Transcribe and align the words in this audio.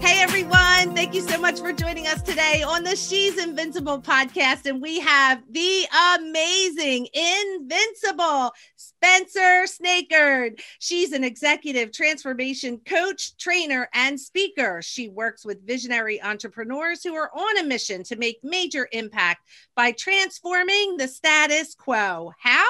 Hey 0.00 0.22
everyone, 0.22 0.94
thank 0.94 1.12
you 1.12 1.22
so 1.22 1.40
much 1.40 1.58
for 1.58 1.72
joining 1.72 2.06
us 2.06 2.22
today 2.22 2.62
on 2.62 2.84
the 2.84 2.94
She's 2.94 3.36
Invincible 3.36 4.00
podcast. 4.00 4.66
And 4.66 4.80
we 4.80 5.00
have 5.00 5.42
the 5.50 5.86
amazing, 6.16 7.08
invincible 7.12 8.52
Spencer 8.76 9.64
Snakerd. 9.66 10.60
She's 10.78 11.12
an 11.12 11.24
executive 11.24 11.90
transformation 11.90 12.80
coach, 12.86 13.36
trainer, 13.38 13.88
and 13.92 14.20
speaker. 14.20 14.82
She 14.82 15.08
works 15.08 15.44
with 15.44 15.66
visionary 15.66 16.22
entrepreneurs 16.22 17.02
who 17.02 17.14
are 17.14 17.30
on 17.36 17.58
a 17.58 17.64
mission 17.64 18.04
to 18.04 18.16
make 18.16 18.38
major 18.44 18.88
impact 18.92 19.48
by 19.74 19.90
transforming 19.92 20.96
the 20.96 21.08
status 21.08 21.74
quo. 21.74 22.32
How? 22.38 22.68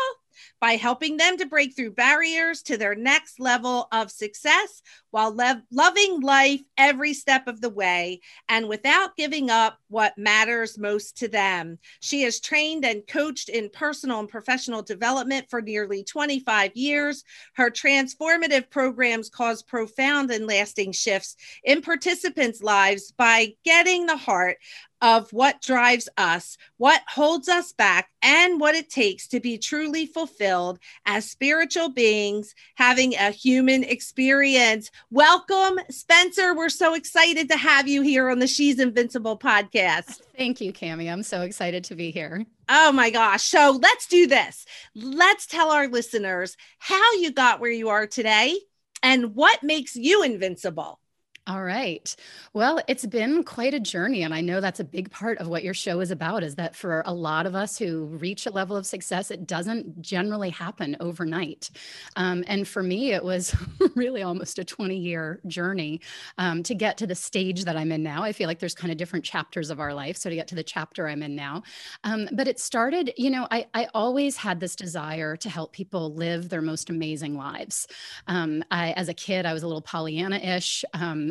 By 0.60 0.72
helping 0.72 1.16
them 1.16 1.36
to 1.36 1.46
break 1.46 1.74
through 1.74 1.92
barriers 1.92 2.62
to 2.62 2.76
their 2.76 2.94
next 2.94 3.40
level 3.40 3.88
of 3.92 4.10
success 4.10 4.82
while 5.10 5.34
le- 5.34 5.62
loving 5.70 6.20
life 6.20 6.60
every 6.76 7.14
step 7.14 7.46
of 7.46 7.60
the 7.60 7.70
way 7.70 8.20
and 8.48 8.68
without 8.68 9.16
giving 9.16 9.50
up 9.50 9.78
what 9.88 10.16
matters 10.18 10.78
most 10.78 11.16
to 11.18 11.28
them. 11.28 11.78
She 12.00 12.22
has 12.22 12.40
trained 12.40 12.84
and 12.84 13.06
coached 13.06 13.48
in 13.48 13.70
personal 13.70 14.20
and 14.20 14.28
professional 14.28 14.82
development 14.82 15.46
for 15.48 15.62
nearly 15.62 16.04
25 16.04 16.72
years. 16.74 17.24
Her 17.54 17.70
transformative 17.70 18.70
programs 18.70 19.28
cause 19.30 19.62
profound 19.62 20.30
and 20.30 20.46
lasting 20.46 20.92
shifts 20.92 21.36
in 21.64 21.82
participants' 21.82 22.62
lives 22.62 23.12
by 23.12 23.54
getting 23.64 24.06
the 24.06 24.16
heart 24.16 24.58
of 25.00 25.32
what 25.32 25.62
drives 25.62 26.08
us, 26.16 26.56
what 26.76 27.02
holds 27.08 27.48
us 27.48 27.72
back, 27.72 28.10
and 28.22 28.60
what 28.60 28.74
it 28.74 28.90
takes 28.90 29.28
to 29.28 29.40
be 29.40 29.58
truly 29.58 30.06
fulfilled 30.06 30.78
as 31.06 31.30
spiritual 31.30 31.88
beings 31.88 32.54
having 32.74 33.14
a 33.14 33.30
human 33.30 33.84
experience. 33.84 34.90
Welcome, 35.10 35.78
Spencer. 35.90 36.54
We're 36.54 36.68
so 36.68 36.94
excited 36.94 37.48
to 37.50 37.56
have 37.56 37.88
you 37.88 38.02
here 38.02 38.28
on 38.28 38.38
the 38.38 38.46
She's 38.46 38.78
Invincible 38.78 39.38
podcast. 39.38 40.20
Thank 40.36 40.60
you, 40.60 40.72
Cami. 40.72 41.10
I'm 41.10 41.22
so 41.22 41.42
excited 41.42 41.84
to 41.84 41.94
be 41.94 42.10
here. 42.10 42.44
Oh 42.68 42.92
my 42.92 43.10
gosh. 43.10 43.44
So 43.44 43.78
let's 43.80 44.06
do 44.06 44.26
this. 44.26 44.66
Let's 44.94 45.46
tell 45.46 45.70
our 45.70 45.88
listeners 45.88 46.56
how 46.78 47.14
you 47.14 47.32
got 47.32 47.60
where 47.60 47.70
you 47.70 47.88
are 47.88 48.06
today 48.06 48.58
and 49.02 49.34
what 49.34 49.62
makes 49.62 49.96
you 49.96 50.22
invincible. 50.22 51.00
All 51.48 51.64
right. 51.64 52.14
Well, 52.52 52.78
it's 52.88 53.06
been 53.06 53.42
quite 53.42 53.72
a 53.72 53.80
journey. 53.80 54.22
And 54.22 54.34
I 54.34 54.42
know 54.42 54.60
that's 54.60 54.80
a 54.80 54.84
big 54.84 55.10
part 55.10 55.38
of 55.38 55.48
what 55.48 55.64
your 55.64 55.72
show 55.72 56.00
is 56.00 56.10
about 56.10 56.42
is 56.42 56.56
that 56.56 56.76
for 56.76 57.02
a 57.06 57.14
lot 57.14 57.46
of 57.46 57.54
us 57.54 57.78
who 57.78 58.04
reach 58.04 58.44
a 58.44 58.50
level 58.50 58.76
of 58.76 58.84
success, 58.84 59.30
it 59.30 59.46
doesn't 59.46 60.02
generally 60.02 60.50
happen 60.50 60.94
overnight. 61.00 61.70
Um, 62.16 62.44
and 62.48 62.68
for 62.68 62.82
me, 62.82 63.12
it 63.12 63.24
was 63.24 63.56
really 63.94 64.22
almost 64.22 64.58
a 64.58 64.64
20 64.64 64.98
year 64.98 65.40
journey 65.46 66.02
um, 66.36 66.62
to 66.64 66.74
get 66.74 66.98
to 66.98 67.06
the 67.06 67.14
stage 67.14 67.64
that 67.64 67.78
I'm 67.78 67.92
in 67.92 68.02
now. 68.02 68.22
I 68.22 68.32
feel 68.32 68.46
like 68.46 68.58
there's 68.58 68.74
kind 68.74 68.92
of 68.92 68.98
different 68.98 69.24
chapters 69.24 69.70
of 69.70 69.80
our 69.80 69.94
life. 69.94 70.18
So 70.18 70.28
to 70.28 70.36
get 70.36 70.48
to 70.48 70.54
the 70.54 70.62
chapter 70.62 71.08
I'm 71.08 71.22
in 71.22 71.34
now. 71.34 71.62
Um, 72.04 72.28
but 72.30 72.46
it 72.46 72.60
started, 72.60 73.14
you 73.16 73.30
know, 73.30 73.48
I, 73.50 73.66
I 73.72 73.88
always 73.94 74.36
had 74.36 74.60
this 74.60 74.76
desire 74.76 75.34
to 75.38 75.48
help 75.48 75.72
people 75.72 76.12
live 76.12 76.50
their 76.50 76.60
most 76.60 76.90
amazing 76.90 77.38
lives. 77.38 77.86
Um, 78.26 78.62
I, 78.70 78.92
as 78.92 79.08
a 79.08 79.14
kid, 79.14 79.46
I 79.46 79.54
was 79.54 79.62
a 79.62 79.66
little 79.66 79.80
Pollyanna 79.80 80.36
ish. 80.36 80.84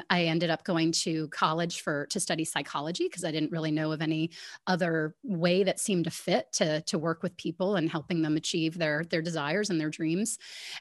I 0.09 0.25
ended 0.25 0.49
up 0.49 0.63
going 0.63 0.91
to 1.03 1.27
college 1.29 1.81
for 1.81 2.05
to 2.07 2.19
study 2.19 2.45
psychology 2.45 3.07
because 3.07 3.23
I 3.23 3.31
didn't 3.31 3.51
really 3.51 3.71
know 3.71 3.91
of 3.91 4.01
any 4.01 4.31
other 4.65 5.15
way 5.23 5.63
that 5.63 5.79
seemed 5.79 6.05
to 6.05 6.11
fit 6.11 6.51
to 6.53 6.81
to 6.81 6.97
work 6.97 7.23
with 7.23 7.35
people 7.37 7.75
and 7.75 7.89
helping 7.89 8.21
them 8.21 8.37
achieve 8.37 8.77
their 8.77 9.03
their 9.03 9.21
desires 9.21 9.69
and 9.69 9.79
their 9.79 9.89
dreams. 9.89 10.37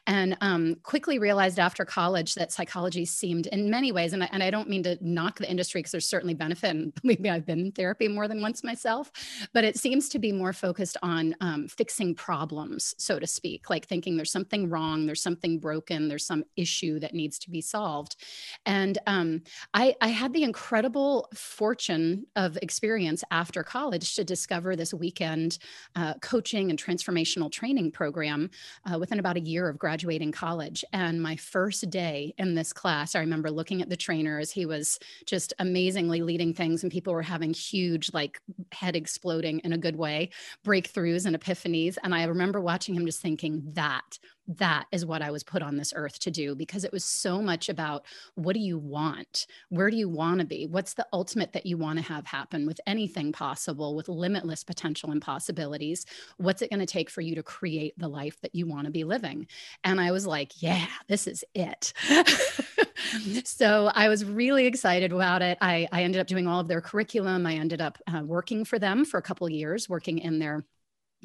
And 0.07 0.37
um, 0.41 0.77
quickly 0.83 1.19
realized 1.19 1.59
after 1.59 1.85
college 1.85 2.35
that 2.35 2.53
psychology 2.53 3.05
seemed, 3.05 3.47
in 3.49 3.71
many 3.71 3.93
ways, 3.93 4.13
and 4.13 4.23
I, 4.23 4.29
and 4.33 4.43
I 4.43 4.51
don't 4.51 4.69
mean 4.69 4.83
to 4.85 4.99
knock 5.01 5.39
the 5.39 5.51
industry 5.51 5.81
because 5.81 5.93
there's 5.93 6.09
certainly 6.09 6.35
benefit, 6.35 6.71
and 6.71 6.95
believe 7.03 7.21
me, 7.21 7.31
I've 7.31 7.47
been 7.47 7.61
in 7.61 7.73
therapy 7.73 8.09
more 8.09 8.29
than 8.29 8.41
once 8.41 8.63
myself, 8.63 9.11
but 9.53 9.65
it 9.65 9.77
seems 9.77 10.09
to 10.11 10.19
be 10.19 10.33
more 10.33 10.53
focused 10.53 10.97
on 11.03 11.35
um, 11.41 11.69
fixing 11.69 12.15
problems, 12.15 12.95
so 12.99 13.19
to 13.19 13.27
speak, 13.27 13.71
like 13.71 13.87
thinking 13.87 14.17
there's 14.17 14.33
something 14.33 14.69
wrong, 14.69 15.07
there's 15.07 15.23
something 15.23 15.59
broken, 15.59 16.09
there's 16.09 16.27
some 16.27 16.45
issue 16.57 16.99
that 17.01 17.15
needs 17.15 17.39
to 17.41 17.51
be 17.51 17.61
solved, 17.61 18.17
and 18.65 18.99
um, 19.07 19.43
I, 19.75 19.95
I 20.01 20.09
had 20.09 20.33
the 20.33 20.43
incredible 20.43 21.29
fortune 21.35 22.27
of 22.37 22.59
experience 22.63 23.23
after 23.31 23.63
college 23.63 24.15
to 24.17 24.25
discover 24.25 24.77
this 24.77 24.93
weekend 24.93 25.59
uh, 25.95 26.15
coaching 26.21 26.71
and 26.71 26.83
transformational 26.83 27.51
training 27.51 27.93
program 27.93 28.51
uh, 28.91 28.99
within 28.99 29.19
about 29.19 29.37
a 29.37 29.41
year 29.41 29.69
of 29.69 29.79
graduating 29.79 30.33
college. 30.33 30.85
And 30.93 31.23
my 31.23 31.37
first 31.37 31.89
day 31.91 32.35
in 32.39 32.55
this 32.55 32.73
class, 32.73 33.15
I 33.15 33.21
remember 33.21 33.51
looking 33.51 33.83
at 33.83 33.89
the 33.89 33.97
trainer 33.97 34.39
as 34.39 34.51
he 34.51 34.67
was 34.67 34.99
just 35.25 35.53
amazingly 35.59 36.23
leading 36.23 36.55
things, 36.55 36.83
and 36.83 36.93
people 36.93 37.13
were 37.13 37.23
having 37.23 37.53
huge, 37.53 38.13
like 38.13 38.41
head 38.73 38.97
exploding 38.97 39.61
in 39.61 39.73
a 39.73 39.79
good 39.79 39.97
way, 39.97 40.31
breakthroughs 40.65 41.27
and 41.27 41.39
epiphanies. 41.39 41.97
And 42.03 42.15
I 42.15 42.25
remember 42.25 42.61
watching 42.61 42.95
him 42.95 43.07
just 43.07 43.23
thinking, 43.23 43.63
that 43.73 44.19
that 44.49 44.87
is 44.93 45.05
what 45.05 45.23
I 45.23 45.31
was 45.31 45.43
put 45.43 45.63
on 45.63 45.77
this 45.77 45.93
earth 45.95 46.19
to 46.21 46.31
do 46.31 46.55
because 46.55 46.85
it 46.85 46.93
was 46.93 47.05
so 47.05 47.41
much 47.41 47.69
about 47.69 48.05
what 48.35 48.55
do 48.55 48.61
you 48.61 48.79
want? 48.79 49.47
Where 49.69 49.91
do 49.91 49.97
you 49.97 50.09
want 50.09 50.41
to 50.41 50.47
be? 50.47 50.67
What's 50.67 50.95
the 50.95 51.07
ultimate 51.13 51.53
that 51.53 51.67
you 51.67 51.77
want 51.77 51.99
to 51.99 52.05
have 52.05 52.27
happen 52.27 52.67
with 52.67 52.81
anything 52.87 53.33
possible, 53.33 53.95
with 53.95 54.09
limitless 54.09 54.65
potential 54.65 55.11
and 55.11 55.21
possibilities? 55.21 56.07
What's 56.37 56.63
it 56.63 56.71
going 56.71 56.81
to 56.81 56.87
take 56.87 57.11
for 57.11 57.21
you 57.21 57.35
to 57.35 57.43
create 57.43 57.99
the 57.99 58.09
life 58.09 58.41
that 58.43 58.55
you 58.55 58.67
want 58.67 58.87
to 58.87 58.91
be 58.91 59.05
living? 59.05 59.47
And 59.85 60.01
I 60.01 60.11
was 60.13 60.27
like, 60.27 60.63
yeah, 60.63 60.87
this 61.09 61.27
is 61.27 61.45
it. 61.55 61.93
so 63.45 63.91
I 63.95 64.09
was 64.09 64.25
really 64.25 64.67
excited 64.67 65.13
about 65.13 65.43
it. 65.43 65.59
I, 65.61 65.89
I 65.93 66.03
ended 66.03 66.21
up 66.21 66.27
doing 66.27 66.47
all 66.47 66.61
of 66.61 66.69
their 66.69 66.81
curriculum. 66.81 67.47
I 67.47 67.55
ended 67.55 67.81
up 67.81 67.99
uh, 68.07 68.23
working 68.25 68.65
for 68.65 68.79
them 68.79 69.05
for 69.05 69.19
a 69.19 69.23
couple 69.23 69.49
years, 69.49 69.89
working 69.89 70.19
in 70.19 70.39
their 70.39 70.65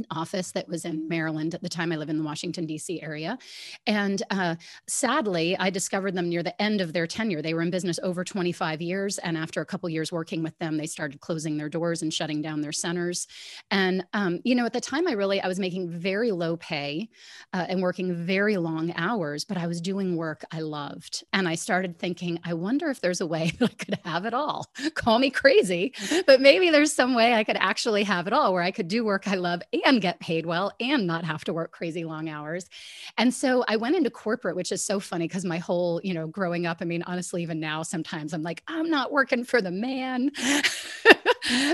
office 0.10 0.52
that 0.52 0.68
was 0.68 0.86
in 0.86 1.08
Maryland 1.08 1.54
at 1.54 1.62
the 1.62 1.70
time. 1.70 1.92
I 1.92 1.98
live 1.98 2.10
in 2.10 2.18
the 2.18 2.24
Washington, 2.24 2.66
D.C. 2.66 3.02
area. 3.02 3.38
And 3.86 4.22
uh, 4.30 4.56
sadly, 4.88 5.58
I 5.58 5.70
discovered 5.70 6.16
them 6.16 6.30
near 6.30 6.44
the 6.44 6.60
end 6.62 6.82
of 6.82 6.94
their 6.94 7.08
tenure. 7.08 7.42
They 7.42 7.54
were 7.54 7.62
in 7.62 7.72
business 7.72 8.00
over 8.04 8.24
25 8.24 8.82
years. 8.82 9.18
And 9.18 9.38
after 9.38 9.62
a 9.62 9.66
couple 9.66 9.90
years 9.90 10.12
working 10.12 10.44
with 10.44 10.58
them, 10.60 10.78
they 10.78 10.88
started 10.88 11.20
closing 11.20 11.58
their 11.58 11.70
doors 11.70 12.02
and 12.02 12.14
shutting 12.14 12.42
down 12.42 12.62
their 12.62 12.72
centers. 12.72 13.28
And, 13.70 14.06
um, 14.14 14.40
you 14.44 14.56
know, 14.56 14.66
at 14.66 14.74
the 14.74 14.82
time, 14.82 15.08
I 15.08 15.14
really, 15.14 15.42
I 15.42 15.48
was 15.48 15.60
making 15.60 15.90
very 15.90 16.32
low 16.32 16.58
pay 16.58 17.10
uh, 17.54 17.66
and 17.68 17.82
working 17.82 18.14
very 18.14 18.58
long 18.58 18.94
hours, 18.96 19.46
but 19.46 19.58
I 19.58 19.68
was 19.68 19.82
doing 19.82 20.16
work 20.16 20.46
I 20.52 20.62
loved. 20.62 21.24
And 21.34 21.48
I 21.48 21.56
started 21.56 22.00
thinking, 22.00 22.40
I 22.44 22.54
wonder 22.54 22.90
if 22.90 23.02
there's 23.02 23.22
a 23.22 23.28
way 23.28 23.52
that 23.60 23.72
I 23.72 23.74
could 23.74 24.00
have 24.06 24.26
it 24.26 24.34
all. 24.34 24.72
Call 24.94 25.20
me 25.20 25.30
crazy, 25.30 25.94
but 26.26 26.42
maybe 26.42 26.70
there's 26.70 26.94
some 26.94 27.14
way 27.14 27.34
I 27.34 27.44
could 27.44 27.58
actually 27.58 28.04
have 28.04 28.28
it 28.28 28.34
all 28.34 28.54
where 28.54 28.64
I 28.64 28.72
could 28.72 28.88
do 28.88 29.04
work 29.04 29.28
I 29.28 29.36
love 29.36 29.62
and 29.86 29.91
and 29.92 30.02
get 30.02 30.20
paid 30.20 30.46
well 30.46 30.72
and 30.80 31.06
not 31.06 31.24
have 31.26 31.44
to 31.46 31.54
work 31.54 31.72
crazy 31.72 32.04
long 32.04 32.30
hours. 32.30 32.70
And 33.18 33.34
so 33.34 33.64
I 33.68 33.76
went 33.76 33.96
into 33.96 34.10
corporate, 34.10 34.56
which 34.56 34.72
is 34.72 34.84
so 34.84 35.00
funny 35.00 35.28
because 35.28 35.46
my 35.46 35.58
whole, 35.58 36.02
you 36.04 36.14
know, 36.14 36.28
growing 36.28 36.66
up, 36.66 36.78
I 36.82 36.86
mean, 36.86 37.04
honestly, 37.04 37.44
even 37.44 37.60
now, 37.60 37.84
sometimes 37.84 38.34
I'm 38.34 38.44
like, 38.44 38.64
I'm 38.68 38.90
not 38.90 39.12
working 39.12 39.44
for 39.44 39.62
the 39.62 39.72
man. 39.72 40.32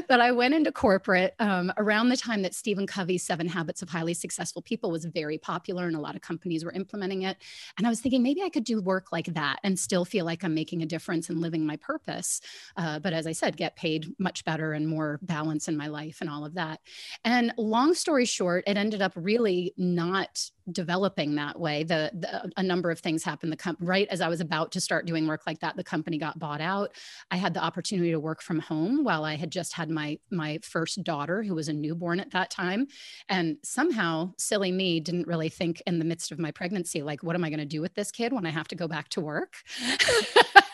but 0.07 0.19
I 0.19 0.31
went 0.31 0.53
into 0.53 0.71
corporate 0.71 1.35
um, 1.39 1.71
around 1.77 2.09
the 2.09 2.17
time 2.17 2.41
that 2.41 2.53
Stephen 2.53 2.87
Covey's 2.87 3.23
Seven 3.23 3.47
Habits 3.47 3.81
of 3.81 3.89
Highly 3.89 4.13
Successful 4.13 4.61
People 4.61 4.91
was 4.91 5.05
very 5.05 5.37
popular 5.37 5.87
and 5.87 5.95
a 5.95 5.99
lot 5.99 6.15
of 6.15 6.21
companies 6.21 6.63
were 6.63 6.71
implementing 6.71 7.23
it. 7.23 7.37
And 7.77 7.85
I 7.85 7.89
was 7.89 7.99
thinking 7.99 8.23
maybe 8.23 8.41
I 8.41 8.49
could 8.49 8.63
do 8.63 8.81
work 8.81 9.11
like 9.11 9.27
that 9.33 9.59
and 9.63 9.77
still 9.77 10.05
feel 10.05 10.25
like 10.25 10.43
I'm 10.43 10.53
making 10.53 10.81
a 10.81 10.85
difference 10.85 11.29
and 11.29 11.41
living 11.41 11.65
my 11.65 11.75
purpose. 11.77 12.41
Uh, 12.75 12.99
but 12.99 13.13
as 13.13 13.27
I 13.27 13.31
said, 13.31 13.57
get 13.57 13.75
paid 13.75 14.13
much 14.19 14.45
better 14.45 14.73
and 14.73 14.87
more 14.87 15.19
balance 15.21 15.67
in 15.67 15.77
my 15.77 15.87
life 15.87 16.17
and 16.21 16.29
all 16.29 16.45
of 16.45 16.55
that. 16.55 16.79
And 17.23 17.53
long 17.57 17.93
story 17.93 18.25
short, 18.25 18.63
it 18.67 18.77
ended 18.77 19.01
up 19.01 19.13
really 19.15 19.73
not 19.77 20.49
developing 20.71 21.35
that 21.35 21.59
way, 21.59 21.83
the, 21.83 22.11
the 22.13 22.51
a 22.57 22.63
number 22.63 22.91
of 22.91 22.99
things 22.99 23.23
happened. 23.23 23.51
The 23.51 23.57
com- 23.57 23.77
right 23.79 24.07
as 24.09 24.21
I 24.21 24.27
was 24.27 24.41
about 24.41 24.71
to 24.73 24.81
start 24.81 25.05
doing 25.05 25.27
work 25.27 25.41
like 25.47 25.59
that, 25.59 25.75
the 25.75 25.83
company 25.83 26.17
got 26.17 26.39
bought 26.39 26.61
out. 26.61 26.91
I 27.31 27.37
had 27.37 27.53
the 27.53 27.63
opportunity 27.63 28.11
to 28.11 28.19
work 28.19 28.41
from 28.41 28.59
home 28.59 29.03
while 29.03 29.23
I 29.23 29.35
had 29.35 29.51
just 29.51 29.73
had 29.73 29.89
my 29.89 30.19
my 30.31 30.59
first 30.63 31.03
daughter, 31.03 31.43
who 31.43 31.55
was 31.55 31.67
a 31.67 31.73
newborn 31.73 32.19
at 32.19 32.31
that 32.31 32.49
time, 32.49 32.87
and 33.29 33.57
somehow, 33.63 34.33
silly 34.37 34.71
me, 34.71 34.99
didn't 34.99 35.27
really 35.27 35.49
think 35.49 35.81
in 35.87 35.99
the 35.99 36.05
midst 36.05 36.31
of 36.31 36.39
my 36.39 36.51
pregnancy, 36.51 37.01
like, 37.01 37.23
what 37.23 37.35
am 37.35 37.43
I 37.43 37.49
going 37.49 37.59
to 37.59 37.65
do 37.65 37.81
with 37.81 37.93
this 37.95 38.11
kid 38.11 38.33
when 38.33 38.45
I 38.45 38.49
have 38.49 38.67
to 38.69 38.75
go 38.75 38.87
back 38.87 39.09
to 39.09 39.21
work? 39.21 39.55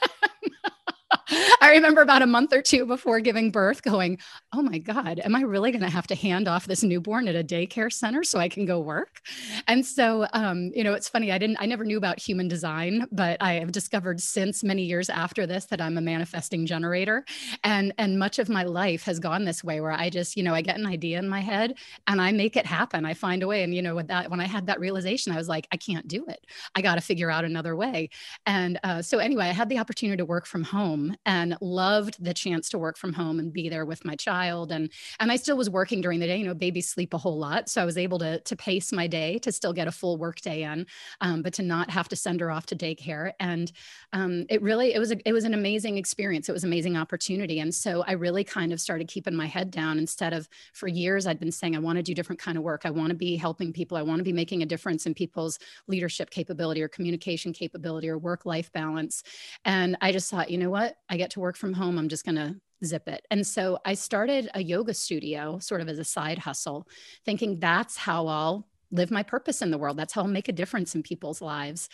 I 1.30 1.72
remember 1.72 2.02
about 2.02 2.22
a 2.22 2.28
month 2.28 2.54
or 2.54 2.62
two 2.62 2.86
before 2.86 3.20
giving 3.20 3.52
birth 3.52 3.82
going, 3.82 4.20
Oh 4.54 4.62
my 4.62 4.78
God, 4.78 5.20
am 5.24 5.36
I 5.36 5.42
really 5.42 5.72
going 5.72 5.84
to 5.84 5.90
have 5.90 6.08
to 6.08 6.16
hand 6.16 6.48
off 6.48 6.68
this 6.68 6.84
newborn 6.84 7.28
at 7.28 7.36
a 7.36 7.44
daycare 7.44 7.92
center 7.92 8.24
so 8.24 8.40
I 8.40 8.50
can 8.50 8.66
go 8.66 8.80
work? 8.80 9.22
And 9.68 9.86
so, 9.86 10.28
um, 10.34 10.72
you 10.76 10.84
know, 10.84 10.94
it's 10.94 11.08
funny. 11.08 11.32
I 11.32 11.38
didn't, 11.38 11.58
I 11.60 11.66
never 11.66 11.86
knew 11.86 11.98
about 11.98 12.20
human 12.20 12.48
design, 12.48 13.08
but 13.12 13.42
I 13.42 13.54
have 13.54 13.72
discovered 13.72 14.20
since 14.20 14.64
many 14.64 14.84
years 14.84 15.10
after 15.10 15.48
this 15.48 15.66
that 15.66 15.82
I'm 15.82 15.98
a 15.98 16.02
manifesting 16.02 16.66
generator. 16.66 17.26
And, 17.64 17.94
and 17.98 18.20
much 18.20 18.40
of 18.40 18.50
my 18.50 18.64
life 18.64 19.04
has 19.04 19.20
gone 19.20 19.46
this 19.46 19.64
way 19.64 19.80
where 19.82 19.92
I 19.92 20.10
just, 20.10 20.36
you 20.36 20.44
know, 20.44 20.54
I 20.54 20.62
get 20.62 20.78
an 20.78 20.86
idea 20.86 21.20
in 21.20 21.30
my 21.30 21.40
head 21.40 21.76
and 22.08 22.22
I 22.22 22.32
make 22.32 22.58
it 22.58 22.66
happen. 22.66 23.06
I 23.06 23.14
find 23.14 23.44
a 23.44 23.48
way. 23.48 23.64
And, 23.64 23.74
you 23.74 23.82
know, 23.82 23.96
with 23.96 24.08
that, 24.08 24.30
when 24.30 24.40
I 24.40 24.48
had 24.48 24.68
that 24.68 24.80
realization, 24.80 25.32
I 25.32 25.38
was 25.38 25.48
like, 25.48 25.68
I 25.72 25.78
can't 25.78 26.08
do 26.08 26.26
it. 26.28 26.46
I 26.76 26.82
got 26.82 26.96
to 26.96 27.02
figure 27.02 27.32
out 27.32 27.46
another 27.46 27.76
way. 27.76 28.10
And 28.46 28.80
uh, 28.84 29.02
so, 29.02 29.20
anyway, 29.20 29.46
I 29.46 29.54
had 29.54 29.70
the 29.70 29.80
opportunity 29.80 30.18
to 30.18 30.26
work 30.26 30.46
from 30.46 30.64
home 30.64 31.13
and 31.26 31.58
loved 31.62 32.24
the 32.24 32.34
chance 32.34 32.70
to 32.70 32.78
work 32.78 32.98
from 32.98 33.14
home 33.14 33.40
and 33.40 33.54
be 33.54 33.70
there 33.70 33.86
with 33.86 34.06
my 34.06 34.16
child 34.16 34.72
and 34.72 34.92
and 35.20 35.32
I 35.32 35.36
still 35.36 35.58
was 35.58 35.70
working 35.70 36.02
during 36.02 36.20
the 36.20 36.28
day 36.28 36.38
you 36.38 36.46
know 36.46 36.54
babies 36.54 36.90
sleep 36.90 37.14
a 37.14 37.18
whole 37.18 37.38
lot 37.38 37.70
so 37.70 37.82
I 37.82 37.86
was 37.86 37.98
able 37.98 38.20
to 38.20 38.40
to 38.40 38.56
pace 38.56 38.92
my 38.92 39.08
day 39.08 39.40
to 39.40 39.52
still 39.52 39.74
get 39.74 39.88
a 39.88 39.92
full 39.92 40.18
work 40.18 40.42
day 40.42 40.64
in 40.64 40.86
um, 41.22 41.42
but 41.42 41.54
to 41.54 41.64
not 41.64 41.90
have 41.90 42.10
to 42.10 42.16
send 42.16 42.42
her 42.42 42.52
off 42.52 42.66
to 42.68 42.76
daycare 42.76 43.32
and 43.40 43.72
um, 44.14 44.46
it 44.50 44.62
really 44.62 44.94
it 44.94 45.00
was 45.00 45.12
a, 45.12 45.28
it 45.28 45.34
was 45.34 45.44
an 45.44 45.54
amazing 45.54 45.98
experience. 45.98 46.50
It 46.50 46.54
was 46.54 46.64
an 46.64 46.70
amazing 46.70 46.98
opportunity 46.98 47.60
and 47.60 47.74
so 47.74 48.04
I 48.08 48.14
really 48.14 48.44
kind 48.44 48.72
of 48.72 48.80
started 48.80 49.08
keeping 49.08 49.36
my 49.36 49.46
head 49.46 49.72
down 49.72 49.98
instead 49.98 50.34
of 50.34 50.48
for 50.74 50.88
years 50.88 51.28
I'd 51.28 51.40
been 51.40 51.52
saying 51.52 51.76
I 51.76 51.80
want 51.80 51.98
to 51.98 52.04
do 52.04 52.14
different 52.14 52.40
kind 52.40 52.58
of 52.58 52.64
work. 52.64 52.82
I 52.86 52.90
want 52.90 53.10
to 53.10 53.16
be 53.16 53.36
helping 53.36 53.74
people. 53.74 53.98
I 53.98 54.02
want 54.02 54.20
to 54.20 54.24
be 54.24 54.34
making 54.34 54.64
a 54.64 54.66
difference 54.66 55.06
in 55.06 55.14
people's 55.14 55.60
leadership 55.88 56.30
capability 56.30 56.82
or 56.82 56.88
communication 56.88 57.54
capability 57.54 58.10
or 58.10 58.18
work 58.18 58.46
life 58.46 58.72
balance. 58.72 59.24
And 59.66 59.98
I 60.02 60.12
just 60.12 60.30
thought 60.30 60.50
you 60.50 60.58
know 60.58 60.70
what 60.70 60.96
I 61.10 61.18
get 61.18 61.32
to 61.32 61.40
work 61.40 61.58
from 61.58 61.74
home, 61.74 61.98
I'm 61.98 62.10
just 62.10 62.26
going 62.26 62.36
to 62.36 62.56
zip 62.86 63.08
it. 63.08 63.26
And 63.32 63.46
so 63.46 63.80
I 63.86 63.94
started 63.94 64.50
a 64.54 64.62
yoga 64.62 64.94
studio 64.94 65.60
sort 65.60 65.82
of 65.82 65.90
as 65.90 66.00
a 66.00 66.04
side 66.04 66.40
hustle, 66.40 66.88
thinking 67.26 67.60
that's 67.60 67.98
how 67.98 68.28
I'll 68.28 68.68
live 68.94 69.12
my 69.12 69.24
purpose 69.24 69.62
in 69.62 69.72
the 69.72 69.78
world. 69.78 69.98
That's 69.98 70.14
how 70.14 70.22
I'll 70.22 70.28
make 70.28 70.48
a 70.48 70.54
difference 70.54 70.94
in 70.94 71.02
people's 71.02 71.42
lives. 71.42 71.90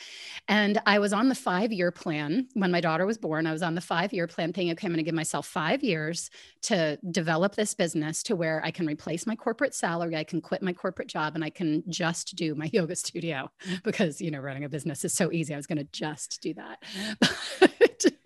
And 0.48 0.82
I 0.86 1.00
was 1.00 1.14
on 1.14 1.30
the 1.30 1.36
five 1.36 1.72
year 1.72 1.92
plan 1.92 2.48
when 2.54 2.72
my 2.72 2.82
daughter 2.82 3.06
was 3.06 3.18
born. 3.18 3.48
I 3.48 3.54
was 3.54 3.62
on 3.62 3.74
the 3.74 3.82
five 3.82 4.12
year 4.12 4.28
plan 4.28 4.52
thinking, 4.52 4.72
okay, 4.74 4.86
I'm 4.86 4.92
going 4.92 4.98
to 4.98 5.04
give 5.04 5.16
myself 5.16 5.48
five 5.48 5.82
years 5.82 6.30
to 6.64 7.00
develop 7.10 7.56
this 7.56 7.74
business 7.74 8.22
to 8.24 8.36
where 8.36 8.62
I 8.64 8.72
can 8.72 8.86
replace 8.86 9.26
my 9.26 9.36
corporate 9.36 9.74
salary, 9.74 10.16
I 10.18 10.26
can 10.26 10.42
quit 10.42 10.62
my 10.62 10.74
corporate 10.74 11.08
job, 11.08 11.36
and 11.36 11.44
I 11.44 11.50
can 11.50 11.84
just 11.88 12.36
do 12.36 12.54
my 12.54 12.70
yoga 12.74 12.96
studio 12.96 13.50
because, 13.84 14.20
you 14.20 14.30
know, 14.30 14.40
running 14.40 14.66
a 14.66 14.70
business 14.70 15.06
is 15.06 15.14
so 15.14 15.32
easy. 15.32 15.54
I 15.54 15.58
was 15.58 15.68
going 15.68 15.78
to 15.78 15.88
just 15.92 16.42
do 16.42 16.54
that. 16.56 16.84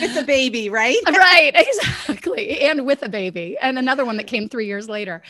with 0.00 0.16
a 0.16 0.24
baby, 0.24 0.68
right? 0.68 0.96
right, 1.06 1.52
exactly. 1.54 2.60
And 2.60 2.86
with 2.86 3.02
a 3.02 3.08
baby. 3.08 3.56
And 3.60 3.78
another 3.78 4.04
one 4.04 4.16
that 4.18 4.26
came 4.26 4.48
three 4.48 4.66
years 4.66 4.88
later. 4.88 5.22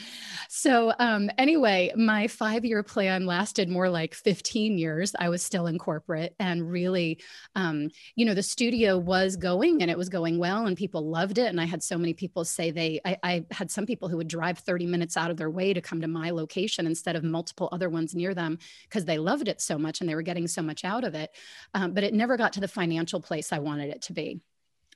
So, 0.53 0.93
um, 0.99 1.31
anyway, 1.39 1.93
my 1.95 2.27
five 2.27 2.65
year 2.65 2.83
plan 2.83 3.25
lasted 3.25 3.69
more 3.69 3.89
like 3.89 4.15
15 4.15 4.79
years. 4.79 5.15
I 5.17 5.29
was 5.29 5.45
still 5.45 5.69
in 5.69 5.79
corporate 5.79 6.35
and 6.41 6.69
really, 6.69 7.21
um, 7.55 7.91
you 8.17 8.27
know, 8.27 8.35
the 8.35 8.43
studio 8.43 8.99
was 8.99 9.37
going 9.37 9.81
and 9.81 9.89
it 9.93 9.97
was 9.97 10.09
going 10.09 10.39
well 10.39 10.67
and 10.67 10.77
people 10.77 11.09
loved 11.09 11.39
it. 11.39 11.47
And 11.47 11.61
I 11.61 11.67
had 11.67 11.85
so 11.85 11.97
many 11.97 12.15
people 12.15 12.45
say 12.45 12.73
they, 12.73 13.01
I, 13.05 13.17
I 13.23 13.45
had 13.53 13.71
some 13.71 13.87
people 13.87 14.09
who 14.09 14.17
would 14.17 14.27
drive 14.27 14.59
30 14.59 14.87
minutes 14.87 15.17
out 15.17 15.31
of 15.31 15.37
their 15.37 15.51
way 15.51 15.73
to 15.73 15.81
come 15.81 16.01
to 16.01 16.09
my 16.09 16.31
location 16.31 16.85
instead 16.85 17.15
of 17.15 17.23
multiple 17.23 17.69
other 17.71 17.89
ones 17.89 18.13
near 18.17 18.35
them 18.35 18.59
because 18.89 19.05
they 19.05 19.19
loved 19.19 19.47
it 19.47 19.61
so 19.61 19.79
much 19.79 20.01
and 20.01 20.11
they 20.11 20.17
were 20.17 20.23
getting 20.23 20.49
so 20.49 20.63
much 20.63 20.85
out 20.85 21.05
of 21.05 21.15
it. 21.15 21.31
Um, 21.75 21.95
but 21.95 22.03
it 22.03 22.13
never 22.13 22.37
got 22.37 22.55
to 22.55 22.61
the 22.61 22.67
financial 22.67 23.21
place 23.21 23.53
I 23.53 23.61
wanted 23.61 23.91
it 23.91 24.03
to 24.03 24.13
be 24.13 24.40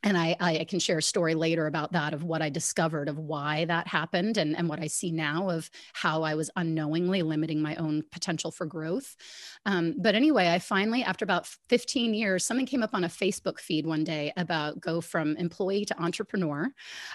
and 0.04 0.18
I, 0.18 0.36
I, 0.38 0.64
can 0.64 0.78
share 0.78 0.98
a 0.98 1.02
story 1.02 1.34
later 1.34 1.66
about 1.66 1.92
that 1.92 2.12
of 2.12 2.22
what 2.22 2.42
I 2.42 2.50
discovered 2.50 3.08
of 3.08 3.18
why 3.18 3.64
that 3.64 3.88
happened 3.88 4.36
and, 4.36 4.56
and 4.56 4.68
what 4.68 4.78
I 4.78 4.86
see 4.86 5.10
now 5.10 5.48
of 5.48 5.70
how 5.94 6.22
I 6.22 6.34
was 6.34 6.50
unknowingly 6.56 7.22
limiting 7.22 7.62
my 7.62 7.74
own 7.76 8.04
potential 8.12 8.50
for 8.50 8.66
growth. 8.66 9.16
Um, 9.64 9.94
but 9.98 10.14
anyway, 10.14 10.48
I 10.48 10.58
finally, 10.58 11.02
after 11.02 11.24
about 11.24 11.46
15 11.70 12.12
years, 12.12 12.44
something 12.44 12.66
came 12.66 12.82
up 12.82 12.90
on 12.92 13.04
a 13.04 13.08
Facebook 13.08 13.58
feed 13.58 13.86
one 13.86 14.04
day 14.04 14.30
about 14.36 14.78
go 14.78 15.00
from 15.00 15.36
employee 15.36 15.86
to 15.86 16.02
entrepreneur. 16.02 16.68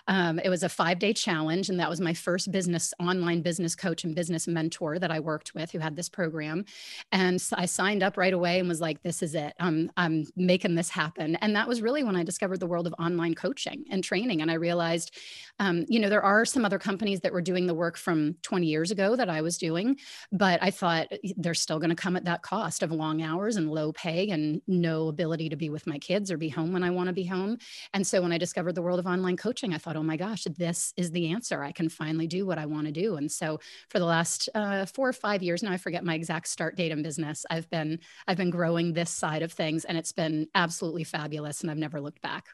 Um, 0.07 0.39
it 0.39 0.49
was 0.49 0.63
a 0.63 0.69
five 0.69 0.97
day 0.97 1.13
challenge, 1.13 1.69
and 1.69 1.79
that 1.79 1.89
was 1.89 2.01
my 2.01 2.15
first 2.15 2.51
business 2.51 2.91
online 2.99 3.41
business 3.41 3.75
coach 3.75 4.03
and 4.03 4.15
business 4.15 4.47
mentor 4.47 4.97
that 4.97 5.11
I 5.11 5.19
worked 5.19 5.53
with 5.53 5.71
who 5.71 5.79
had 5.79 5.95
this 5.95 6.09
program. 6.09 6.65
And 7.11 7.39
so 7.39 7.55
I 7.59 7.65
signed 7.65 8.01
up 8.01 8.17
right 8.17 8.33
away 8.33 8.59
and 8.59 8.67
was 8.67 8.81
like, 8.81 9.03
this 9.03 9.21
is 9.21 9.35
it. 9.35 9.53
I'm, 9.59 9.91
I'm 9.95 10.25
making 10.35 10.73
this 10.73 10.89
happen. 10.89 11.35
And 11.35 11.55
that 11.55 11.67
was 11.67 11.83
really 11.83 12.03
when 12.03 12.15
I 12.15 12.23
discovered 12.23 12.59
the 12.59 12.65
world 12.65 12.78
world 12.79 12.87
of 12.87 12.93
online 12.97 13.35
coaching 13.35 13.83
and 13.89 14.01
training. 14.01 14.41
And 14.41 14.49
I 14.49 14.53
realized, 14.53 15.13
um, 15.59 15.85
you 15.89 15.99
know, 15.99 16.07
there 16.07 16.23
are 16.23 16.45
some 16.45 16.63
other 16.63 16.79
companies 16.79 17.19
that 17.21 17.33
were 17.33 17.41
doing 17.41 17.67
the 17.67 17.73
work 17.73 17.97
from 17.97 18.35
20 18.43 18.67
years 18.67 18.89
ago 18.89 19.17
that 19.17 19.29
I 19.29 19.41
was 19.41 19.57
doing, 19.57 19.97
but 20.31 20.63
I 20.63 20.71
thought 20.71 21.07
they're 21.35 21.53
still 21.53 21.77
going 21.79 21.89
to 21.89 21.95
come 21.95 22.15
at 22.15 22.23
that 22.23 22.41
cost 22.41 22.81
of 22.81 22.93
long 22.93 23.21
hours 23.21 23.57
and 23.57 23.69
low 23.69 23.91
pay 23.91 24.29
and 24.29 24.61
no 24.65 25.09
ability 25.09 25.49
to 25.49 25.57
be 25.57 25.69
with 25.69 25.87
my 25.87 25.97
kids 25.97 26.31
or 26.31 26.37
be 26.37 26.47
home 26.47 26.71
when 26.71 26.83
I 26.83 26.89
want 26.89 27.07
to 27.07 27.13
be 27.13 27.25
home. 27.25 27.57
And 27.93 28.07
so 28.07 28.21
when 28.21 28.31
I 28.31 28.37
discovered 28.37 28.75
the 28.75 28.81
world 28.81 28.99
of 28.99 29.05
online 29.05 29.35
coaching, 29.35 29.73
I 29.73 29.77
thought, 29.77 29.97
oh 29.97 30.03
my 30.03 30.15
gosh, 30.15 30.45
this 30.57 30.93
is 30.95 31.11
the 31.11 31.33
answer. 31.33 31.61
I 31.61 31.73
can 31.73 31.89
finally 31.89 32.27
do 32.27 32.45
what 32.45 32.57
I 32.57 32.65
want 32.65 32.85
to 32.85 32.93
do. 32.93 33.17
And 33.17 33.29
so 33.29 33.59
for 33.89 33.99
the 33.99 34.05
last 34.05 34.47
uh, 34.55 34.85
four 34.85 35.09
or 35.09 35.13
five 35.13 35.43
years 35.43 35.61
now, 35.61 35.73
I 35.73 35.77
forget 35.77 36.05
my 36.05 36.15
exact 36.15 36.47
start 36.47 36.77
date 36.77 36.93
in 36.93 37.03
business. 37.03 37.45
I've 37.49 37.69
been 37.69 37.99
I've 38.25 38.37
been 38.37 38.51
growing 38.51 38.93
this 38.93 39.09
side 39.09 39.41
of 39.41 39.51
things, 39.51 39.83
and 39.83 39.97
it's 39.97 40.13
been 40.13 40.47
absolutely 40.55 41.03
fabulous, 41.03 41.61
and 41.61 41.69
I've 41.69 41.77
never 41.77 41.99
looked 41.99 42.21
back. 42.21 42.45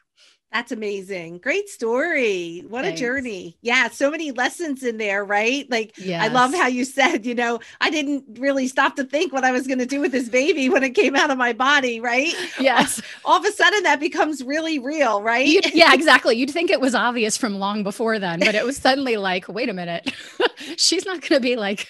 That's 0.52 0.72
amazing. 0.72 1.38
Great 1.38 1.68
story. 1.68 2.64
What 2.68 2.84
Thanks. 2.84 3.00
a 3.00 3.04
journey. 3.04 3.58
Yeah, 3.62 3.88
so 3.90 4.10
many 4.10 4.30
lessons 4.30 4.82
in 4.82 4.96
there, 4.96 5.24
right? 5.24 5.70
Like 5.70 5.98
yes. 5.98 6.22
I 6.22 6.28
love 6.28 6.54
how 6.54 6.66
you 6.66 6.84
said, 6.84 7.26
you 7.26 7.34
know, 7.34 7.60
I 7.80 7.90
didn't 7.90 8.38
really 8.38 8.66
stop 8.68 8.96
to 8.96 9.04
think 9.04 9.32
what 9.32 9.44
I 9.44 9.52
was 9.52 9.66
going 9.66 9.80
to 9.80 9.86
do 9.86 10.00
with 10.00 10.12
this 10.12 10.28
baby 10.28 10.68
when 10.68 10.82
it 10.82 10.94
came 10.94 11.14
out 11.14 11.30
of 11.30 11.36
my 11.36 11.52
body, 11.52 12.00
right? 12.00 12.32
Yes. 12.58 13.02
All, 13.24 13.38
of 13.38 13.44
a 13.44 13.52
sudden 13.52 13.82
that 13.82 14.00
becomes 14.00 14.42
really 14.42 14.78
real, 14.78 15.20
right? 15.20 15.46
You'd, 15.46 15.74
yeah, 15.74 15.92
exactly. 15.92 16.36
You'd 16.36 16.50
think 16.50 16.70
it 16.70 16.80
was 16.80 16.94
obvious 16.94 17.36
from 17.36 17.58
long 17.58 17.82
before 17.82 18.18
then, 18.18 18.38
but 18.40 18.54
it 18.54 18.64
was 18.64 18.76
suddenly 18.78 19.18
like, 19.18 19.48
wait 19.48 19.68
a 19.68 19.74
minute. 19.74 20.10
She's 20.76 21.06
not 21.06 21.20
going 21.20 21.40
to 21.40 21.40
be 21.40 21.56
like 21.56 21.88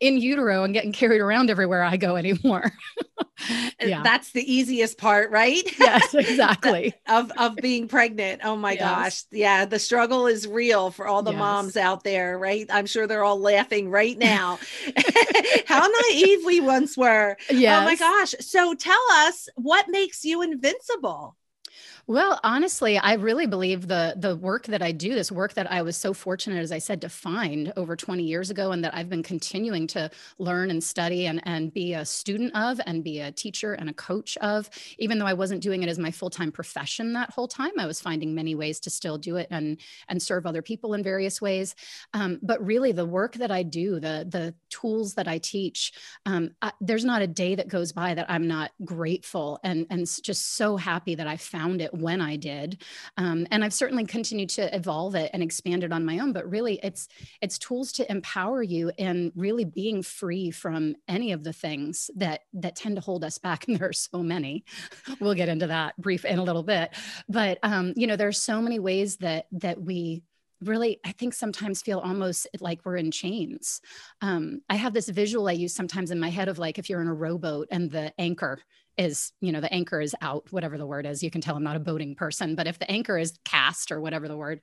in 0.00 0.18
utero 0.18 0.64
and 0.64 0.74
getting 0.74 0.92
carried 0.92 1.20
around 1.20 1.50
everywhere 1.50 1.82
I 1.82 1.96
go 1.96 2.16
anymore. 2.16 2.72
Uh, 3.18 3.70
yeah. 3.80 4.02
That's 4.02 4.32
the 4.32 4.52
easiest 4.52 4.98
part, 4.98 5.30
right? 5.30 5.62
Yes, 5.78 6.14
exactly. 6.14 6.94
of 7.08 7.32
of 7.38 7.56
being 7.56 7.88
pregnant. 7.88 8.42
Oh 8.44 8.56
my 8.56 8.72
yes. 8.72 8.80
gosh. 8.80 9.24
Yeah, 9.30 9.64
the 9.64 9.78
struggle 9.78 10.26
is 10.26 10.46
real 10.46 10.90
for 10.90 11.06
all 11.06 11.22
the 11.22 11.32
yes. 11.32 11.38
moms 11.38 11.76
out 11.76 12.04
there, 12.04 12.38
right? 12.38 12.66
I'm 12.70 12.86
sure 12.86 13.06
they're 13.06 13.24
all 13.24 13.40
laughing 13.40 13.90
right 13.90 14.16
now. 14.22 14.58
How 15.66 15.88
naive 15.88 16.44
we 16.44 16.60
once 16.60 16.96
were. 16.96 17.36
Yes. 17.50 17.80
Oh 17.80 17.84
my 17.84 17.96
gosh. 17.96 18.34
So 18.40 18.74
tell 18.74 19.02
us 19.12 19.48
what 19.56 19.88
makes 19.88 20.24
you 20.24 20.42
invincible? 20.42 21.36
Well, 22.08 22.40
honestly, 22.42 22.98
I 22.98 23.14
really 23.14 23.46
believe 23.46 23.86
the 23.86 24.14
the 24.16 24.34
work 24.34 24.66
that 24.66 24.82
I 24.82 24.90
do, 24.90 25.14
this 25.14 25.30
work 25.30 25.54
that 25.54 25.70
I 25.70 25.82
was 25.82 25.96
so 25.96 26.12
fortunate, 26.12 26.60
as 26.60 26.72
I 26.72 26.78
said, 26.78 27.00
to 27.02 27.08
find 27.08 27.72
over 27.76 27.94
20 27.94 28.24
years 28.24 28.50
ago, 28.50 28.72
and 28.72 28.82
that 28.84 28.94
I've 28.94 29.08
been 29.08 29.22
continuing 29.22 29.86
to 29.88 30.10
learn 30.38 30.70
and 30.70 30.82
study 30.82 31.26
and, 31.26 31.40
and 31.46 31.72
be 31.72 31.94
a 31.94 32.04
student 32.04 32.54
of 32.56 32.80
and 32.86 33.04
be 33.04 33.20
a 33.20 33.30
teacher 33.30 33.74
and 33.74 33.88
a 33.88 33.94
coach 33.94 34.36
of, 34.38 34.68
even 34.98 35.18
though 35.18 35.26
I 35.26 35.32
wasn't 35.34 35.62
doing 35.62 35.82
it 35.84 35.88
as 35.88 35.98
my 35.98 36.10
full-time 36.10 36.50
profession 36.50 37.12
that 37.12 37.30
whole 37.30 37.48
time, 37.48 37.72
I 37.78 37.86
was 37.86 38.00
finding 38.00 38.34
many 38.34 38.54
ways 38.56 38.80
to 38.80 38.90
still 38.90 39.16
do 39.16 39.36
it 39.36 39.46
and 39.50 39.78
and 40.08 40.20
serve 40.20 40.44
other 40.44 40.62
people 40.62 40.94
in 40.94 41.02
various 41.04 41.40
ways. 41.40 41.74
Um, 42.14 42.38
but 42.42 42.64
really 42.64 42.92
the 42.92 43.06
work 43.06 43.34
that 43.34 43.50
I 43.50 43.62
do, 43.62 43.94
the 44.00 44.26
the 44.28 44.54
tools 44.70 45.14
that 45.14 45.28
I 45.28 45.38
teach, 45.38 45.92
um, 46.26 46.50
I, 46.62 46.72
there's 46.80 47.04
not 47.04 47.22
a 47.22 47.26
day 47.26 47.54
that 47.54 47.68
goes 47.68 47.92
by 47.92 48.14
that 48.14 48.30
I'm 48.30 48.46
not 48.48 48.72
grateful 48.84 49.60
and 49.64 49.86
and 49.90 50.06
just 50.22 50.56
so 50.56 50.76
happy 50.76 51.14
that 51.14 51.26
I 51.26 51.36
found 51.36 51.80
it 51.80 51.91
when 51.92 52.20
I 52.20 52.36
did. 52.36 52.82
Um, 53.16 53.46
and 53.50 53.64
I've 53.64 53.74
certainly 53.74 54.04
continued 54.04 54.48
to 54.50 54.74
evolve 54.74 55.14
it 55.14 55.30
and 55.32 55.42
expand 55.42 55.84
it 55.84 55.92
on 55.92 56.04
my 56.04 56.18
own. 56.18 56.32
But 56.32 56.50
really, 56.50 56.80
it's 56.82 57.08
it's 57.40 57.58
tools 57.58 57.92
to 57.92 58.10
empower 58.10 58.62
you 58.62 58.90
in 58.98 59.32
really 59.34 59.64
being 59.64 60.02
free 60.02 60.50
from 60.50 60.94
any 61.08 61.32
of 61.32 61.44
the 61.44 61.52
things 61.52 62.10
that 62.16 62.40
that 62.54 62.76
tend 62.76 62.96
to 62.96 63.02
hold 63.02 63.24
us 63.24 63.38
back. 63.38 63.66
And 63.72 63.78
there 63.78 63.88
are 63.88 63.92
so 63.92 64.22
many. 64.22 64.64
We'll 65.20 65.34
get 65.34 65.48
into 65.48 65.68
that 65.68 65.96
brief 65.96 66.24
in 66.24 66.38
a 66.38 66.42
little 66.42 66.62
bit. 66.62 66.90
But 67.28 67.58
um, 67.62 67.94
you 67.96 68.06
know, 68.06 68.16
there 68.16 68.28
are 68.28 68.32
so 68.32 68.60
many 68.60 68.78
ways 68.78 69.16
that 69.18 69.46
that 69.52 69.80
we 69.80 70.22
really 70.62 71.00
i 71.04 71.12
think 71.12 71.34
sometimes 71.34 71.82
feel 71.82 71.98
almost 71.98 72.46
like 72.60 72.80
we're 72.84 72.96
in 72.96 73.10
chains 73.10 73.80
um, 74.20 74.62
i 74.68 74.76
have 74.76 74.92
this 74.92 75.08
visual 75.08 75.48
i 75.48 75.52
use 75.52 75.74
sometimes 75.74 76.10
in 76.10 76.20
my 76.20 76.30
head 76.30 76.48
of 76.48 76.58
like 76.58 76.78
if 76.78 76.88
you're 76.88 77.00
in 77.00 77.08
a 77.08 77.14
rowboat 77.14 77.68
and 77.70 77.90
the 77.90 78.12
anchor 78.18 78.60
is 78.98 79.32
you 79.40 79.52
know 79.52 79.60
the 79.60 79.72
anchor 79.72 80.00
is 80.00 80.14
out 80.20 80.44
whatever 80.50 80.78
the 80.78 80.86
word 80.86 81.06
is. 81.06 81.22
You 81.22 81.30
can 81.30 81.40
tell 81.40 81.56
i'm 81.56 81.62
not 81.62 81.76
a 81.76 81.80
boating 81.80 82.14
person 82.14 82.54
but 82.54 82.66
if 82.66 82.78
the 82.78 82.90
anchor 82.90 83.18
is 83.18 83.38
cast 83.44 83.90
or 83.92 84.00
whatever 84.00 84.28
the 84.28 84.36
word 84.36 84.60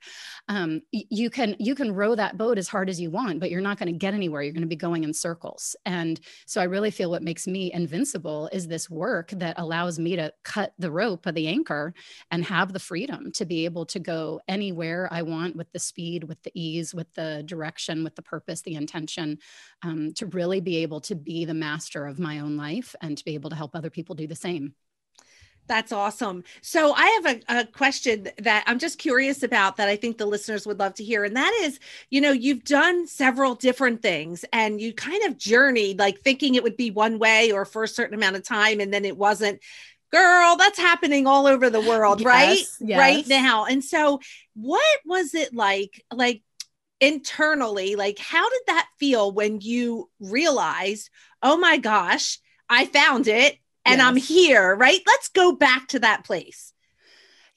um, 0.47 0.81
you 0.91 1.29
can 1.29 1.55
you 1.59 1.75
can 1.75 1.93
row 1.93 2.15
that 2.15 2.37
boat 2.37 2.57
as 2.57 2.67
hard 2.67 2.89
as 2.89 2.99
you 2.99 3.11
want 3.11 3.39
but 3.39 3.51
you're 3.51 3.61
not 3.61 3.77
going 3.77 3.91
to 3.91 3.97
get 3.97 4.13
anywhere. 4.13 4.41
You're 4.41 4.53
going 4.53 4.61
to 4.61 4.67
be 4.67 4.75
going 4.75 5.03
in 5.03 5.13
circles. 5.13 5.75
And 5.85 6.19
so 6.45 6.61
i 6.61 6.65
really 6.65 6.91
feel 6.91 7.09
what 7.09 7.23
makes 7.23 7.47
me 7.47 7.71
invincible 7.73 8.49
is 8.51 8.67
this 8.67 8.89
work 8.89 9.29
that 9.31 9.57
allows 9.57 9.99
me 9.99 10.15
to 10.15 10.31
cut 10.43 10.73
the 10.77 10.91
rope 10.91 11.25
of 11.25 11.35
the 11.35 11.47
anchor 11.47 11.93
and 12.31 12.43
have 12.45 12.73
the 12.73 12.79
freedom 12.79 13.31
to 13.33 13.45
be 13.45 13.65
able 13.65 13.85
to 13.85 13.99
go 13.99 14.41
anywhere 14.47 15.07
i 15.11 15.21
want 15.21 15.55
with 15.55 15.71
the 15.71 15.79
speed 15.79 16.23
with 16.23 16.41
the 16.43 16.51
ease 16.53 16.93
with 16.93 17.11
the 17.13 17.43
direction 17.45 18.03
with 18.03 18.15
the 18.15 18.21
purpose 18.21 18.61
the 18.61 18.75
intention 18.75 19.37
um, 19.83 20.13
to 20.13 20.25
really 20.27 20.61
be 20.61 20.77
able 20.77 21.01
to 21.01 21.15
be 21.15 21.45
the 21.45 21.53
master 21.53 22.05
of 22.05 22.19
my 22.19 22.39
own 22.39 22.57
life 22.57 22.95
and 23.01 23.17
to 23.17 23.25
be 23.25 23.33
able 23.33 23.49
to 23.49 23.55
help 23.55 23.75
other 23.75 23.89
people 23.89 24.15
do 24.19 24.27
the 24.27 24.35
same. 24.35 24.73
That's 25.69 25.91
awesome. 25.91 26.43
So 26.61 26.93
I 26.93 27.21
have 27.23 27.25
a, 27.25 27.59
a, 27.59 27.65
question 27.67 28.27
that 28.39 28.63
I'm 28.65 28.79
just 28.79 28.97
curious 28.97 29.43
about 29.43 29.77
that 29.77 29.87
I 29.87 29.97
think 29.97 30.17
the 30.17 30.25
listeners 30.25 30.65
would 30.65 30.79
love 30.79 30.95
to 30.95 31.03
hear. 31.03 31.23
And 31.23 31.35
that 31.37 31.53
is, 31.61 31.79
you 32.09 32.21
know, 32.21 32.31
you've 32.31 32.63
done 32.63 33.05
several 33.05 33.53
different 33.53 34.01
things 34.01 34.43
and 34.51 34.81
you 34.81 34.93
kind 34.93 35.23
of 35.25 35.37
journeyed 35.37 35.99
like 35.99 36.21
thinking 36.21 36.55
it 36.55 36.63
would 36.63 36.75
be 36.75 36.89
one 36.89 37.19
way 37.19 37.51
or 37.51 37.65
for 37.65 37.83
a 37.83 37.87
certain 37.87 38.15
amount 38.15 38.35
of 38.35 38.43
time 38.43 38.79
and 38.79 38.91
then 38.91 39.05
it 39.05 39.15
wasn't. 39.15 39.61
Girl, 40.11 40.55
that's 40.57 40.79
happening 40.79 41.27
all 41.27 41.45
over 41.45 41.69
the 41.69 41.81
world, 41.81 42.19
yes, 42.19 42.25
right? 42.25 42.65
Yes. 42.79 42.97
Right 42.97 43.27
now. 43.27 43.65
And 43.65 43.85
so 43.85 44.21
what 44.55 44.99
was 45.05 45.35
it 45.35 45.53
like? 45.53 46.03
Like 46.11 46.41
internally, 46.99 47.95
like 47.95 48.17
how 48.17 48.49
did 48.49 48.61
that 48.65 48.87
feel 48.97 49.31
when 49.31 49.61
you 49.61 50.09
realized, 50.19 51.11
oh 51.43 51.57
my 51.57 51.77
gosh, 51.77 52.39
I 52.67 52.85
found 52.85 53.27
it 53.27 53.59
and 53.85 53.99
yes. 53.99 54.07
I'm 54.07 54.15
here, 54.15 54.75
right? 54.75 54.99
Let's 55.05 55.29
go 55.29 55.53
back 55.53 55.87
to 55.89 55.99
that 55.99 56.23
place. 56.25 56.73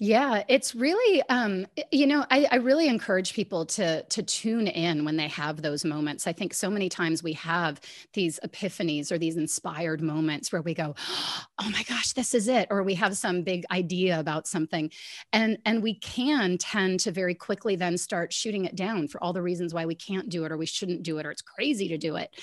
Yeah, 0.05 0.43
it's 0.49 0.75
really, 0.75 1.23
um, 1.29 1.65
you 1.93 2.09
know, 2.09 2.27
I, 2.29 2.49
I, 2.51 2.57
really 2.57 2.89
encourage 2.89 3.35
people 3.35 3.65
to 3.67 4.03
to 4.03 4.21
tune 4.21 4.67
in 4.67 5.05
when 5.05 5.17
they 5.17 5.29
have 5.29 5.63
those 5.63 5.85
moments. 5.85 6.27
I 6.27 6.33
think 6.33 6.55
so 6.55 6.69
many 6.69 6.89
times 6.89 7.23
we 7.23 7.35
have 7.35 7.81
these 8.13 8.41
epiphanies 8.45 9.13
or 9.13 9.19
these 9.19 9.37
inspired 9.37 10.01
moments 10.03 10.51
where 10.51 10.61
we 10.61 10.75
go, 10.75 10.97
"Oh 11.61 11.71
my 11.71 11.85
gosh, 11.85 12.15
this 12.15 12.35
is 12.35 12.49
it," 12.49 12.67
or 12.69 12.83
we 12.83 12.95
have 12.95 13.17
some 13.17 13.45
big 13.45 13.65
idea 13.71 14.19
about 14.19 14.49
something, 14.49 14.91
and 15.33 15.59
and 15.65 15.85
we 15.85 15.95
can 15.95 16.59
tend 16.59 16.99
to 17.01 17.13
very 17.13 17.37
quickly 17.37 17.77
then 17.77 17.97
start 17.97 18.33
shooting 18.33 18.65
it 18.65 18.75
down 18.75 19.07
for 19.07 19.23
all 19.23 19.33
the 19.33 19.41
reasons 19.41 19.73
why 19.73 19.87
we 19.87 19.95
can't 19.95 20.29
do 20.29 20.45
it 20.45 20.51
or 20.51 20.57
we 20.57 20.67
shouldn't 20.67 21.05
do 21.05 21.19
it 21.19 21.27
or 21.27 21.31
it's 21.31 21.43
crazy 21.43 21.87
to 21.87 21.97
do 21.97 22.17
it. 22.17 22.35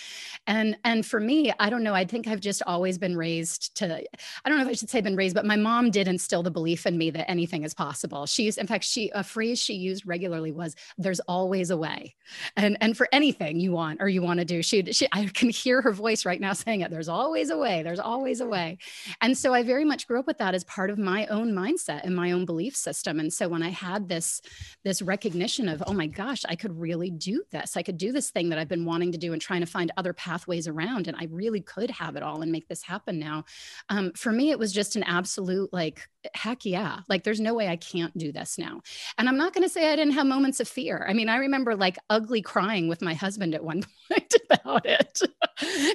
And 0.48 0.78
and 0.86 1.06
for 1.06 1.20
me, 1.20 1.51
I 1.60 1.70
don't 1.70 1.84
know. 1.84 1.94
I 1.94 2.06
think 2.06 2.25
I've 2.25 2.39
just 2.39 2.63
always 2.66 2.98
been 2.98 3.18
raised 3.18 3.75
to. 3.80 4.01
I 4.46 4.50
don't 4.50 4.60
know 4.60 4.63
if 4.63 4.70
I 4.70 4.74
should 4.75 4.89
say 4.89 5.01
been 5.01 5.18
raised, 5.18 5.36
but 5.36 5.46
my 5.46 5.58
mom 5.58 5.92
did 5.92 6.08
instill 6.08 6.42
the 6.42 6.51
belief 6.51 6.86
in 6.86 6.98
me 6.98 7.10
that 7.12 7.30
anything 7.30 7.49
anything 7.50 7.63
is 7.63 7.74
possible. 7.74 8.25
She's, 8.25 8.58
in 8.58 8.68
fact, 8.68 8.84
she 8.84 9.10
a 9.13 9.24
phrase 9.24 9.60
she 9.60 9.74
used 9.74 10.06
regularly 10.06 10.51
was 10.51 10.75
"There's 10.98 11.20
always 11.22 11.72
a 11.72 11.77
way," 11.77 12.15
and 12.56 12.77
and 12.82 12.96
for 12.96 13.08
anything 13.12 13.60
you 13.60 13.72
want 13.72 14.01
or 14.01 14.08
you 14.08 14.22
want 14.22 14.39
to 14.39 14.46
do, 14.46 14.62
she 14.62 14.84
she 14.91 15.08
I 15.12 15.25
can 15.25 15.50
hear 15.50 15.82
her 15.82 15.91
voice 15.91 16.25
right 16.25 16.39
now 16.39 16.53
saying 16.53 16.82
it. 16.82 16.91
There's 16.91 17.10
always 17.10 17.50
a 17.50 17.58
way. 17.58 17.82
There's 17.82 18.00
always 18.00 18.41
a 18.41 18.46
way, 18.46 18.77
and 19.22 19.38
so 19.38 19.53
I 19.53 19.63
very 19.63 19.84
much 19.84 20.08
grew 20.08 20.20
up 20.20 20.27
with 20.27 20.38
that 20.38 20.53
as 20.53 20.63
part 20.65 20.89
of 20.89 21.00
my 21.00 21.25
own 21.27 21.51
mindset 21.53 22.01
and 22.03 22.15
my 22.15 22.32
own 22.32 22.46
belief 22.46 22.75
system. 22.75 23.20
And 23.20 23.34
so 23.34 23.48
when 23.48 23.63
I 23.63 23.70
had 23.70 24.08
this 24.08 24.41
this 24.84 25.01
recognition 25.01 25.68
of, 25.68 25.84
oh 25.88 25.94
my 25.94 26.08
gosh, 26.08 26.44
I 26.48 26.56
could 26.56 26.79
really 26.79 27.10
do 27.10 27.44
this. 27.51 27.75
I 27.75 27.82
could 27.82 27.98
do 27.98 28.12
this 28.12 28.29
thing 28.29 28.50
that 28.50 28.60
I've 28.60 28.70
been 28.70 28.86
wanting 28.86 29.12
to 29.13 29.18
do 29.18 29.34
and 29.34 29.41
trying 29.41 29.62
to 29.62 29.65
find 29.65 29.91
other 29.98 30.13
pathways 30.13 30.68
around, 30.68 31.08
and 31.08 31.18
I 31.18 31.27
really 31.32 31.62
could 31.62 31.89
have 31.91 32.15
it 32.15 32.24
all 32.24 32.41
and 32.41 32.51
make 32.51 32.68
this 32.68 32.84
happen 32.84 33.18
now. 33.18 33.46
Um, 33.89 34.12
for 34.13 34.32
me, 34.32 34.51
it 34.51 34.60
was 34.60 34.72
just 34.72 34.96
an 34.96 35.03
absolute 35.03 35.74
like 35.74 36.08
heck 36.34 36.66
yeah. 36.66 37.00
Like 37.08 37.24
there's 37.24 37.40
no 37.40 37.54
way 37.54 37.68
i 37.68 37.76
can't 37.76 38.18
do 38.18 38.32
this 38.32 38.58
now. 38.58 38.82
And 39.18 39.30
i'm 39.30 39.38
not 39.38 39.54
going 39.54 39.64
to 39.64 39.70
say 39.70 39.92
i 39.92 39.96
didn't 39.96 40.14
have 40.14 40.28
moments 40.28 40.60
of 40.60 40.68
fear. 40.68 41.06
I 41.08 41.14
mean 41.14 41.30
i 41.30 41.38
remember 41.38 41.76
like 41.76 41.98
ugly 42.10 42.42
crying 42.42 42.88
with 42.88 43.02
my 43.02 43.14
husband 43.14 43.56
at 43.56 43.64
one 43.64 43.84
point 44.12 44.34
about 44.50 44.86
it. 44.86 45.22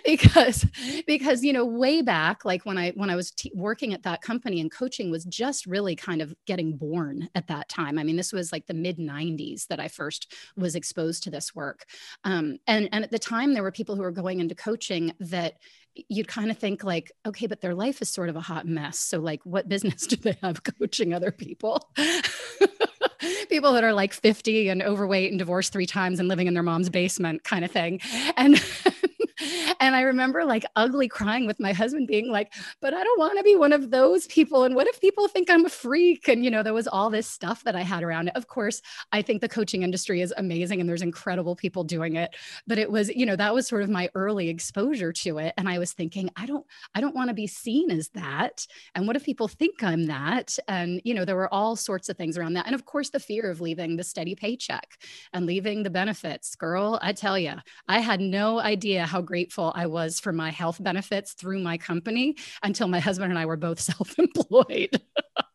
Because 0.05 0.67
because 1.07 1.43
you 1.43 1.53
know 1.53 1.65
way 1.65 2.03
back 2.03 2.45
like 2.45 2.67
when 2.67 2.77
i 2.77 2.91
when 2.91 3.09
i 3.09 3.17
was 3.17 3.31
t- 3.31 3.51
working 3.55 3.95
at 3.95 4.03
that 4.03 4.21
company 4.21 4.61
and 4.61 4.71
coaching 4.71 5.11
was 5.11 5.25
just 5.25 5.65
really 5.65 5.97
kind 5.97 6.21
of 6.21 6.35
getting 6.47 6.77
born 6.77 7.29
at 7.35 7.47
that 7.47 7.69
time. 7.71 7.99
I 7.99 8.05
mean 8.05 8.17
this 8.17 8.33
was 8.33 8.53
like 8.53 8.67
the 8.67 8.75
mid 8.75 8.99
90s 8.99 9.67
that 9.69 9.81
i 9.81 9.89
first 9.89 10.35
was 10.57 10.75
exposed 10.75 11.23
to 11.25 11.31
this 11.31 11.55
work. 11.55 11.87
Um, 12.25 12.59
and 12.67 12.89
and 12.93 13.05
at 13.05 13.11
the 13.11 13.19
time 13.19 13.55
there 13.55 13.63
were 13.63 13.73
people 13.73 13.97
who 13.97 14.03
were 14.03 14.11
going 14.11 14.41
into 14.41 14.55
coaching 14.55 15.13
that 15.21 15.55
you'd 16.09 16.29
kind 16.29 16.51
of 16.51 16.59
think 16.59 16.83
like 16.83 17.13
okay 17.27 17.47
but 17.47 17.61
their 17.61 17.75
life 17.75 18.03
is 18.03 18.09
sort 18.09 18.29
of 18.29 18.37
a 18.37 18.41
hot 18.41 18.67
mess. 18.67 18.99
So 18.99 19.21
like 19.21 19.45
what 19.45 19.69
business 19.69 20.07
do 20.07 20.17
they 20.17 20.37
have 20.43 20.63
coaching 20.63 21.15
other 21.15 21.31
people? 21.31 21.89
People 23.49 23.73
that 23.73 23.85
are 23.85 23.93
like 23.93 24.13
50 24.13 24.69
and 24.69 24.83
overweight 24.83 25.31
and 25.31 25.39
divorced 25.39 25.73
three 25.73 25.87
times 25.87 26.19
and 26.19 26.29
living 26.29 26.47
in 26.47 26.55
their 26.55 26.63
mom's 26.63 26.91
basement 26.91 27.45
kind 27.45 27.65
of 27.65 27.71
thing. 27.71 28.01
And 28.37 28.63
and 29.81 29.97
I 29.97 30.03
remember 30.03 30.45
like 30.45 30.65
ugly 30.77 31.09
crying 31.09 31.47
with 31.47 31.61
my 31.61 31.73
husband 31.73 32.07
being 32.07 32.31
like, 32.31 32.53
but 32.81 32.95
I 32.95 33.03
don't 33.03 33.19
want 33.19 33.39
to 33.39 33.45
be 33.45 33.57
one 33.57 33.73
of 33.73 33.91
those 33.91 34.27
people. 34.27 34.65
And 34.65 34.75
what 34.75 34.87
if 34.87 35.01
people 35.01 35.29
think 35.29 35.51
I'm 35.51 35.65
a 35.65 35.69
freak? 35.69 36.29
And, 36.29 36.45
you 36.45 36.51
know, 36.51 36.63
there 36.63 36.75
was 36.75 36.89
all 36.89 37.11
this 37.11 37.27
stuff 37.27 37.65
that 37.65 37.77
I 37.77 37.83
had 37.83 38.03
around 38.03 38.29
it. 38.29 38.37
Of 38.37 38.47
course, 38.47 38.81
I 39.13 39.23
think 39.23 39.41
the 39.41 39.49
coaching 39.49 39.83
industry 39.83 40.21
is 40.21 40.33
amazing 40.37 40.81
and 40.81 40.89
there's 40.89 41.03
incredible 41.03 41.57
people 41.57 41.85
doing 41.85 42.17
it. 42.17 42.35
But 42.67 42.79
it 42.79 42.91
was, 42.91 43.09
you 43.09 43.27
know, 43.27 43.37
that 43.37 43.55
was 43.55 43.67
sort 43.67 43.83
of 43.83 43.91
my 43.91 44.09
early 44.15 44.49
exposure 44.49 45.13
to 45.13 45.39
it. 45.39 45.55
And 45.57 45.69
I 45.69 45.79
was 45.79 45.93
thinking, 45.93 46.31
I 46.37 46.47
don't, 46.47 46.65
I 46.95 47.01
don't 47.01 47.15
want 47.15 47.29
to 47.29 47.35
be 47.35 47.47
seen 47.47 47.91
as 47.91 48.09
that. 48.11 48.67
And 48.95 49.07
what 49.07 49.17
if 49.17 49.25
people 49.25 49.49
think 49.49 49.83
I'm 49.83 50.05
that? 50.07 50.59
And, 50.69 51.01
you 51.05 51.15
know, 51.15 51.25
there 51.25 51.37
were 51.37 51.53
all 51.53 51.77
sorts 51.77 52.09
of 52.09 52.17
things 52.17 52.39
around 52.39 52.55
that. 52.55 52.67
And 52.67 52.75
of 52.75 52.85
course, 52.85 53.11
the 53.11 53.21
fear 53.21 53.51
of 53.51 53.61
leaving 53.61 53.97
the 53.97 54.05
steady 54.05 54.35
paycheck 54.35 54.99
and 55.33 55.47
leaving 55.47 55.83
the 55.83 55.91
benefits. 55.91 56.55
Girl, 56.55 56.99
I 57.03 57.13
tell 57.13 57.39
you, 57.39 57.55
I 57.89 58.01
had 58.01 58.21
no 58.21 58.61
idea 58.61 59.07
how 59.07 59.24
grateful 59.25 59.73
I 59.75 59.87
was 59.87 60.21
for 60.21 60.33
my 60.33 60.51
health 60.51 60.83
benefits 60.83 61.33
through 61.33 61.61
my 61.61 61.79
company 61.79 62.37
until 62.63 62.89
my 62.89 63.01
husband 63.01 63.33
and 63.33 63.39
I 63.39 63.47
were 63.47 63.57
both 63.57 63.81
self 63.93 64.19
employed. 64.19 65.01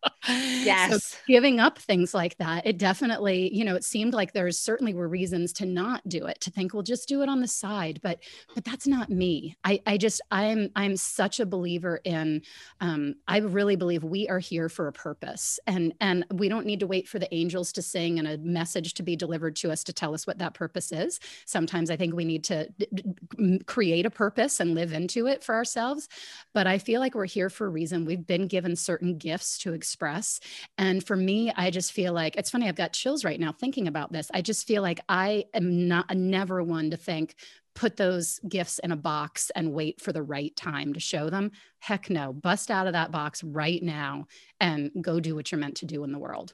yes. 0.28 1.02
So 1.02 1.18
giving 1.28 1.60
up 1.60 1.80
things 1.80 2.14
like 2.14 2.38
that, 2.38 2.66
it 2.66 2.78
definitely, 2.78 3.54
you 3.56 3.64
know, 3.64 3.76
it 3.76 3.84
seemed 3.84 4.14
like 4.14 4.34
there 4.34 4.52
certainly 4.52 4.94
were 4.94 5.08
reasons 5.08 5.54
to 5.54 5.66
not 5.66 6.08
do 6.08 6.26
it, 6.26 6.42
to 6.42 6.52
think, 6.52 6.74
well, 6.74 6.84
just 6.84 7.08
do 7.08 7.22
it 7.22 7.30
on 7.30 7.40
the 7.40 7.48
side. 7.48 8.00
But 8.04 8.20
but 8.54 8.66
that's 8.66 8.86
not 8.88 9.10
me. 9.10 9.56
I, 9.64 9.80
I 9.86 9.98
just 9.98 10.22
I'm 10.32 10.70
I'm 10.76 10.98
such 10.98 11.40
a 11.40 11.46
believer 11.46 12.02
in 12.04 12.42
um, 12.82 13.16
I 13.28 13.38
really 13.38 13.76
believe 13.78 14.04
we 14.04 14.28
are 14.28 14.40
here 14.40 14.68
for 14.68 14.88
a 14.88 14.94
purpose. 14.94 15.60
And 15.68 15.94
and 16.02 16.26
we 16.32 16.50
don't 16.50 16.66
need 16.66 16.82
to 16.82 16.88
wait 16.88 17.08
for 17.08 17.20
the 17.20 17.34
angels 17.34 17.72
to 17.74 17.82
sing 17.82 18.20
and 18.20 18.28
a 18.28 18.38
message 18.40 18.96
to 18.96 19.04
be 19.04 19.16
delivered 19.16 19.56
to 19.58 19.72
us 19.72 19.84
to 19.86 19.94
tell 19.94 20.14
us 20.14 20.28
what 20.28 20.40
that 20.40 20.54
purpose 20.54 20.92
is. 20.92 21.20
Sometimes 21.46 21.90
I 21.90 21.96
think 21.96 22.14
we 22.14 22.26
need 22.26 22.44
to 22.46 22.68
d- 22.78 22.88
d- 22.94 23.60
create 23.68 24.06
a 24.06 24.10
purpose 24.10 24.60
and 24.60 24.76
live 24.76 24.92
into 24.92 25.28
it 25.28 25.44
for 25.44 25.56
ourselves. 25.56 26.10
But 26.54 26.68
I 26.68 26.78
feel 26.78 27.00
like 27.00 27.16
we're 27.16 27.26
here 27.26 27.50
for 27.50 27.68
a 27.68 27.70
reason. 27.70 28.06
We've 28.06 28.26
been 28.26 28.48
given 28.48 28.76
certain 28.76 29.18
gifts 29.18 29.58
to 29.60 29.74
express. 29.74 30.09
And 30.78 31.06
for 31.06 31.16
me, 31.16 31.52
I 31.56 31.70
just 31.72 31.92
feel 31.92 32.14
like 32.14 32.36
it's 32.36 32.50
funny, 32.50 32.68
I've 32.68 32.76
got 32.76 32.94
chills 32.94 33.24
right 33.24 33.40
now 33.40 33.52
thinking 33.52 33.88
about 33.88 34.12
this. 34.12 34.30
I 34.34 34.42
just 34.42 34.68
feel 34.68 34.82
like 34.82 35.00
I 35.08 35.46
am 35.54 35.88
not 35.88 36.06
a 36.10 36.16
never 36.16 36.64
one 36.64 36.92
to 36.92 36.98
think, 36.98 37.36
put 37.76 37.98
those 37.98 38.40
gifts 38.48 38.80
in 38.80 38.92
a 38.92 38.98
box 38.98 39.52
and 39.56 39.74
wait 39.74 40.02
for 40.02 40.12
the 40.12 40.24
right 40.24 40.56
time 40.56 40.94
to 40.94 41.00
show 41.00 41.30
them. 41.30 41.52
Heck 41.80 42.10
no, 42.10 42.34
bust 42.34 42.72
out 42.72 42.88
of 42.88 42.94
that 42.94 43.12
box 43.12 43.44
right 43.44 43.82
now 43.82 44.28
and 44.60 44.92
go 45.02 45.20
do 45.20 45.36
what 45.36 45.52
you're 45.52 45.60
meant 45.60 45.78
to 45.78 45.86
do 45.86 46.04
in 46.04 46.12
the 46.12 46.20
world. 46.20 46.54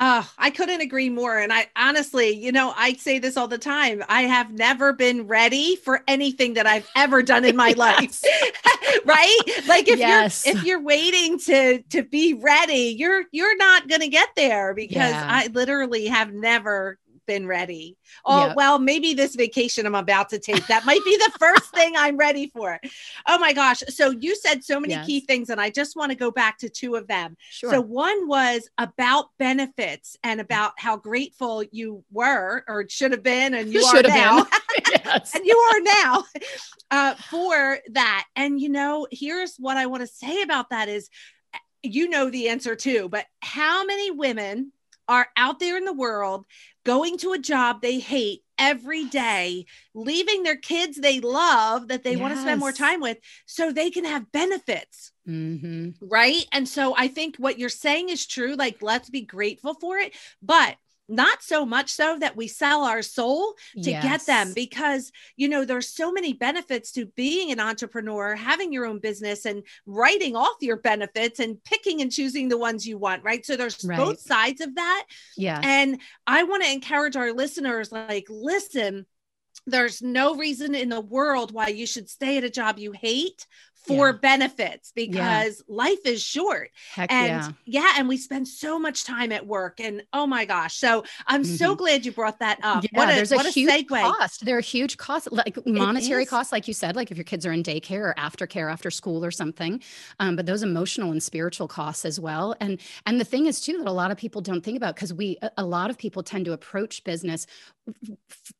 Oh, 0.00 0.28
I 0.38 0.50
couldn't 0.50 0.80
agree 0.80 1.10
more. 1.10 1.38
And 1.38 1.52
I 1.52 1.68
honestly, 1.76 2.30
you 2.30 2.50
know, 2.50 2.72
I 2.76 2.94
say 2.94 3.18
this 3.18 3.36
all 3.36 3.46
the 3.46 3.58
time. 3.58 4.02
I 4.08 4.22
have 4.22 4.50
never 4.52 4.92
been 4.92 5.26
ready 5.26 5.76
for 5.76 6.02
anything 6.08 6.54
that 6.54 6.66
I've 6.66 6.88
ever 6.96 7.22
done 7.22 7.44
in 7.44 7.56
my 7.56 7.72
life. 7.76 8.22
right? 9.04 9.38
Like 9.66 9.88
if 9.88 9.98
yes. 9.98 10.46
you're 10.46 10.56
if 10.56 10.64
you're 10.64 10.82
waiting 10.82 11.38
to 11.40 11.82
to 11.82 12.02
be 12.02 12.34
ready, 12.34 12.94
you're 12.98 13.24
you're 13.32 13.56
not 13.56 13.88
going 13.88 14.00
to 14.00 14.08
get 14.08 14.30
there 14.34 14.74
because 14.74 15.12
yeah. 15.12 15.26
I 15.28 15.48
literally 15.48 16.06
have 16.06 16.32
never 16.32 16.98
been 17.26 17.46
ready. 17.46 17.96
Oh, 18.24 18.48
yep. 18.48 18.56
well, 18.56 18.78
maybe 18.78 19.14
this 19.14 19.34
vacation 19.34 19.86
I'm 19.86 19.94
about 19.94 20.28
to 20.30 20.38
take, 20.38 20.66
that 20.66 20.84
might 20.84 21.04
be 21.04 21.16
the 21.16 21.32
first 21.38 21.74
thing 21.74 21.94
I'm 21.96 22.16
ready 22.16 22.48
for. 22.48 22.78
Oh 23.26 23.38
my 23.38 23.52
gosh. 23.52 23.82
So 23.88 24.10
you 24.10 24.36
said 24.36 24.64
so 24.64 24.80
many 24.80 24.94
yes. 24.94 25.06
key 25.06 25.20
things, 25.20 25.50
and 25.50 25.60
I 25.60 25.70
just 25.70 25.96
want 25.96 26.10
to 26.10 26.16
go 26.16 26.30
back 26.30 26.58
to 26.58 26.68
two 26.68 26.94
of 26.94 27.06
them. 27.06 27.36
Sure. 27.50 27.70
So 27.70 27.80
one 27.80 28.28
was 28.28 28.68
about 28.78 29.26
benefits 29.38 30.16
and 30.22 30.40
about 30.40 30.72
how 30.76 30.96
grateful 30.96 31.64
you 31.70 32.04
were 32.10 32.64
or 32.68 32.86
should 32.88 33.12
have 33.12 33.22
been, 33.22 33.54
and 33.54 33.68
you 33.72 33.82
are 33.82 34.02
now. 34.02 34.46
yes. 34.90 35.34
and 35.34 35.44
you 35.44 35.56
are 35.56 35.80
now 35.80 36.24
uh, 36.90 37.14
for 37.14 37.78
that. 37.90 38.24
And 38.36 38.60
you 38.60 38.68
know, 38.68 39.06
here's 39.10 39.56
what 39.56 39.76
I 39.76 39.86
want 39.86 40.02
to 40.02 40.06
say 40.06 40.42
about 40.42 40.70
that 40.70 40.88
is 40.88 41.08
you 41.82 42.08
know 42.08 42.30
the 42.30 42.48
answer 42.48 42.76
too, 42.76 43.08
but 43.08 43.26
how 43.40 43.84
many 43.84 44.10
women 44.10 44.72
are 45.12 45.28
out 45.36 45.60
there 45.60 45.76
in 45.76 45.84
the 45.84 45.92
world 45.92 46.46
going 46.84 47.18
to 47.18 47.32
a 47.32 47.38
job 47.38 47.80
they 47.80 47.98
hate 47.98 48.40
every 48.58 49.04
day, 49.04 49.66
leaving 49.94 50.42
their 50.42 50.56
kids 50.56 50.96
they 50.96 51.20
love 51.20 51.88
that 51.88 52.02
they 52.02 52.12
yes. 52.12 52.20
want 52.20 52.34
to 52.34 52.40
spend 52.40 52.58
more 52.58 52.72
time 52.72 53.00
with 53.00 53.18
so 53.44 53.70
they 53.70 53.90
can 53.90 54.04
have 54.04 54.32
benefits. 54.32 55.12
Mm-hmm. 55.28 55.90
Right. 56.00 56.46
And 56.50 56.66
so 56.66 56.94
I 56.96 57.08
think 57.08 57.36
what 57.36 57.58
you're 57.58 57.68
saying 57.68 58.08
is 58.08 58.26
true. 58.26 58.54
Like, 58.54 58.78
let's 58.80 59.10
be 59.10 59.20
grateful 59.20 59.74
for 59.74 59.98
it. 59.98 60.14
But 60.40 60.76
not 61.12 61.42
so 61.42 61.66
much 61.66 61.90
so 61.90 62.18
that 62.18 62.36
we 62.36 62.48
sell 62.48 62.84
our 62.84 63.02
soul 63.02 63.54
to 63.82 63.90
yes. 63.90 64.02
get 64.02 64.26
them 64.26 64.52
because 64.54 65.12
you 65.36 65.48
know 65.48 65.64
there's 65.64 65.88
so 65.88 66.10
many 66.10 66.32
benefits 66.32 66.90
to 66.92 67.06
being 67.06 67.52
an 67.52 67.60
entrepreneur 67.60 68.34
having 68.34 68.72
your 68.72 68.86
own 68.86 68.98
business 68.98 69.44
and 69.44 69.62
writing 69.86 70.34
off 70.34 70.56
your 70.60 70.78
benefits 70.78 71.38
and 71.38 71.62
picking 71.64 72.00
and 72.00 72.10
choosing 72.10 72.48
the 72.48 72.58
ones 72.58 72.86
you 72.86 72.96
want 72.96 73.22
right 73.22 73.44
so 73.44 73.56
there's 73.56 73.84
right. 73.84 73.98
both 73.98 74.18
sides 74.20 74.60
of 74.60 74.74
that 74.74 75.04
yeah 75.36 75.60
and 75.62 76.00
i 76.26 76.42
want 76.44 76.62
to 76.62 76.72
encourage 76.72 77.16
our 77.16 77.32
listeners 77.32 77.92
like 77.92 78.26
listen 78.30 79.06
there's 79.66 80.02
no 80.02 80.34
reason 80.34 80.74
in 80.74 80.88
the 80.88 81.00
world 81.00 81.52
why 81.52 81.68
you 81.68 81.86
should 81.86 82.08
stay 82.08 82.38
at 82.38 82.44
a 82.44 82.50
job 82.50 82.78
you 82.78 82.92
hate 82.92 83.46
for 83.84 84.08
yeah. 84.08 84.12
benefits 84.12 84.92
because 84.94 85.64
yeah. 85.66 85.74
life 85.74 86.04
is 86.04 86.22
short. 86.22 86.70
Heck 86.94 87.10
and 87.10 87.54
yeah. 87.64 87.82
yeah. 87.82 87.94
and 87.98 88.08
we 88.08 88.16
spend 88.16 88.46
so 88.48 88.78
much 88.78 89.04
time 89.04 89.32
at 89.32 89.46
work. 89.46 89.80
And 89.80 90.02
oh 90.12 90.26
my 90.26 90.44
gosh. 90.44 90.76
So 90.76 91.04
I'm 91.26 91.42
mm-hmm. 91.42 91.54
so 91.54 91.74
glad 91.74 92.04
you 92.04 92.12
brought 92.12 92.38
that 92.38 92.58
up. 92.62 92.84
Yeah, 92.84 92.90
what 92.92 93.10
a, 93.10 93.14
there's 93.14 93.32
a, 93.32 93.42
huge 93.50 93.70
segue. 93.70 93.88
cost. 93.88 94.44
There 94.44 94.56
are 94.56 94.62
huge 94.62 94.96
costs, 94.96 95.28
like 95.30 95.58
monetary 95.66 96.26
costs, 96.26 96.52
like 96.52 96.68
you 96.68 96.74
said, 96.74 96.96
like 96.96 97.10
if 97.10 97.16
your 97.16 97.24
kids 97.24 97.44
are 97.44 97.52
in 97.52 97.62
daycare 97.62 98.02
or 98.02 98.14
aftercare 98.18 98.70
after 98.70 98.90
school 98.90 99.24
or 99.24 99.30
something. 99.30 99.82
Um, 100.20 100.36
but 100.36 100.46
those 100.46 100.62
emotional 100.62 101.10
and 101.10 101.22
spiritual 101.22 101.68
costs 101.68 102.04
as 102.04 102.20
well. 102.20 102.54
And 102.60 102.80
and 103.06 103.20
the 103.20 103.24
thing 103.24 103.46
is 103.46 103.60
too 103.60 103.78
that 103.78 103.88
a 103.88 103.92
lot 103.92 104.10
of 104.10 104.16
people 104.16 104.40
don't 104.40 104.62
think 104.62 104.76
about 104.76 104.94
because 104.94 105.12
we 105.12 105.38
a 105.56 105.64
lot 105.64 105.90
of 105.90 105.98
people 105.98 106.22
tend 106.22 106.44
to 106.44 106.52
approach 106.52 107.04
business 107.04 107.46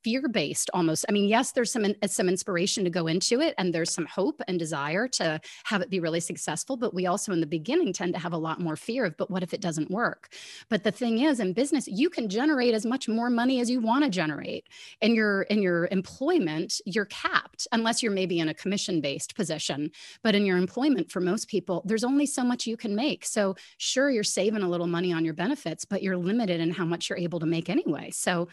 fear 0.03 0.29
based 0.29 0.71
almost. 0.75 1.05
I 1.09 1.13
mean, 1.13 1.29
yes, 1.29 1.53
there's 1.53 1.71
some 1.71 1.87
some 2.07 2.29
inspiration 2.29 2.85
to 2.85 2.91
go 2.91 3.07
into 3.07 3.41
it 3.41 3.55
and 3.59 3.73
there's 3.73 3.93
some 3.93 4.07
hope 4.07 4.43
and 4.49 4.59
desire 4.59 5.09
to 5.13 5.41
have 5.65 5.83
it 5.83 5.91
be 5.91 6.01
really 6.01 6.21
successful. 6.21 6.77
But 6.77 6.95
we 6.95 7.07
also 7.07 7.33
in 7.33 7.41
the 7.41 7.47
beginning 7.47 7.93
tend 7.93 8.15
to 8.15 8.21
have 8.21 8.33
a 8.33 8.39
lot 8.39 8.61
more 8.61 8.77
fear 8.77 9.05
of, 9.05 9.17
but 9.17 9.31
what 9.31 9.43
if 9.43 9.55
it 9.55 9.61
doesn't 9.61 9.91
work? 9.91 10.33
But 10.69 10.85
the 10.85 10.91
thing 10.91 11.21
is, 11.21 11.41
in 11.41 11.53
business, 11.53 11.87
you 11.89 12.11
can 12.11 12.29
generate 12.29 12.75
as 12.75 12.87
much 12.87 13.09
more 13.09 13.31
money 13.31 13.61
as 13.61 13.71
you 13.71 13.81
want 13.81 14.05
to 14.05 14.11
generate. 14.11 14.69
In 15.01 15.15
your 15.15 15.43
in 15.43 15.63
your 15.63 15.89
employment, 15.91 16.81
you're 16.87 17.07
capped 17.07 17.67
unless 17.73 18.03
you're 18.03 18.13
maybe 18.13 18.39
in 18.39 18.49
a 18.49 18.55
commission 18.55 19.01
based 19.01 19.35
position. 19.35 19.91
But 20.23 20.35
in 20.35 20.47
your 20.47 20.59
employment, 20.59 21.11
for 21.11 21.21
most 21.21 21.49
people, 21.49 21.83
there's 21.85 22.05
only 22.05 22.27
so 22.27 22.45
much 22.45 22.67
you 22.67 22.77
can 22.77 22.95
make. 22.95 23.25
So 23.25 23.57
sure, 23.79 24.11
you're 24.11 24.25
saving 24.25 24.63
a 24.63 24.69
little 24.69 24.87
money 24.87 25.13
on 25.13 25.25
your 25.25 25.35
benefits, 25.35 25.85
but 25.85 26.03
you're 26.03 26.17
limited 26.17 26.61
in 26.61 26.71
how 26.71 26.85
much 26.85 27.09
you're 27.09 27.19
able 27.19 27.41
to 27.41 27.47
make 27.47 27.69
anyway. 27.69 28.11
So 28.11 28.49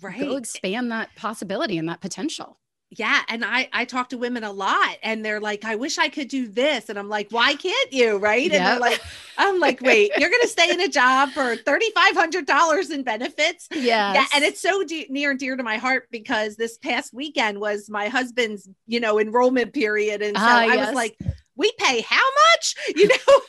right. 0.00 0.20
go 0.20 0.36
expand 0.36 0.90
that 0.90 1.14
possibility 1.16 1.78
and 1.78 1.88
that 1.88 2.00
potential 2.00 2.58
yeah 2.98 3.22
and 3.28 3.44
i 3.44 3.68
i 3.72 3.84
talk 3.84 4.10
to 4.10 4.18
women 4.18 4.44
a 4.44 4.52
lot 4.52 4.96
and 5.02 5.24
they're 5.24 5.40
like 5.40 5.64
i 5.64 5.74
wish 5.74 5.98
i 5.98 6.08
could 6.08 6.28
do 6.28 6.46
this 6.46 6.88
and 6.88 6.98
i'm 6.98 7.08
like 7.08 7.28
why 7.30 7.54
can't 7.54 7.92
you 7.92 8.16
right 8.18 8.50
yep. 8.50 8.54
and 8.54 8.66
they're 8.66 8.78
like 8.78 9.00
i'm 9.38 9.58
like 9.60 9.80
wait 9.80 10.10
you're 10.18 10.30
gonna 10.30 10.46
stay 10.46 10.70
in 10.70 10.80
a 10.80 10.88
job 11.02 11.30
for 11.30 11.56
$3500 11.56 12.90
in 12.90 13.02
benefits 13.02 13.68
yes. 13.72 14.14
yeah 14.14 14.26
and 14.34 14.44
it's 14.44 14.60
so 14.60 14.84
de- 14.84 15.06
near 15.08 15.30
and 15.30 15.40
dear 15.40 15.56
to 15.56 15.62
my 15.62 15.76
heart 15.76 16.08
because 16.10 16.56
this 16.56 16.76
past 16.78 17.14
weekend 17.14 17.58
was 17.58 17.88
my 17.88 18.08
husband's 18.08 18.68
you 18.86 19.00
know 19.00 19.18
enrollment 19.18 19.72
period 19.72 20.20
and 20.20 20.36
so 20.36 20.42
uh, 20.42 20.46
i 20.46 20.66
yes. 20.66 20.86
was 20.86 20.94
like 20.94 21.16
we 21.56 21.72
pay 21.78 22.02
how 22.02 22.24
much 22.54 22.74
you 22.96 23.08
know 23.08 23.40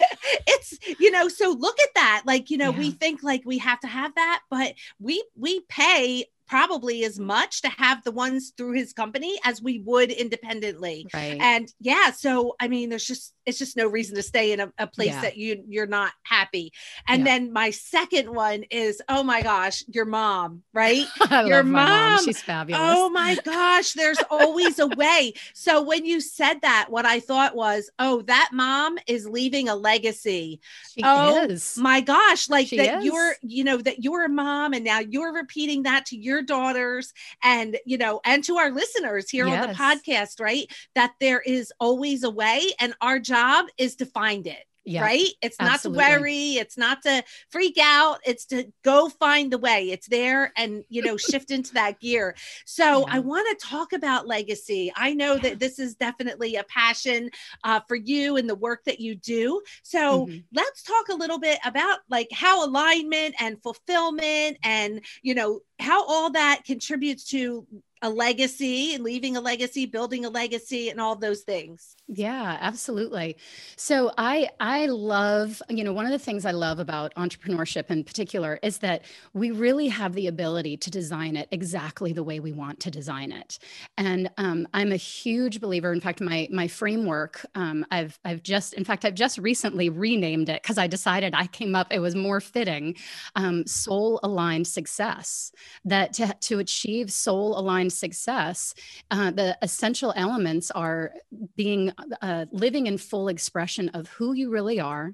it's 0.48 0.78
you 1.00 1.12
know 1.12 1.28
so 1.28 1.52
look 1.52 1.80
at 1.82 1.90
that 1.96 2.24
like 2.26 2.50
you 2.50 2.58
know 2.58 2.72
yeah. 2.72 2.80
we 2.80 2.92
think 2.92 3.24
like 3.24 3.42
we 3.46 3.58
have 3.58 3.80
to 3.80 3.88
have 3.88 4.14
that 4.16 4.42
but 4.50 4.74
we 5.00 5.24
we 5.36 5.60
pay 5.70 6.26
probably 6.54 7.04
as 7.04 7.20
much 7.20 7.64
to 7.64 7.68
have 7.68 8.04
the 8.04 8.12
ones 8.12 8.54
through 8.56 8.74
his 8.74 8.94
company 8.94 9.40
as 9.44 9.60
we 9.60 9.80
would 9.80 10.12
independently. 10.12 11.08
Right. 11.12 11.40
And 11.42 11.68
yeah, 11.80 12.12
so 12.12 12.54
I 12.60 12.68
mean, 12.68 12.90
there's 12.90 13.08
just 13.08 13.34
it's 13.48 13.58
just 13.58 13.76
no 13.76 13.88
reason 13.88 14.16
to 14.18 14.22
stay 14.22 14.52
in 14.52 14.60
a, 14.60 14.72
a 14.78 14.86
place 14.86 15.08
yeah. 15.08 15.22
that 15.22 15.36
you 15.36 15.64
you're 15.68 15.88
not 15.88 16.12
happy. 16.22 16.72
And 17.08 17.20
yeah. 17.22 17.26
then 17.26 17.54
my 17.54 17.72
second 17.72 18.32
one 18.32 18.66
is 18.70 19.02
oh 19.10 19.24
my 19.24 19.42
gosh, 19.42 19.84
your 19.88 20.06
mom, 20.06 20.62
right? 20.76 21.08
your 21.32 21.64
mom. 21.64 21.90
mom. 21.90 22.24
She's 22.24 22.44
fabulous. 22.44 22.84
Oh 22.86 23.10
my 23.10 23.36
gosh, 23.44 23.94
there's 23.94 24.20
always 24.30 24.78
a 24.78 24.88
way. 24.88 25.34
So 25.56 25.82
when 25.82 26.06
you 26.06 26.22
said 26.22 26.62
that, 26.62 26.86
what 26.90 27.08
I 27.08 27.20
thought 27.20 27.56
was, 27.56 27.90
oh, 27.98 28.22
that 28.28 28.50
mom 28.54 29.00
is 29.08 29.28
leaving 29.28 29.70
a 29.70 29.76
legacy. 29.76 30.62
She 30.94 31.02
oh 31.04 31.46
is. 31.46 31.80
my 31.80 32.00
gosh, 32.02 32.48
like 32.48 32.68
she 32.68 32.78
that 32.78 33.00
is. 33.00 33.06
you're, 33.06 33.34
you 33.42 33.64
know, 33.64 33.78
that 33.78 34.04
you're 34.04 34.26
a 34.26 34.30
mom 34.30 34.74
and 34.74 34.86
now 34.86 35.00
you're 35.00 35.34
repeating 35.34 35.82
that 35.84 36.06
to 36.08 36.16
your 36.16 36.43
daughters 36.44 37.14
and 37.44 37.78
you 37.86 37.98
know, 37.98 38.22
and 38.26 38.44
to 38.44 38.58
our 38.58 38.72
listeners 38.72 39.30
here 39.30 39.48
yes. 39.48 39.64
on 39.64 39.70
the 39.70 39.76
podcast, 39.76 40.40
right? 40.40 40.68
That 40.96 41.14
there 41.20 41.42
is 41.42 41.72
always 41.80 42.24
a 42.24 42.30
way 42.30 42.62
and 42.80 42.94
our 43.02 43.20
job 43.20 43.34
job 43.34 43.66
is 43.78 43.96
to 43.98 44.06
find 44.06 44.48
it. 44.48 44.66
Yeah, 44.86 45.04
right? 45.04 45.30
It's 45.42 45.56
absolutely. 45.60 45.98
not 46.02 46.08
to 46.08 46.20
worry, 46.20 46.50
it's 46.56 46.78
not 46.78 47.02
to 47.04 47.24
freak 47.50 47.78
out, 47.82 48.20
it's 48.26 48.46
to 48.48 48.66
go 48.84 49.08
find 49.08 49.50
the 49.50 49.58
way. 49.58 49.92
It's 49.92 50.08
there 50.08 50.52
and, 50.58 50.84
you 50.90 51.02
know, 51.02 51.16
shift 51.16 51.52
into 51.52 51.74
that 51.76 52.02
gear. 52.02 52.36
So, 52.66 53.08
yeah. 53.08 53.16
I 53.16 53.20
want 53.20 53.48
to 53.58 53.66
talk 53.66 53.94
about 53.94 54.28
legacy. 54.28 54.92
I 54.96 55.14
know 55.14 55.36
yeah. 55.36 55.42
that 55.44 55.60
this 55.60 55.80
is 55.80 55.96
definitely 55.96 56.58
a 56.58 56.66
passion 56.66 57.30
uh, 57.64 57.80
for 57.88 57.96
you 57.96 58.36
and 58.36 58.50
the 58.50 58.56
work 58.56 58.84
that 58.84 59.00
you 59.00 59.16
do. 59.16 59.62
So, 59.84 60.26
mm-hmm. 60.26 60.40
let's 60.54 60.84
talk 60.84 61.08
a 61.10 61.16
little 61.16 61.40
bit 61.40 61.60
about 61.64 62.00
like 62.10 62.28
how 62.34 62.66
alignment 62.66 63.36
and 63.40 63.64
fulfillment 63.64 64.58
and, 64.64 65.00
you 65.22 65.34
know, 65.34 65.62
how 65.80 66.06
all 66.06 66.32
that 66.32 66.64
contributes 66.66 67.24
to 67.30 67.66
a 68.04 68.10
legacy 68.10 68.94
and 68.94 69.04
leaving 69.04 69.38
a 69.38 69.42
legacy 69.42 69.86
building 69.86 70.26
a 70.26 70.30
legacy 70.30 70.90
and 70.90 71.00
all 71.00 71.16
those 71.16 71.42
things. 71.42 71.96
Yeah 72.08 72.58
absolutely. 72.60 73.38
So 73.78 74.12
i 74.18 74.50
i 74.60 74.86
love 74.88 75.62
you 75.70 75.84
know 75.86 75.94
one 75.94 76.06
of 76.06 76.12
the 76.12 76.20
things 76.20 76.46
i 76.46 76.52
love 76.52 76.80
about 76.80 77.16
entrepreneurship 77.16 77.90
in 77.90 78.04
particular 78.04 78.60
is 78.62 78.80
that 78.80 79.04
we 79.34 79.52
really 79.52 79.88
have 79.88 80.14
the 80.14 80.28
ability 80.28 80.76
to 80.78 80.92
design 80.92 81.38
it 81.38 81.48
exactly 81.52 82.12
the 82.12 82.24
way 82.24 82.42
we 82.42 82.52
want 82.52 82.80
to 82.82 82.92
design 82.92 83.32
it. 83.32 83.58
And 83.98 84.30
um, 84.38 84.68
i'm 84.74 84.92
a 84.92 84.98
huge 84.98 85.62
believer 85.62 85.94
in 85.94 86.02
fact 86.02 86.20
my 86.20 86.50
my 86.52 86.68
framework 86.68 87.46
um, 87.56 87.86
i've 87.90 88.20
i've 88.26 88.44
just 88.44 88.74
in 88.74 88.84
fact 88.84 89.06
i've 89.06 89.16
just 89.16 89.38
recently 89.38 89.88
renamed 89.90 90.50
it 90.50 90.62
because 90.62 90.78
i 90.78 90.88
decided 90.88 91.34
i 91.34 91.48
came 91.48 91.74
up 91.74 91.88
it 91.90 92.00
was 92.00 92.16
more 92.16 92.42
fitting 92.42 92.96
um, 93.36 93.66
soul 93.66 94.20
aligned 94.24 94.68
success 94.68 95.54
that 95.86 96.12
to, 96.14 96.36
to 96.42 96.60
achieve 96.60 97.10
soul 97.12 97.58
aligned 97.58 97.93
success, 97.94 98.74
uh, 99.12 99.32
the 99.32 99.58
essential 99.62 100.14
elements 100.16 100.72
are 100.72 101.14
being 101.56 101.92
uh, 102.22 102.46
living 102.52 102.88
in 102.88 102.98
full 102.98 103.28
expression 103.28 103.90
of 103.90 104.08
who 104.10 104.34
you 104.34 104.50
really 104.50 104.80
are, 104.80 105.14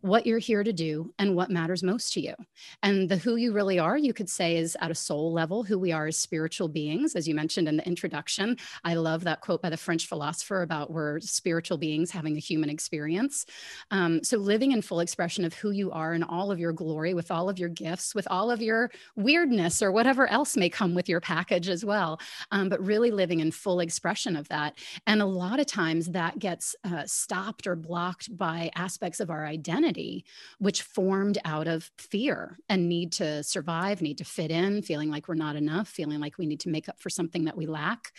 what 0.00 0.26
you're 0.26 0.38
here 0.38 0.62
to 0.62 0.72
do 0.72 1.12
and 1.18 1.34
what 1.34 1.50
matters 1.50 1.82
most 1.82 2.12
to 2.12 2.20
you. 2.20 2.34
And 2.82 3.08
the 3.08 3.16
who 3.16 3.36
you 3.36 3.52
really 3.52 3.78
are, 3.78 3.96
you 3.96 4.12
could 4.12 4.30
say, 4.30 4.56
is 4.56 4.76
at 4.80 4.92
a 4.92 4.94
soul 4.94 5.32
level, 5.32 5.64
who 5.64 5.78
we 5.78 5.90
are 5.90 6.06
as 6.06 6.16
spiritual 6.16 6.68
beings, 6.68 7.16
as 7.16 7.26
you 7.26 7.34
mentioned 7.34 7.68
in 7.68 7.76
the 7.76 7.86
introduction. 7.86 8.56
I 8.84 8.94
love 8.94 9.24
that 9.24 9.40
quote 9.40 9.60
by 9.60 9.70
the 9.70 9.76
French 9.76 10.06
philosopher 10.06 10.62
about 10.62 10.92
we're 10.92 11.18
spiritual 11.20 11.78
beings 11.78 12.12
having 12.12 12.36
a 12.36 12.40
human 12.40 12.70
experience. 12.70 13.44
Um, 13.90 14.22
so 14.22 14.38
living 14.38 14.70
in 14.70 14.82
full 14.82 15.00
expression 15.00 15.44
of 15.44 15.54
who 15.54 15.72
you 15.72 15.90
are 15.90 16.14
in 16.14 16.22
all 16.22 16.52
of 16.52 16.60
your 16.60 16.72
glory, 16.72 17.12
with 17.12 17.30
all 17.32 17.48
of 17.48 17.58
your 17.58 17.68
gifts, 17.68 18.14
with 18.14 18.28
all 18.30 18.52
of 18.52 18.62
your 18.62 18.90
weirdness 19.16 19.82
or 19.82 19.90
whatever 19.90 20.28
else 20.28 20.56
may 20.56 20.68
come 20.68 20.94
with 20.94 21.08
your 21.08 21.20
package 21.20 21.68
as 21.68 21.84
well. 21.84 22.20
Um, 22.52 22.68
but 22.68 22.84
really 22.84 23.10
living 23.10 23.40
in 23.40 23.50
full 23.50 23.80
expression 23.80 24.36
of 24.36 24.48
that. 24.48 24.78
And 25.08 25.20
a 25.20 25.26
lot 25.26 25.58
of 25.58 25.66
times 25.66 26.06
that 26.10 26.38
gets 26.38 26.76
uh, 26.84 27.04
stopped 27.06 27.66
or 27.66 27.74
blocked 27.74 28.36
by 28.36 28.70
aspects 28.76 29.18
of 29.18 29.30
our 29.30 29.44
identity 29.44 29.87
identity, 29.88 30.24
which 30.58 30.82
formed 30.82 31.38
out 31.44 31.66
of 31.66 31.90
fear 31.98 32.58
and 32.68 32.88
need 32.88 33.12
to 33.12 33.42
survive, 33.42 34.02
need 34.02 34.18
to 34.18 34.24
fit 34.24 34.50
in, 34.50 34.82
feeling 34.82 35.10
like 35.10 35.28
we're 35.28 35.34
not 35.34 35.56
enough, 35.56 35.88
feeling 35.88 36.20
like 36.20 36.38
we 36.38 36.46
need 36.46 36.60
to 36.60 36.68
make 36.68 36.88
up 36.88 37.00
for 37.00 37.10
something 37.10 37.44
that 37.44 37.56
we 37.56 37.66
lack. 37.66 38.12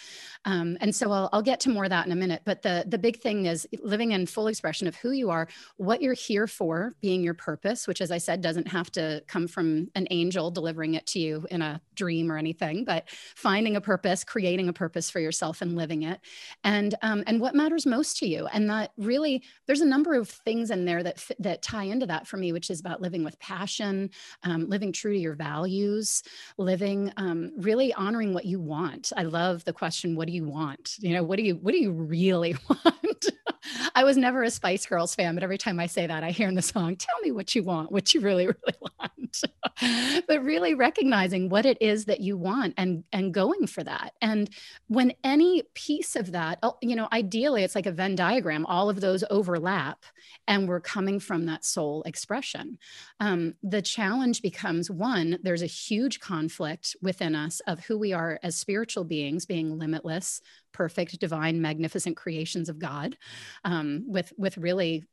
Um, 0.45 0.77
and 0.81 0.95
so 0.95 1.11
I'll, 1.11 1.29
I'll 1.31 1.41
get 1.41 1.59
to 1.61 1.69
more 1.69 1.83
of 1.83 1.89
that 1.91 2.05
in 2.05 2.11
a 2.11 2.15
minute. 2.15 2.41
But 2.45 2.61
the, 2.61 2.85
the 2.87 2.97
big 2.97 3.21
thing 3.21 3.45
is 3.45 3.67
living 3.83 4.11
in 4.11 4.25
full 4.25 4.47
expression 4.47 4.87
of 4.87 4.95
who 4.95 5.11
you 5.11 5.29
are, 5.29 5.47
what 5.77 6.01
you're 6.01 6.13
here 6.13 6.47
for, 6.47 6.93
being 7.01 7.21
your 7.21 7.33
purpose, 7.33 7.87
which, 7.87 8.01
as 8.01 8.11
I 8.11 8.17
said, 8.17 8.41
doesn't 8.41 8.67
have 8.67 8.91
to 8.93 9.23
come 9.27 9.47
from 9.47 9.89
an 9.95 10.07
angel 10.09 10.51
delivering 10.51 10.95
it 10.95 11.05
to 11.07 11.19
you 11.19 11.45
in 11.51 11.61
a 11.61 11.81
dream 11.95 12.31
or 12.31 12.37
anything, 12.37 12.85
but 12.85 13.09
finding 13.35 13.75
a 13.75 13.81
purpose, 13.81 14.23
creating 14.23 14.69
a 14.69 14.73
purpose 14.73 15.09
for 15.09 15.19
yourself 15.19 15.61
and 15.61 15.75
living 15.75 16.03
it. 16.03 16.19
And, 16.63 16.95
um, 17.01 17.23
and 17.27 17.39
what 17.39 17.55
matters 17.55 17.85
most 17.85 18.17
to 18.17 18.27
you. 18.27 18.47
And 18.47 18.69
that 18.69 18.91
really, 18.97 19.43
there's 19.67 19.81
a 19.81 19.85
number 19.85 20.13
of 20.13 20.29
things 20.29 20.71
in 20.71 20.85
there 20.85 21.03
that, 21.03 21.23
that 21.39 21.58
that 21.59 21.69
tie 21.69 21.83
into 21.83 22.05
that 22.07 22.27
for 22.27 22.37
me, 22.37 22.51
which 22.51 22.69
is 22.69 22.79
about 22.79 23.01
living 23.01 23.23
with 23.23 23.39
passion, 23.39 24.09
um, 24.43 24.69
living 24.69 24.91
true 24.91 25.13
to 25.13 25.19
your 25.19 25.35
values, 25.35 26.23
living 26.57 27.11
um, 27.17 27.51
really 27.57 27.93
honoring 27.93 28.33
what 28.33 28.45
you 28.45 28.59
want. 28.59 29.11
I 29.17 29.23
love 29.23 29.63
the 29.65 29.73
question, 29.73 30.15
"What 30.15 30.27
do 30.27 30.33
you 30.33 30.45
want?" 30.45 30.95
You 30.99 31.13
know, 31.13 31.23
what 31.23 31.37
do 31.37 31.43
you 31.43 31.55
what 31.55 31.71
do 31.71 31.77
you 31.77 31.91
really 31.91 32.55
want? 32.69 33.25
I 33.95 34.03
was 34.03 34.17
never 34.17 34.43
a 34.43 34.49
Spice 34.49 34.85
Girls 34.85 35.15
fan, 35.15 35.35
but 35.35 35.43
every 35.43 35.57
time 35.57 35.79
I 35.79 35.87
say 35.87 36.07
that, 36.07 36.23
I 36.23 36.31
hear 36.31 36.47
in 36.47 36.55
the 36.55 36.61
song, 36.61 36.95
Tell 36.95 37.19
me 37.21 37.31
what 37.31 37.53
you 37.55 37.63
want, 37.63 37.91
what 37.91 38.13
you 38.13 38.21
really, 38.21 38.45
really 38.47 38.77
want. 38.99 39.43
but 40.27 40.43
really 40.43 40.73
recognizing 40.73 41.49
what 41.49 41.65
it 41.65 41.77
is 41.81 42.05
that 42.05 42.19
you 42.19 42.37
want 42.37 42.73
and, 42.77 43.03
and 43.13 43.33
going 43.33 43.67
for 43.67 43.83
that. 43.83 44.13
And 44.21 44.49
when 44.87 45.13
any 45.23 45.63
piece 45.73 46.15
of 46.15 46.31
that, 46.31 46.59
oh, 46.63 46.77
you 46.81 46.95
know, 46.95 47.07
ideally 47.11 47.63
it's 47.63 47.75
like 47.75 47.85
a 47.85 47.91
Venn 47.91 48.15
diagram, 48.15 48.65
all 48.65 48.89
of 48.89 49.01
those 49.01 49.23
overlap 49.29 50.03
and 50.47 50.67
we're 50.67 50.79
coming 50.79 51.19
from 51.19 51.45
that 51.49 51.65
soul 51.65 52.03
expression. 52.03 52.77
Um, 53.19 53.55
the 53.61 53.81
challenge 53.81 54.41
becomes 54.41 54.89
one, 54.89 55.37
there's 55.43 55.61
a 55.61 55.67
huge 55.67 56.19
conflict 56.19 56.95
within 57.01 57.35
us 57.35 57.59
of 57.67 57.81
who 57.81 57.97
we 57.97 58.13
are 58.13 58.39
as 58.43 58.55
spiritual 58.55 59.03
beings, 59.03 59.45
being 59.45 59.77
limitless, 59.77 60.41
perfect, 60.71 61.19
divine, 61.19 61.61
magnificent 61.61 62.17
creations 62.17 62.69
of 62.69 62.79
God, 62.79 63.17
um, 63.63 64.03
with 64.07 64.33
with 64.37 64.57
really 64.57 65.05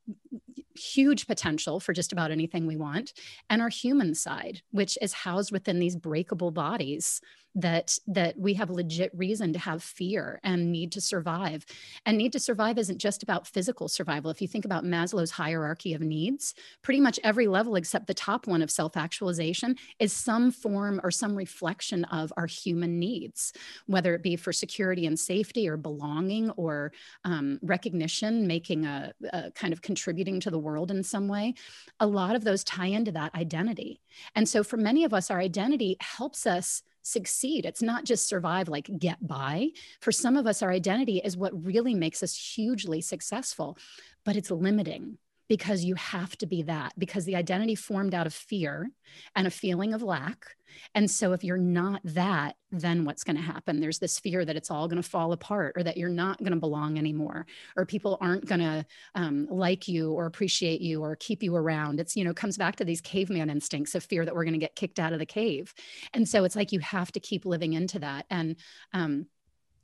huge 0.74 1.26
potential 1.26 1.80
for 1.80 1.92
just 1.92 2.12
about 2.12 2.30
anything 2.30 2.66
we 2.66 2.76
want, 2.76 3.12
and 3.50 3.62
our 3.62 3.68
human 3.68 4.14
side, 4.14 4.62
which 4.70 4.98
is 5.00 5.12
housed 5.12 5.52
within 5.52 5.78
these 5.78 5.96
breakable 5.96 6.50
bodies 6.50 7.20
that 7.56 7.98
that 8.06 8.38
we 8.38 8.52
have 8.54 8.68
legit 8.68 9.10
reason 9.14 9.52
to 9.54 9.58
have 9.58 9.82
fear 9.82 10.38
and 10.44 10.70
need 10.70 10.92
to 10.92 11.00
survive. 11.00 11.64
And 12.04 12.18
need 12.18 12.32
to 12.32 12.38
survive 12.38 12.76
isn't 12.76 12.98
just 12.98 13.22
about 13.22 13.46
physical 13.46 13.88
survival. 13.88 14.30
If 14.30 14.42
you 14.42 14.48
think 14.48 14.66
about 14.66 14.84
maslow's 14.84 15.30
hierarchy 15.30 15.94
of 15.94 16.02
needs 16.02 16.54
pretty 16.82 17.00
much 17.00 17.18
every 17.24 17.46
level 17.46 17.76
except 17.76 18.06
the 18.06 18.14
top 18.14 18.46
one 18.46 18.60
of 18.60 18.70
self-actualization 18.70 19.76
is 19.98 20.12
some 20.12 20.50
form 20.50 21.00
or 21.02 21.10
some 21.10 21.34
reflection 21.34 22.04
of 22.04 22.32
our 22.36 22.46
human 22.46 22.98
needs 22.98 23.52
whether 23.86 24.14
it 24.14 24.22
be 24.22 24.36
for 24.36 24.52
security 24.52 25.06
and 25.06 25.18
safety 25.46 25.68
or 25.68 25.76
belonging 25.76 26.50
or 26.50 26.92
um, 27.24 27.58
recognition 27.62 28.46
making 28.46 28.84
a, 28.84 29.12
a 29.32 29.50
kind 29.52 29.72
of 29.72 29.80
contributing 29.80 30.40
to 30.40 30.50
the 30.50 30.58
world 30.58 30.90
in 30.90 31.02
some 31.02 31.28
way 31.28 31.54
a 32.00 32.06
lot 32.06 32.34
of 32.34 32.42
those 32.42 32.64
tie 32.64 32.86
into 32.86 33.12
that 33.12 33.34
identity 33.34 34.00
and 34.34 34.48
so 34.48 34.64
for 34.64 34.76
many 34.76 35.04
of 35.04 35.14
us 35.14 35.30
our 35.30 35.40
identity 35.40 35.96
helps 36.00 36.46
us 36.46 36.82
succeed. 37.02 37.64
It's 37.64 37.82
not 37.82 38.04
just 38.04 38.26
survive, 38.26 38.66
like 38.68 38.90
get 38.98 39.24
by. 39.24 39.68
For 40.00 40.10
some 40.10 40.36
of 40.36 40.44
us, 40.44 40.60
our 40.60 40.72
identity 40.72 41.18
is 41.24 41.36
what 41.36 41.64
really 41.64 41.94
makes 41.94 42.20
us 42.20 42.34
hugely 42.34 43.00
successful, 43.00 43.78
but 44.24 44.34
it's 44.34 44.50
limiting 44.50 45.16
because 45.48 45.84
you 45.84 45.94
have 45.94 46.36
to 46.38 46.46
be 46.46 46.62
that 46.62 46.92
because 46.98 47.24
the 47.24 47.36
identity 47.36 47.74
formed 47.74 48.14
out 48.14 48.26
of 48.26 48.34
fear 48.34 48.90
and 49.34 49.46
a 49.46 49.50
feeling 49.50 49.94
of 49.94 50.02
lack. 50.02 50.56
And 50.94 51.10
so 51.10 51.32
if 51.32 51.44
you're 51.44 51.56
not 51.56 52.00
that 52.04 52.56
then 52.72 53.04
what's 53.04 53.24
going 53.24 53.36
to 53.36 53.42
happen? 53.42 53.80
There's 53.80 53.98
this 53.98 54.18
fear 54.18 54.44
that 54.44 54.56
it's 54.56 54.70
all 54.70 54.88
going 54.88 55.02
to 55.02 55.08
fall 55.08 55.32
apart 55.32 55.74
or 55.76 55.82
that 55.82 55.96
you're 55.96 56.08
not 56.08 56.38
going 56.38 56.52
to 56.52 56.58
belong 56.58 56.98
anymore 56.98 57.46
or 57.76 57.86
people 57.86 58.18
aren't 58.20 58.46
going 58.46 58.60
to 58.60 58.84
um, 59.14 59.46
like 59.50 59.88
you 59.88 60.12
or 60.12 60.26
appreciate 60.26 60.80
you 60.80 61.02
or 61.02 61.16
keep 61.16 61.42
you 61.42 61.54
around. 61.54 62.00
It's 62.00 62.16
you 62.16 62.24
know 62.24 62.34
comes 62.34 62.56
back 62.56 62.76
to 62.76 62.84
these 62.84 63.00
caveman 63.00 63.50
instincts 63.50 63.94
of 63.94 64.04
fear 64.04 64.24
that 64.24 64.34
we're 64.34 64.44
going 64.44 64.54
to 64.54 64.58
get 64.58 64.76
kicked 64.76 64.98
out 64.98 65.12
of 65.12 65.18
the 65.18 65.26
cave. 65.26 65.72
And 66.12 66.28
so 66.28 66.44
it's 66.44 66.56
like 66.56 66.72
you 66.72 66.80
have 66.80 67.12
to 67.12 67.20
keep 67.20 67.46
living 67.46 67.72
into 67.72 67.98
that. 68.00 68.26
And 68.30 68.56
um, 68.92 69.26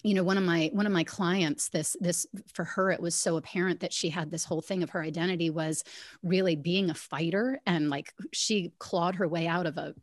you 0.02 0.14
know 0.14 0.24
one 0.24 0.36
of 0.36 0.44
my 0.44 0.70
one 0.72 0.86
of 0.86 0.92
my 0.92 1.04
clients 1.04 1.68
this 1.68 1.96
this 2.00 2.26
for 2.52 2.64
her 2.64 2.90
it 2.90 3.00
was 3.00 3.14
so 3.14 3.36
apparent 3.36 3.80
that 3.80 3.92
she 3.92 4.08
had 4.08 4.30
this 4.30 4.44
whole 4.44 4.60
thing 4.60 4.82
of 4.82 4.90
her 4.90 5.02
identity 5.02 5.50
was 5.50 5.84
really 6.22 6.56
being 6.56 6.90
a 6.90 6.94
fighter 6.94 7.60
and 7.66 7.88
like 7.88 8.12
she 8.32 8.72
clawed 8.78 9.14
her 9.14 9.28
way 9.28 9.46
out 9.46 9.66
of 9.66 9.78
a 9.78 9.94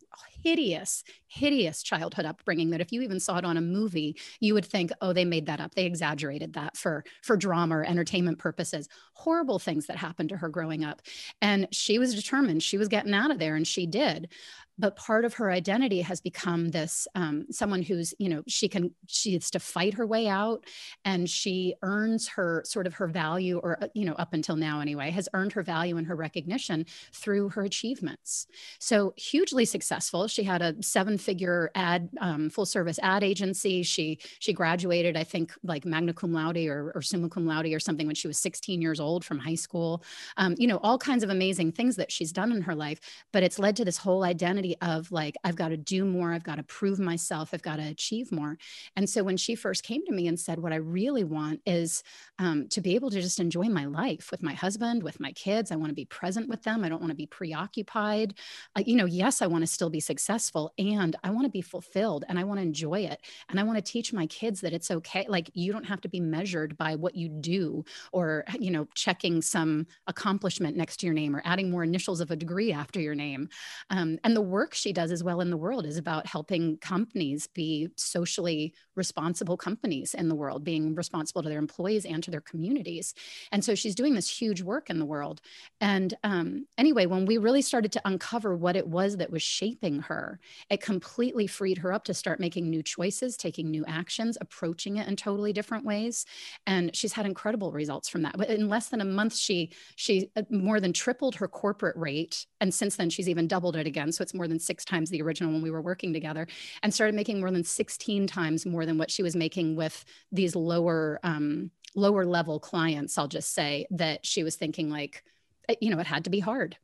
hideous 0.43 1.04
hideous 1.28 1.84
childhood 1.84 2.25
upbringing 2.25 2.71
that 2.71 2.82
if 2.82 2.91
you 2.91 3.02
even 3.02 3.19
saw 3.19 3.38
it 3.38 3.45
on 3.45 3.58
a 3.58 3.62
movie 3.62 4.15
you 4.39 4.54
would 4.54 4.65
think 4.65 4.91
oh 5.02 5.13
they 5.13 5.25
made 5.25 5.45
that 5.47 5.60
up. 5.60 5.75
They 5.75 5.86
exaggerated 5.86 6.54
that 6.54 6.78
for 6.78 7.04
for 7.21 7.38
drama 7.38 7.78
or 7.78 7.84
entertainment 7.84 8.39
purposes. 8.39 8.88
Horrible 9.13 9.60
things 9.60 9.88
that 9.88 9.97
happened 9.97 10.30
to 10.30 10.38
her 10.38 10.49
growing 10.49 10.84
up. 10.84 11.02
And 11.41 11.67
she 11.71 11.99
was 11.99 12.15
determined. 12.15 12.63
She 12.63 12.78
was 12.78 12.88
getting 12.88 13.13
out 13.13 13.32
of 13.32 13.39
there 13.39 13.56
and 13.56 13.67
she 13.67 13.86
did. 13.86 14.30
But 14.78 14.95
part 14.95 15.25
of 15.25 15.34
her 15.34 15.52
identity 15.52 16.02
has 16.04 16.21
become 16.21 16.69
this 16.69 17.06
um, 17.13 17.47
someone 17.52 17.82
who's 17.82 18.13
you 18.17 18.30
know 18.30 18.43
she 18.47 18.69
can 18.69 18.91
she 19.08 19.34
has 19.34 19.52
to 19.52 19.60
fight 19.60 19.95
her 19.95 20.08
way 20.08 20.28
out 20.28 20.63
and 21.04 21.30
she 21.30 21.75
earns 21.82 22.30
her 22.30 22.63
sort 22.65 22.88
of 22.88 22.93
her 22.93 23.08
value 23.08 23.60
or 23.62 23.84
uh, 23.84 23.88
you 23.93 24.06
know 24.06 24.13
up 24.13 24.34
until 24.34 24.56
now 24.56 24.80
anyway 24.80 25.10
has 25.10 25.28
earned 25.34 25.52
her 25.52 25.63
value 25.63 25.97
and 25.97 26.08
her 26.08 26.15
recognition 26.15 26.86
through 27.13 27.49
her 27.49 27.63
achievements. 27.63 28.47
So 28.80 29.13
hugely 29.17 29.65
successful 29.65 30.28
she 30.29 30.43
had 30.43 30.61
a 30.61 30.75
seven 30.81 31.17
figure 31.17 31.71
ad 31.75 32.09
um, 32.19 32.49
full 32.49 32.65
service 32.65 32.99
ad 33.01 33.23
agency. 33.23 33.83
She 33.83 34.19
she 34.39 34.53
graduated 34.53 35.17
i 35.17 35.23
think 35.23 35.53
like 35.63 35.85
magna 35.85 36.13
cum 36.13 36.33
laude 36.33 36.57
or, 36.57 36.91
or 36.95 37.01
summa 37.01 37.29
cum 37.29 37.45
laude 37.45 37.67
or 37.67 37.79
something 37.79 38.05
when 38.07 38.15
she 38.15 38.27
was 38.27 38.37
16 38.39 38.81
years 38.81 38.99
old 38.99 39.25
from 39.25 39.39
high 39.39 39.55
school. 39.55 40.03
Um, 40.37 40.55
you 40.57 40.67
know 40.67 40.77
all 40.83 40.97
kinds 40.97 41.23
of 41.23 41.29
amazing 41.29 41.71
things 41.71 41.95
that 41.95 42.11
she's 42.11 42.31
done 42.31 42.51
in 42.51 42.61
her 42.61 42.75
life 42.75 42.99
but 43.31 43.43
it's 43.43 43.59
led 43.59 43.75
to 43.77 43.85
this 43.85 43.97
whole 43.97 44.23
identity 44.23 44.75
of 44.81 45.11
like, 45.11 45.35
I've 45.43 45.55
got 45.55 45.69
to 45.69 45.77
do 45.77 46.05
more, 46.05 46.33
I've 46.33 46.43
got 46.43 46.55
to 46.55 46.63
prove 46.63 46.99
myself, 46.99 47.49
I've 47.53 47.61
got 47.61 47.77
to 47.77 47.87
achieve 47.87 48.31
more. 48.31 48.57
And 48.95 49.09
so 49.09 49.23
when 49.23 49.37
she 49.37 49.55
first 49.55 49.83
came 49.83 50.05
to 50.05 50.11
me 50.11 50.27
and 50.27 50.39
said, 50.39 50.59
What 50.59 50.73
I 50.73 50.77
really 50.77 51.23
want 51.23 51.61
is 51.65 52.03
um, 52.37 52.67
to 52.69 52.81
be 52.81 52.95
able 52.95 53.09
to 53.11 53.21
just 53.21 53.39
enjoy 53.39 53.65
my 53.65 53.85
life 53.85 54.31
with 54.31 54.43
my 54.43 54.53
husband, 54.53 55.03
with 55.03 55.19
my 55.19 55.31
kids, 55.33 55.71
I 55.71 55.75
want 55.75 55.89
to 55.89 55.95
be 55.95 56.05
present 56.05 56.49
with 56.49 56.63
them, 56.63 56.83
I 56.83 56.89
don't 56.89 57.01
want 57.01 57.11
to 57.11 57.15
be 57.15 57.27
preoccupied. 57.27 58.35
Uh, 58.75 58.83
you 58.85 58.95
know, 58.95 59.05
yes, 59.05 59.41
I 59.41 59.47
want 59.47 59.63
to 59.63 59.67
still 59.67 59.89
be 59.89 59.99
successful 59.99 60.18
and 60.27 61.15
I 61.23 61.29
want 61.32 61.45
to 61.45 61.51
be 61.51 61.62
fulfilled 61.62 62.25
and 62.27 62.39
I 62.39 62.43
want 62.43 62.60
to 62.60 62.63
enjoy 62.63 63.01
it. 63.01 63.21
And 63.49 63.60
I 63.60 63.63
want 63.63 63.77
to 63.77 63.91
teach 63.91 64.13
my 64.13 64.27
kids 64.27 64.62
that 64.62 64.73
it's 64.73 64.91
okay. 64.91 65.25
Like, 65.27 65.49
you 65.53 65.71
don't 65.71 65.86
have 65.86 66.01
to 66.01 66.10
be 66.10 66.19
measured 66.19 66.77
by 66.77 66.95
what 66.95 67.15
you 67.15 67.29
do 67.29 67.84
or, 68.12 68.45
you 68.60 68.71
know, 68.71 68.88
checking 68.95 69.41
some 69.41 69.88
accomplishment 70.08 70.75
next 70.75 70.97
to 70.97 71.05
your 71.05 71.15
name 71.15 71.36
or 71.36 71.41
adding 71.45 71.71
more 71.71 71.84
initials 71.84 72.21
of 72.21 72.32
a 72.32 72.36
degree 72.36 72.71
after 72.71 72.99
your 72.99 73.15
name. 73.15 73.49
Um, 73.89 74.19
and 74.23 74.36
the 74.36 74.41
work 74.41 74.73
she 74.73 74.93
does 74.93 75.12
as 75.12 75.23
well 75.23 75.41
in 75.41 75.49
the 75.49 75.58
world 75.58 75.86
is 75.86 75.97
about 75.97 76.27
helping 76.27 76.77
companies 76.77 77.47
be 77.47 77.89
socially 77.95 78.73
responsible 78.95 79.58
companies 79.58 80.13
in 80.13 80.29
the 80.29 80.36
world, 80.36 80.63
being 80.63 80.95
responsible 80.95 81.41
to 81.41 81.49
their 81.49 81.60
employees 81.60 82.05
and 82.05 82.23
to 82.23 82.32
their 82.32 82.41
communities. 82.41 83.13
And 83.51 83.63
so 83.63 83.75
she's 83.75 83.95
doing 83.95 84.15
this 84.15 84.29
huge 84.29 84.62
work 84.62 84.89
in 84.89 84.99
the 84.99 85.05
world. 85.05 85.41
And 85.79 86.13
um, 86.23 86.65
anyway, 86.77 87.05
when 87.05 87.25
we 87.25 87.38
really 87.38 87.62
started 87.62 87.91
to 87.93 88.01
uncover 88.05 88.55
what 88.55 88.75
it 88.75 88.88
was 88.88 89.17
that 89.17 89.32
was 89.32 89.41
shaping 89.41 90.01
her, 90.10 90.39
it 90.69 90.82
completely 90.82 91.48
freed 91.48 91.78
her 91.78 91.93
up 91.93 92.04
to 92.06 92.13
start 92.13 92.39
making 92.39 92.69
new 92.69 92.84
choices, 92.84 93.38
taking 93.38 93.72
new 93.72 93.86
actions, 93.88 94.38
approaching 94.41 94.98
it 94.98 95.08
in 95.08 95.15
totally 95.15 95.54
different 95.54 95.86
ways. 95.86 96.26
And 96.67 96.95
she's 96.95 97.13
had 97.13 97.26
incredible 97.26 97.72
results 97.72 98.10
from 98.10 98.24
that. 98.24 98.38
But 98.38 98.50
in 98.50 98.67
less 98.67 98.89
than 98.89 99.02
a 99.02 99.06
month, 99.06 99.36
she 99.36 99.72
she 99.95 100.30
uh, 100.36 100.41
more 100.50 100.80
than 100.80 100.91
tripled 100.93 101.36
her 101.36 101.48
corporate 101.48 101.95
rate, 101.95 102.45
and 102.60 102.74
since 102.74 102.95
then 102.95 103.10
she's 103.10 103.30
even 103.30 103.48
doubled 103.48 103.76
it 103.76 103.88
again. 103.88 104.12
So 104.12 104.22
it's 104.22 104.34
more 104.34 104.48
than 104.48 104.60
six 104.60 104.84
times 104.84 105.10
the 105.10 105.22
original 105.22 105.54
when 105.54 105.62
we 105.62 105.72
were 105.72 105.82
working 105.82 106.12
together, 106.12 106.48
and 106.84 106.93
started 106.93 107.15
making 107.15 107.39
more 107.39 107.52
than 107.52 107.63
16 107.63 108.28
times 108.28 108.65
more 108.65 108.86
than 108.86 108.98
what 108.98 109.12
she 109.12 109.24
was 109.24 109.36
making 109.36 109.76
with 109.76 110.04
these 110.32 110.56
lower 110.56 111.19
um, 111.24 111.72
lower 111.95 112.26
level 112.26 112.60
clients. 112.60 113.17
I'll 113.17 113.28
just 113.28 113.54
say 113.54 113.88
that 113.91 114.26
she 114.26 114.43
was 114.43 114.56
thinking 114.56 114.89
like, 114.89 115.24
eh, 115.67 115.76
you 115.82 115.89
know, 115.89 116.00
it 116.00 116.08
had 116.08 116.26
to 116.26 116.30
be 116.30 116.39
hard. 116.39 116.78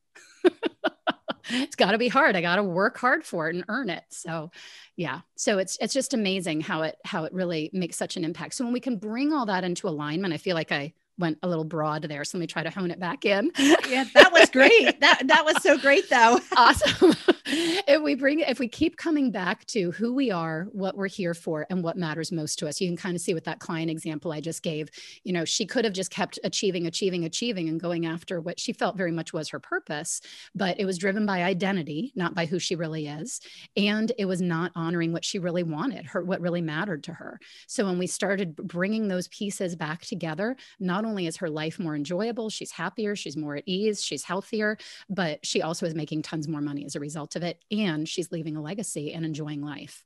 it's 1.50 1.76
got 1.76 1.92
to 1.92 1.98
be 1.98 2.08
hard. 2.08 2.36
I 2.36 2.42
got 2.42 2.58
to 2.58 2.64
work 2.64 2.98
hard 2.98 3.24
for 3.24 3.50
it 3.50 3.56
and 3.56 3.66
earn 3.68 3.90
it. 3.90 4.04
So, 4.10 4.52
yeah. 4.96 5.22
So 5.36 5.58
it's 5.58 5.78
it's 5.82 5.94
just 5.94 6.14
amazing 6.14 6.62
how 6.62 6.84
it 6.84 6.96
how 7.06 7.26
it 7.26 7.34
really 7.34 7.70
makes 7.74 7.98
such 7.98 8.18
an 8.18 8.26
impact. 8.26 8.56
So 8.56 8.64
when 8.64 8.74
we 8.74 8.80
can 8.80 8.98
bring 8.98 9.34
all 9.34 9.46
that 9.48 9.64
into 9.64 9.88
alignment, 9.88 10.34
I 10.34 10.38
feel 10.38 10.56
like 10.56 10.72
I 10.72 10.94
went 11.18 11.38
a 11.44 11.48
little 11.48 11.64
broad 11.64 12.04
there. 12.04 12.24
So 12.24 12.38
let 12.38 12.42
me 12.42 12.48
try 12.48 12.64
to 12.64 12.70
hone 12.70 12.92
it 12.92 13.00
back 13.00 13.26
in. 13.26 13.52
yeah, 13.60 14.06
that 14.14 14.32
was 14.32 14.50
great. 14.50 15.00
that 15.00 15.24
that 15.28 15.46
was 15.46 15.62
so 15.62 15.78
great 15.78 16.10
though. 16.10 16.40
awesome. 16.58 17.14
if 17.46 18.02
we 18.02 18.16
bring 18.16 18.40
if 18.42 18.60
we 18.60 18.68
keep 18.68 18.98
coming 18.98 19.32
back 19.32 19.66
to 19.68 19.92
who 19.92 20.14
we 20.14 20.32
are, 20.32 20.68
what 20.72 20.98
we're 20.98 21.08
here 21.08 21.34
for, 21.34 21.66
and 21.70 21.84
what 21.84 21.98
matters 21.98 22.32
most 22.32 22.60
to 22.60 22.68
us, 22.68 22.82
you 22.82 22.88
can 22.88 22.98
kind 22.98 23.16
of 23.16 23.22
see 23.22 23.34
with 23.34 23.46
that 23.46 23.60
client 23.60 23.90
example 23.90 24.32
I 24.32 24.42
just 24.42 24.64
gave. 24.64 24.90
You 25.24 25.34
know, 25.34 25.46
she 25.46 25.66
could 25.66 25.86
have 25.86 25.94
just 25.94 26.12
kept 26.12 26.40
achieving, 26.44 26.88
achieving, 26.88 27.24
achieving, 27.26 27.70
and 27.70 27.80
going 27.80 28.06
after 28.06 28.42
what 28.42 28.60
she 28.60 28.74
felt 28.74 28.98
very 28.98 29.12
much 29.12 29.34
was 29.34 29.50
her 29.50 29.60
purpose, 29.60 30.22
but 30.54 30.80
it 30.80 30.86
was 30.86 30.98
driven 30.98 31.26
by 31.26 31.44
identity, 31.44 32.12
not 32.16 32.36
by 32.36 32.46
who 32.46 32.60
she 32.60 32.76
really 32.76 33.08
is, 33.08 33.40
and 33.78 34.12
it 34.18 34.26
was 34.26 34.42
not 34.42 34.72
honoring 34.76 35.14
what 35.14 35.26
she 35.26 35.40
really 35.40 35.64
wanted, 35.64 36.06
her 36.06 36.24
what 36.24 36.42
really 36.42 36.62
mattered 36.62 37.04
to 37.04 37.14
her. 37.14 37.40
So 37.68 37.86
when 37.86 37.98
we 37.98 38.08
started 38.08 38.56
bringing 38.56 39.08
those 39.08 39.28
pieces 39.30 39.76
back 39.76 40.02
together, 40.02 40.56
not 40.80 41.05
only 41.06 41.28
is 41.28 41.38
her 41.38 41.50
life 41.50 41.80
more 41.80 41.96
enjoyable, 41.96 42.50
she's 42.50 42.72
happier, 42.72 43.16
she's 43.16 43.38
more 43.38 43.56
at 43.56 43.64
ease, 43.66 44.04
she's 44.04 44.24
healthier, 44.24 44.78
but 45.10 45.46
she 45.46 45.62
also 45.62 45.86
is 45.86 45.96
making 45.96 46.24
tons 46.24 46.48
more 46.48 46.62
money 46.62 46.86
as 46.86 46.96
a 46.96 47.00
result 47.00 47.36
of 47.36 47.44
it. 47.44 47.64
And 47.72 48.08
she's 48.08 48.32
leaving 48.32 48.58
a 48.58 48.62
legacy 48.62 49.14
and 49.14 49.26
enjoying 49.26 49.64
life. 49.64 50.04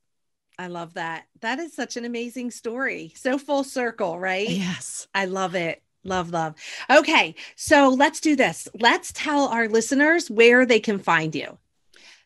I 0.58 0.66
love 0.66 0.94
that. 0.94 1.24
That 1.40 1.58
is 1.58 1.74
such 1.74 1.96
an 1.96 2.04
amazing 2.04 2.50
story. 2.50 3.14
So 3.16 3.38
full 3.38 3.64
circle, 3.64 4.18
right? 4.18 4.48
Yes. 4.48 5.08
I 5.14 5.24
love 5.24 5.54
it. 5.54 5.82
Love, 6.04 6.30
love. 6.30 6.54
Okay. 6.90 7.34
So 7.56 7.88
let's 7.88 8.20
do 8.20 8.36
this. 8.36 8.68
Let's 8.78 9.12
tell 9.12 9.48
our 9.48 9.68
listeners 9.68 10.30
where 10.30 10.66
they 10.66 10.80
can 10.80 10.98
find 10.98 11.34
you. 11.34 11.58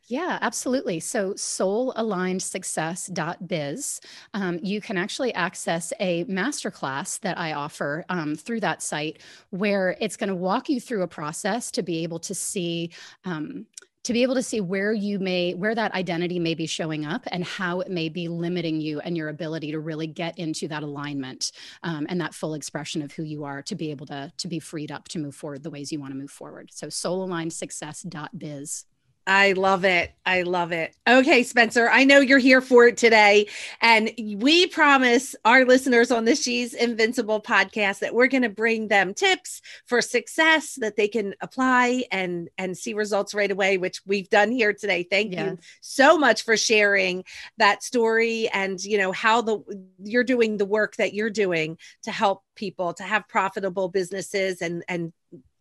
Yeah, 0.07 0.38
absolutely. 0.43 1.01
So, 1.01 1.33
soulalignedsuccess.biz, 1.33 4.01
um, 4.35 4.61
you 4.62 4.83
can 4.83 4.99
actually 4.99 5.33
access 5.33 5.95
a 5.99 6.25
masterclass 6.25 7.19
that 7.21 7.38
I 7.38 7.55
offer 7.55 8.05
um, 8.11 8.35
through 8.35 8.61
that 8.61 8.83
site 8.83 9.23
where 9.49 9.97
it's 10.01 10.19
going 10.19 10.29
to 10.29 10.35
walk 10.35 10.69
you 10.69 10.79
through 10.79 11.01
a 11.03 11.09
process 11.09 11.71
to 11.73 11.83
be 11.83 12.03
able 12.03 12.19
to 12.21 12.35
see. 12.35 12.90
Um, 13.25 13.67
to 14.03 14.12
be 14.12 14.23
able 14.23 14.35
to 14.35 14.43
see 14.43 14.61
where 14.61 14.93
you 14.93 15.19
may 15.19 15.55
where 15.55 15.75
that 15.75 15.95
identity 15.95 16.38
may 16.38 16.55
be 16.55 16.67
showing 16.67 17.07
up 17.07 17.23
and 17.29 17.43
how 17.43 17.81
it 17.81 17.90
may 17.90 18.11
be 18.11 18.29
limiting 18.29 18.79
you 18.79 19.01
and 19.01 19.17
your 19.17 19.31
ability 19.31 19.73
to 19.73 19.81
really 19.81 20.07
get 20.07 20.38
into 20.38 20.69
that 20.69 20.83
alignment 20.83 21.53
um, 21.83 22.05
and 22.11 22.21
that 22.21 22.35
full 22.35 22.53
expression 22.53 23.01
of 23.01 23.12
who 23.12 23.23
you 23.23 23.45
are 23.45 23.62
to 23.62 23.75
be 23.75 23.90
able 23.90 24.05
to 24.05 24.31
to 24.37 24.47
be 24.47 24.59
freed 24.59 24.93
up 24.93 25.09
to 25.09 25.19
move 25.19 25.35
forward 25.35 25.62
the 25.62 25.71
ways 25.71 25.90
you 25.90 25.99
want 25.99 26.12
to 26.12 26.19
move 26.19 26.31
forward 26.31 26.69
so 26.71 26.88
soulalignedsuccess.biz 26.88 28.85
I 29.27 29.53
love 29.53 29.85
it. 29.85 30.13
I 30.27 30.43
love 30.43 30.73
it. 30.73 30.95
Okay, 31.09 31.43
Spencer, 31.43 31.89
I 31.89 32.05
know 32.05 32.21
you're 32.21 32.39
here 32.39 32.61
for 32.61 32.87
it 32.87 32.97
today. 32.97 33.47
And 33.81 34.11
we 34.19 34.67
promise 34.67 35.35
our 35.45 35.65
listeners 35.65 36.11
on 36.11 36.25
the 36.25 36.35
She's 36.35 36.75
Invincible 36.75 37.41
podcast 37.41 38.01
that 38.01 38.15
we're 38.15 38.27
going 38.27 38.43
to 38.43 38.49
bring 38.49 38.89
them 38.89 39.15
tips 39.15 39.63
for 39.87 40.03
success 40.03 40.75
that 40.81 40.97
they 40.97 41.09
can 41.09 41.35
apply 41.41 42.05
and, 42.11 42.49
and 42.59 42.77
see 42.77 42.95
results 42.95 43.35
right 43.35 43.51
away, 43.51 43.79
which 43.79 44.01
we've 44.07 44.29
done 44.29 44.51
here 44.51 44.73
today. 44.73 45.03
Thank 45.03 45.33
yes. 45.33 45.51
you 45.51 45.59
so 45.81 46.19
much 46.19 46.43
for 46.43 46.57
sharing 46.57 47.25
that 47.59 47.83
story 47.83 48.49
and, 48.49 48.83
you 48.83 48.99
know, 48.99 49.13
how 49.13 49.41
the 49.41 49.63
you're 50.03 50.25
doing 50.25 50.59
the 50.59 50.67
work 50.67 50.97
that 50.97 51.15
you're 51.15 51.31
doing 51.31 51.79
to 52.03 52.11
help 52.11 52.43
people 52.57 52.95
to 52.95 53.03
have 53.03 53.29
profitable 53.29 53.89
businesses 53.89 54.61
and, 54.63 54.85
and 54.89 55.13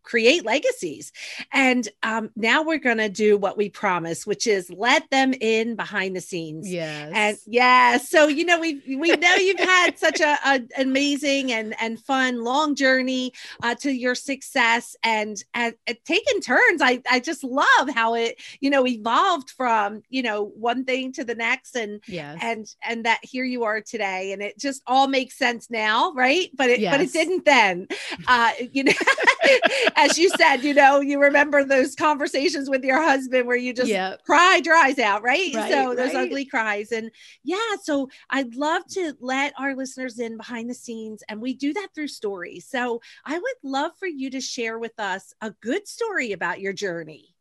create 0.04 0.46
legacies. 0.46 1.12
And 1.52 1.88
um, 2.04 2.30
now 2.36 2.62
we're 2.62 2.78
going 2.78 2.98
to 2.98 3.10
do 3.10 3.38
what 3.38 3.58
we 3.58 3.70
promise, 3.70 4.28
which 4.28 4.48
is 4.48 4.70
let 4.70 5.10
them 5.10 5.34
in 5.40 5.76
behind 5.76 6.16
the 6.16 6.22
scenes. 6.22 6.72
Yes. 6.72 7.12
And 7.14 7.38
yeah, 7.48 7.98
so 7.98 8.28
you 8.28 8.46
know 8.46 8.60
we 8.60 8.82
we 8.98 9.10
know 9.16 9.36
you've 9.36 9.60
had 9.60 9.98
such 9.98 10.20
a, 10.20 10.38
a, 10.46 10.62
amazing 10.78 11.52
and 11.52 11.76
and 11.82 12.00
fun 12.00 12.44
long 12.44 12.76
journey 12.76 13.34
uh, 13.62 13.76
to 13.76 13.92
your 13.92 14.16
success, 14.16 14.96
and 15.04 15.44
and, 15.54 15.74
and 15.88 15.98
taking 16.06 16.42
turns. 16.42 16.82
I 16.82 17.02
I 17.10 17.20
just 17.20 17.44
love 17.44 17.90
how 17.94 18.16
it 18.16 18.42
you 18.60 18.70
know 18.70 18.86
evolved 18.86 19.50
from 19.50 20.04
you 20.10 20.22
know 20.22 20.44
one 20.44 20.86
thing 20.86 21.12
to 21.14 21.24
the 21.24 21.36
next, 21.36 21.76
and 21.76 22.02
yes. 22.08 22.38
and 22.42 22.68
and 22.88 23.06
that 23.06 23.20
here 23.24 23.46
you 23.46 23.64
are 23.64 23.82
today, 23.82 24.34
and 24.34 24.42
it 24.42 24.60
just 24.60 24.82
all 24.86 25.08
makes 25.08 25.38
sense 25.38 25.70
now, 25.70 26.12
right? 26.14 26.50
But 26.56 26.70
it 26.70 26.80
yes. 26.80 26.94
but 26.94 27.02
it 27.02 27.14
didn't 27.14 27.46
then. 27.46 27.88
Uh, 28.28 28.52
you 28.72 28.84
know. 28.84 28.94
as 29.96 30.18
you 30.18 30.30
said, 30.30 30.58
you 30.58 30.74
know, 30.74 31.00
you 31.00 31.20
remember 31.20 31.64
those 31.64 31.96
conversations 31.96 32.70
with 32.70 32.84
your 32.84 33.02
husband 33.02 33.48
where 33.48 33.58
you 33.58 33.74
just 33.74 33.90
yep. 33.90 34.24
cry 34.26 34.62
dries 34.64 35.00
out, 35.00 35.24
right? 35.24 35.54
right 35.54 35.72
so 35.72 35.96
those 35.96 36.14
right. 36.14 36.28
ugly 36.28 36.46
cries. 36.46 36.92
And 36.92 37.12
yeah, 37.44 37.58
so 37.82 38.10
I'd 38.30 38.56
love 38.56 38.86
to 38.92 39.14
let 39.20 39.54
our 39.58 39.76
listeners 39.76 40.20
in 40.20 40.38
behind 40.38 40.70
the 40.70 40.76
scenes, 40.76 41.24
and 41.30 41.42
we 41.42 41.54
do 41.54 41.74
that 41.74 41.90
through 41.94 42.08
stories. 42.08 42.68
So 42.68 43.02
I 43.26 43.38
would 43.38 43.56
love 43.64 43.92
for 44.00 44.08
you 44.08 44.30
to 44.32 44.42
share 44.42 44.80
with 44.80 45.00
us 45.00 45.34
a 45.42 45.52
good 45.62 45.88
story 45.88 46.32
about 46.32 46.60
your 46.60 46.74
journey. 46.74 47.36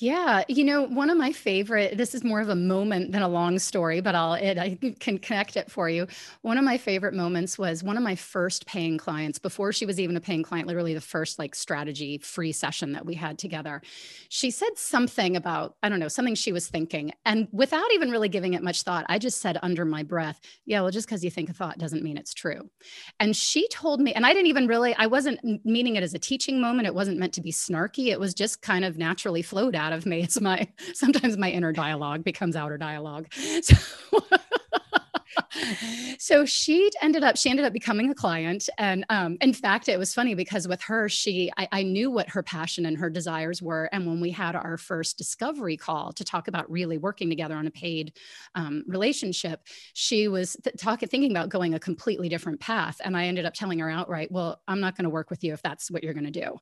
Yeah, 0.00 0.44
you 0.46 0.62
know, 0.62 0.82
one 0.84 1.10
of 1.10 1.18
my 1.18 1.32
favorite, 1.32 1.98
this 1.98 2.14
is 2.14 2.22
more 2.22 2.40
of 2.40 2.48
a 2.48 2.54
moment 2.54 3.10
than 3.10 3.20
a 3.22 3.28
long 3.28 3.58
story, 3.58 4.00
but 4.00 4.14
I'll 4.14 4.34
it, 4.34 4.56
I 4.56 4.78
can 5.00 5.18
connect 5.18 5.56
it 5.56 5.72
for 5.72 5.88
you. 5.88 6.06
One 6.42 6.56
of 6.56 6.62
my 6.62 6.78
favorite 6.78 7.14
moments 7.14 7.58
was 7.58 7.82
one 7.82 7.96
of 7.96 8.04
my 8.04 8.14
first 8.14 8.64
paying 8.64 8.96
clients 8.96 9.40
before 9.40 9.72
she 9.72 9.86
was 9.86 9.98
even 9.98 10.16
a 10.16 10.20
paying 10.20 10.44
client, 10.44 10.68
literally 10.68 10.94
the 10.94 11.00
first 11.00 11.36
like 11.40 11.52
strategy 11.56 12.18
free 12.18 12.52
session 12.52 12.92
that 12.92 13.06
we 13.06 13.14
had 13.14 13.40
together. 13.40 13.82
She 14.28 14.52
said 14.52 14.68
something 14.76 15.34
about, 15.34 15.74
I 15.82 15.88
don't 15.88 15.98
know, 15.98 16.06
something 16.06 16.36
she 16.36 16.52
was 16.52 16.68
thinking. 16.68 17.10
And 17.24 17.48
without 17.50 17.92
even 17.92 18.12
really 18.12 18.28
giving 18.28 18.54
it 18.54 18.62
much 18.62 18.84
thought, 18.84 19.04
I 19.08 19.18
just 19.18 19.40
said 19.40 19.58
under 19.62 19.84
my 19.84 20.04
breath, 20.04 20.38
yeah, 20.64 20.80
well, 20.80 20.92
just 20.92 21.08
because 21.08 21.24
you 21.24 21.30
think 21.30 21.50
a 21.50 21.52
thought 21.52 21.76
doesn't 21.76 22.04
mean 22.04 22.18
it's 22.18 22.34
true. 22.34 22.70
And 23.18 23.34
she 23.34 23.66
told 23.66 24.00
me, 24.00 24.12
and 24.12 24.24
I 24.24 24.32
didn't 24.32 24.46
even 24.46 24.68
really, 24.68 24.94
I 24.94 25.06
wasn't 25.06 25.40
meaning 25.64 25.96
it 25.96 26.04
as 26.04 26.14
a 26.14 26.20
teaching 26.20 26.60
moment. 26.60 26.86
It 26.86 26.94
wasn't 26.94 27.18
meant 27.18 27.32
to 27.32 27.40
be 27.40 27.50
snarky. 27.50 28.12
It 28.12 28.20
was 28.20 28.32
just 28.32 28.62
kind 28.62 28.84
of 28.84 28.96
naturally 28.96 29.42
flowed 29.42 29.74
out 29.74 29.87
out 29.88 29.94
of 29.94 30.04
me. 30.04 30.22
It's 30.22 30.38
my 30.40 30.68
sometimes 30.94 31.38
my 31.38 31.50
inner 31.50 31.72
dialogue 31.72 32.22
becomes 32.24 32.56
outer 32.56 32.78
dialogue. 32.78 33.26
So 33.62 33.76
so 36.18 36.44
she 36.44 36.90
ended 37.02 37.22
up 37.22 37.36
she 37.36 37.50
ended 37.50 37.64
up 37.64 37.72
becoming 37.72 38.10
a 38.10 38.14
client 38.14 38.68
and 38.78 39.04
um, 39.08 39.36
in 39.40 39.52
fact 39.52 39.88
it 39.88 39.98
was 39.98 40.14
funny 40.14 40.34
because 40.34 40.66
with 40.68 40.80
her 40.82 41.08
she 41.08 41.50
I, 41.56 41.68
I, 41.72 41.82
knew 41.82 42.10
what 42.10 42.28
her 42.30 42.42
passion 42.42 42.86
and 42.86 42.96
her 42.98 43.10
desires 43.10 43.62
were 43.62 43.88
and 43.92 44.06
when 44.06 44.20
we 44.20 44.30
had 44.30 44.56
our 44.56 44.76
first 44.76 45.16
discovery 45.18 45.76
call 45.76 46.12
to 46.12 46.24
talk 46.24 46.48
about 46.48 46.70
really 46.70 46.98
working 46.98 47.28
together 47.28 47.54
on 47.54 47.66
a 47.66 47.70
paid 47.70 48.12
um, 48.54 48.84
relationship 48.86 49.62
she 49.94 50.28
was 50.28 50.56
th- 50.62 50.76
talking 50.76 51.08
thinking 51.08 51.30
about 51.30 51.48
going 51.48 51.74
a 51.74 51.78
completely 51.78 52.28
different 52.28 52.60
path 52.60 53.00
and 53.04 53.16
i 53.16 53.26
ended 53.26 53.46
up 53.46 53.54
telling 53.54 53.78
her 53.78 53.90
outright 53.90 54.30
well 54.30 54.60
i'm 54.68 54.80
not 54.80 54.96
going 54.96 55.04
to 55.04 55.10
work 55.10 55.30
with 55.30 55.44
you 55.44 55.52
if 55.52 55.62
that's 55.62 55.90
what 55.90 56.02
you're 56.02 56.14
going 56.14 56.30
to 56.32 56.40
do. 56.40 56.56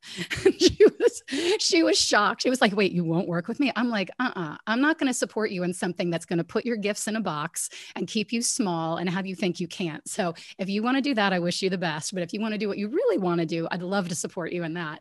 She 0.58 0.84
was 0.98 1.22
she 1.58 1.82
was 1.82 1.98
shocked. 1.98 2.42
She 2.42 2.50
was 2.50 2.60
like 2.60 2.74
wait 2.74 2.92
you 2.92 3.04
won't 3.04 3.28
work 3.28 3.48
with 3.48 3.60
me? 3.60 3.72
I'm 3.76 3.88
like 3.88 4.10
uh-uh. 4.18 4.56
I'm 4.66 4.80
not 4.80 4.98
going 4.98 5.08
to 5.08 5.14
support 5.14 5.50
you 5.50 5.62
in 5.62 5.72
something 5.72 6.10
that's 6.10 6.24
going 6.24 6.38
to 6.38 6.44
put 6.44 6.64
your 6.64 6.76
gifts 6.76 7.08
in 7.08 7.16
a 7.16 7.20
box 7.20 7.70
and 7.94 8.06
keep 8.06 8.32
you 8.32 8.42
small 8.42 8.65
and 8.66 9.08
have 9.08 9.26
you 9.26 9.34
think 9.34 9.60
you 9.60 9.68
can't. 9.68 10.06
So 10.08 10.34
if 10.58 10.68
you 10.68 10.82
want 10.82 10.96
to 10.96 11.02
do 11.02 11.14
that, 11.14 11.32
I 11.32 11.38
wish 11.38 11.62
you 11.62 11.70
the 11.70 11.78
best. 11.78 12.14
But 12.14 12.22
if 12.22 12.32
you 12.32 12.40
want 12.40 12.52
to 12.52 12.58
do 12.58 12.68
what 12.68 12.78
you 12.78 12.88
really 12.88 13.18
want 13.18 13.40
to 13.40 13.46
do, 13.46 13.68
I'd 13.70 13.82
love 13.82 14.08
to 14.08 14.14
support 14.14 14.52
you 14.52 14.64
in 14.64 14.74
that. 14.74 15.00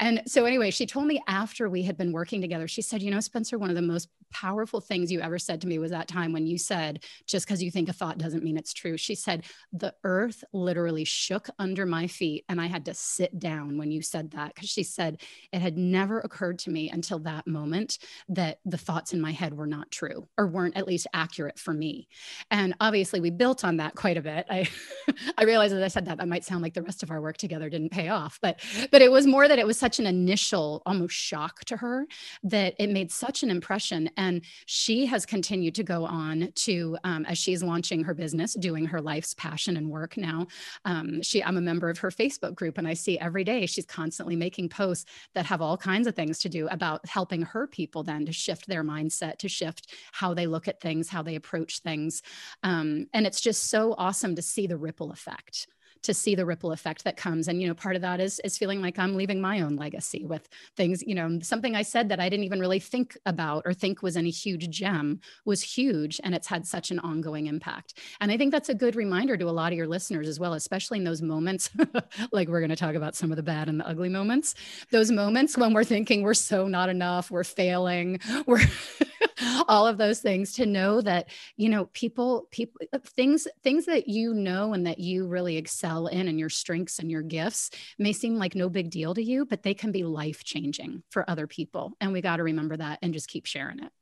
And 0.00 0.22
so 0.26 0.44
anyway, 0.44 0.70
she 0.70 0.86
told 0.86 1.06
me 1.06 1.22
after 1.28 1.68
we 1.68 1.82
had 1.82 1.96
been 1.96 2.12
working 2.12 2.40
together, 2.40 2.68
she 2.68 2.82
said, 2.82 3.02
you 3.02 3.10
know, 3.10 3.20
Spencer, 3.20 3.58
one 3.58 3.70
of 3.70 3.76
the 3.76 3.82
most 3.82 4.08
powerful 4.32 4.80
things 4.80 5.12
you 5.12 5.20
ever 5.20 5.38
said 5.38 5.60
to 5.60 5.68
me 5.68 5.78
was 5.78 5.92
that 5.92 6.08
time 6.08 6.32
when 6.32 6.46
you 6.46 6.58
said, 6.58 7.04
just 7.26 7.46
because 7.46 7.62
you 7.62 7.70
think 7.70 7.88
a 7.88 7.92
thought 7.92 8.18
doesn't 8.18 8.42
mean 8.42 8.56
it's 8.56 8.72
true. 8.72 8.96
She 8.96 9.14
said, 9.14 9.44
the 9.72 9.94
earth 10.02 10.42
literally 10.52 11.04
shook 11.04 11.48
under 11.58 11.86
my 11.86 12.08
feet 12.08 12.44
and 12.48 12.60
I 12.60 12.66
had 12.66 12.86
to 12.86 12.94
sit 12.94 13.38
down 13.38 13.78
when 13.78 13.92
you 13.92 14.02
said 14.02 14.32
that 14.32 14.54
because 14.54 14.68
she 14.68 14.82
said 14.82 15.20
it 15.52 15.60
had 15.60 15.78
never 15.78 16.18
occurred 16.18 16.58
to 16.60 16.70
me 16.70 16.90
until 16.90 17.20
that 17.20 17.46
moment 17.46 17.98
that 18.28 18.58
the 18.64 18.78
thoughts 18.78 19.12
in 19.12 19.20
my 19.20 19.30
head 19.30 19.54
were 19.54 19.66
not 19.66 19.90
true 19.90 20.26
or 20.36 20.46
weren't 20.46 20.76
at 20.76 20.88
least 20.88 21.06
accurate 21.12 21.58
for 21.58 21.72
me. 21.72 22.08
And 22.50 22.74
obviously 22.80 22.93
we 22.94 23.30
built 23.30 23.64
on 23.64 23.78
that 23.78 23.94
quite 23.94 24.16
a 24.16 24.22
bit. 24.22 24.46
I 24.48 24.68
I 25.38 25.44
realized 25.44 25.74
as 25.74 25.82
I 25.82 25.88
said 25.88 26.06
that 26.06 26.18
that 26.18 26.28
might 26.28 26.44
sound 26.44 26.62
like 26.62 26.74
the 26.74 26.82
rest 26.82 27.02
of 27.02 27.10
our 27.10 27.20
work 27.20 27.36
together 27.36 27.68
didn't 27.68 27.90
pay 27.90 28.08
off, 28.08 28.38
but 28.40 28.60
but 28.90 29.02
it 29.02 29.10
was 29.10 29.26
more 29.26 29.48
that 29.48 29.58
it 29.58 29.66
was 29.66 29.78
such 29.78 29.98
an 29.98 30.06
initial 30.06 30.82
almost 30.86 31.14
shock 31.14 31.64
to 31.64 31.76
her 31.76 32.06
that 32.44 32.74
it 32.78 32.90
made 32.90 33.10
such 33.10 33.42
an 33.42 33.50
impression. 33.50 34.08
And 34.16 34.42
she 34.66 35.06
has 35.06 35.26
continued 35.26 35.74
to 35.74 35.82
go 35.82 36.04
on 36.04 36.52
to 36.54 36.96
um, 37.04 37.24
as 37.26 37.38
she's 37.38 37.62
launching 37.62 38.04
her 38.04 38.14
business, 38.14 38.54
doing 38.54 38.86
her 38.86 39.00
life's 39.00 39.34
passion 39.34 39.76
and 39.76 39.90
work 39.90 40.16
now. 40.16 40.46
Um, 40.84 41.20
she 41.22 41.42
I'm 41.42 41.56
a 41.56 41.60
member 41.60 41.90
of 41.90 41.98
her 41.98 42.10
Facebook 42.10 42.54
group, 42.54 42.78
and 42.78 42.86
I 42.86 42.94
see 42.94 43.18
every 43.18 43.44
day 43.44 43.66
she's 43.66 43.86
constantly 43.86 44.36
making 44.36 44.68
posts 44.68 45.06
that 45.34 45.46
have 45.46 45.60
all 45.60 45.76
kinds 45.76 46.06
of 46.06 46.14
things 46.14 46.38
to 46.40 46.48
do 46.48 46.68
about 46.68 47.06
helping 47.08 47.42
her 47.42 47.66
people 47.66 48.02
then 48.02 48.24
to 48.26 48.32
shift 48.32 48.68
their 48.68 48.84
mindset, 48.84 49.38
to 49.38 49.48
shift 49.48 49.92
how 50.12 50.32
they 50.32 50.46
look 50.46 50.68
at 50.68 50.80
things, 50.80 51.08
how 51.08 51.22
they 51.22 51.34
approach 51.34 51.80
things. 51.80 52.22
Um, 52.62 52.83
Um, 52.84 53.06
and 53.12 53.26
it's 53.26 53.40
just 53.40 53.64
so 53.64 53.94
awesome 53.96 54.36
to 54.36 54.42
see 54.42 54.66
the 54.66 54.76
ripple 54.76 55.10
effect 55.10 55.66
to 56.04 56.12
see 56.12 56.34
the 56.34 56.44
ripple 56.44 56.70
effect 56.72 57.04
that 57.04 57.16
comes. 57.16 57.48
And 57.48 57.60
you 57.60 57.66
know 57.66 57.74
part 57.74 57.96
of 57.96 58.02
that 58.02 58.20
is 58.20 58.40
is 58.44 58.58
feeling 58.58 58.82
like 58.82 58.98
i'm 58.98 59.16
leaving 59.16 59.40
my 59.40 59.62
own 59.62 59.76
legacy 59.76 60.24
with 60.24 60.48
things 60.76 61.02
you 61.02 61.14
know 61.14 61.38
something 61.40 61.74
i 61.74 61.82
said 61.82 62.08
that 62.08 62.20
i 62.20 62.28
didn't 62.28 62.44
even 62.44 62.60
really 62.60 62.78
think 62.78 63.16
about 63.24 63.62
or 63.64 63.72
think 63.72 64.02
was 64.02 64.16
any 64.16 64.30
huge 64.30 64.68
gem 64.70 65.20
was 65.44 65.62
huge 65.62 66.20
and 66.22 66.34
it's 66.34 66.46
had 66.46 66.66
such 66.66 66.90
an 66.90 66.98
ongoing 66.98 67.46
impact. 67.46 67.94
And 68.20 68.30
i 68.30 68.36
think 68.36 68.52
that's 68.52 68.68
a 68.68 68.74
good 68.74 68.96
reminder 68.96 69.36
to 69.36 69.48
a 69.48 69.50
lot 69.50 69.72
of 69.72 69.78
your 69.78 69.86
listeners 69.86 70.28
as 70.28 70.38
well 70.38 70.52
especially 70.54 70.98
in 70.98 71.04
those 71.04 71.22
moments 71.22 71.70
like 72.32 72.48
we're 72.48 72.60
going 72.60 72.70
to 72.70 72.76
talk 72.76 72.94
about 72.94 73.16
some 73.16 73.30
of 73.30 73.36
the 73.36 73.42
bad 73.42 73.68
and 73.68 73.80
the 73.80 73.88
ugly 73.88 74.08
moments 74.08 74.54
those 74.90 75.10
moments 75.10 75.56
when 75.56 75.72
we're 75.72 75.84
thinking 75.84 76.22
we're 76.22 76.34
so 76.34 76.68
not 76.68 76.88
enough 76.88 77.30
we're 77.30 77.44
failing 77.44 78.20
we're 78.46 78.60
all 79.68 79.86
of 79.86 79.98
those 79.98 80.20
things 80.20 80.52
to 80.54 80.66
know 80.66 81.00
that 81.00 81.28
you 81.56 81.68
know 81.68 81.86
people 81.86 82.48
people 82.50 82.80
uh, 82.92 82.98
things 83.16 83.46
things 83.62 83.86
that 83.86 84.08
you 84.08 84.34
know 84.34 84.72
and 84.72 84.86
that 84.86 84.98
you 84.98 85.26
really 85.26 85.56
excel 85.56 86.06
in 86.06 86.28
and 86.28 86.38
your 86.38 86.48
strengths 86.48 86.98
and 86.98 87.10
your 87.10 87.22
gifts 87.22 87.70
may 87.98 88.12
seem 88.12 88.36
like 88.36 88.54
no 88.54 88.68
big 88.68 88.90
deal 88.90 89.14
to 89.14 89.22
you 89.22 89.44
but 89.44 89.62
they 89.62 89.74
can 89.74 89.92
be 89.92 90.04
life 90.04 90.44
changing 90.44 91.02
for 91.10 91.28
other 91.28 91.46
people 91.46 91.92
and 92.00 92.12
we 92.12 92.20
got 92.20 92.36
to 92.36 92.42
remember 92.42 92.76
that 92.76 92.98
and 93.02 93.12
just 93.12 93.28
keep 93.28 93.46
sharing 93.46 93.80
it. 93.80 93.92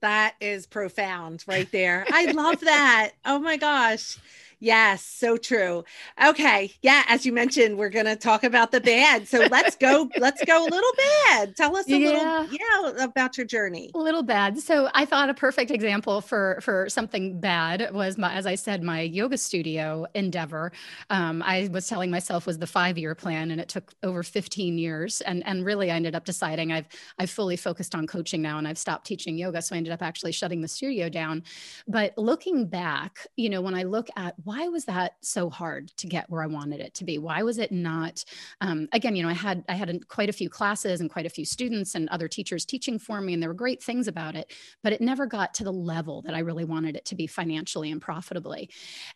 That 0.00 0.34
is 0.40 0.66
profound 0.66 1.44
right 1.46 1.70
there. 1.70 2.06
I 2.10 2.32
love 2.32 2.60
that. 2.64 3.12
Oh 3.24 3.38
my 3.38 3.56
gosh 3.56 4.16
Yes, 4.60 5.02
so 5.02 5.38
true. 5.38 5.84
Okay. 6.22 6.74
Yeah, 6.82 7.02
as 7.08 7.24
you 7.24 7.32
mentioned, 7.32 7.78
we're 7.78 7.88
going 7.88 8.04
to 8.04 8.14
talk 8.14 8.44
about 8.44 8.72
the 8.72 8.80
bad. 8.80 9.26
So 9.26 9.46
let's 9.50 9.74
go 9.74 10.08
let's 10.18 10.44
go 10.44 10.66
a 10.66 10.68
little 10.70 10.92
bad. 10.96 11.56
Tell 11.56 11.74
us 11.76 11.88
a 11.88 11.98
yeah. 11.98 12.46
little 12.46 12.46
yeah 12.52 13.04
about 13.04 13.38
your 13.38 13.46
journey. 13.46 13.90
A 13.94 13.98
little 13.98 14.22
bad. 14.22 14.58
So 14.58 14.90
I 14.92 15.06
thought 15.06 15.30
a 15.30 15.34
perfect 15.34 15.70
example 15.70 16.20
for 16.20 16.58
for 16.60 16.90
something 16.90 17.40
bad 17.40 17.88
was 17.94 18.18
my 18.18 18.34
as 18.34 18.44
I 18.44 18.54
said 18.54 18.82
my 18.82 19.00
yoga 19.00 19.38
studio 19.38 20.06
endeavor. 20.14 20.72
Um, 21.08 21.42
I 21.42 21.70
was 21.72 21.88
telling 21.88 22.10
myself 22.10 22.46
was 22.46 22.58
the 22.58 22.66
5-year 22.66 23.14
plan 23.14 23.50
and 23.50 23.60
it 23.62 23.68
took 23.68 23.94
over 24.02 24.22
15 24.22 24.76
years 24.76 25.22
and 25.22 25.42
and 25.46 25.64
really 25.64 25.90
I 25.90 25.96
ended 25.96 26.14
up 26.14 26.26
deciding 26.26 26.70
I've 26.70 26.86
I've 27.18 27.30
fully 27.30 27.56
focused 27.56 27.94
on 27.94 28.06
coaching 28.06 28.42
now 28.42 28.58
and 28.58 28.68
I've 28.68 28.78
stopped 28.78 29.06
teaching 29.06 29.38
yoga 29.38 29.62
so 29.62 29.74
I 29.74 29.78
ended 29.78 29.94
up 29.94 30.02
actually 30.02 30.32
shutting 30.32 30.60
the 30.60 30.68
studio 30.68 31.08
down. 31.08 31.44
But 31.88 32.12
looking 32.18 32.66
back, 32.66 33.26
you 33.36 33.48
know, 33.48 33.62
when 33.62 33.74
I 33.74 33.84
look 33.84 34.10
at 34.16 34.34
why 34.50 34.66
was 34.66 34.86
that 34.86 35.12
so 35.20 35.48
hard 35.48 35.96
to 35.98 36.08
get 36.08 36.28
where 36.28 36.42
I 36.42 36.48
wanted 36.48 36.80
it 36.80 36.92
to 36.94 37.04
be? 37.04 37.18
Why 37.18 37.44
was 37.44 37.58
it 37.58 37.70
not? 37.70 38.24
Um, 38.60 38.88
again, 38.92 39.14
you 39.14 39.22
know, 39.22 39.28
I 39.28 39.34
had 39.34 39.64
I 39.68 39.74
had 39.74 40.08
quite 40.08 40.28
a 40.28 40.32
few 40.32 40.50
classes 40.50 41.00
and 41.00 41.08
quite 41.08 41.24
a 41.24 41.30
few 41.30 41.44
students 41.44 41.94
and 41.94 42.08
other 42.08 42.26
teachers 42.26 42.64
teaching 42.64 42.98
for 42.98 43.20
me, 43.20 43.32
and 43.32 43.40
there 43.40 43.48
were 43.48 43.54
great 43.54 43.80
things 43.80 44.08
about 44.08 44.34
it, 44.34 44.52
but 44.82 44.92
it 44.92 45.00
never 45.00 45.24
got 45.24 45.54
to 45.54 45.64
the 45.64 45.72
level 45.72 46.22
that 46.22 46.34
I 46.34 46.40
really 46.40 46.64
wanted 46.64 46.96
it 46.96 47.04
to 47.04 47.14
be 47.14 47.28
financially 47.28 47.92
and 47.92 48.02
profitably. 48.02 48.70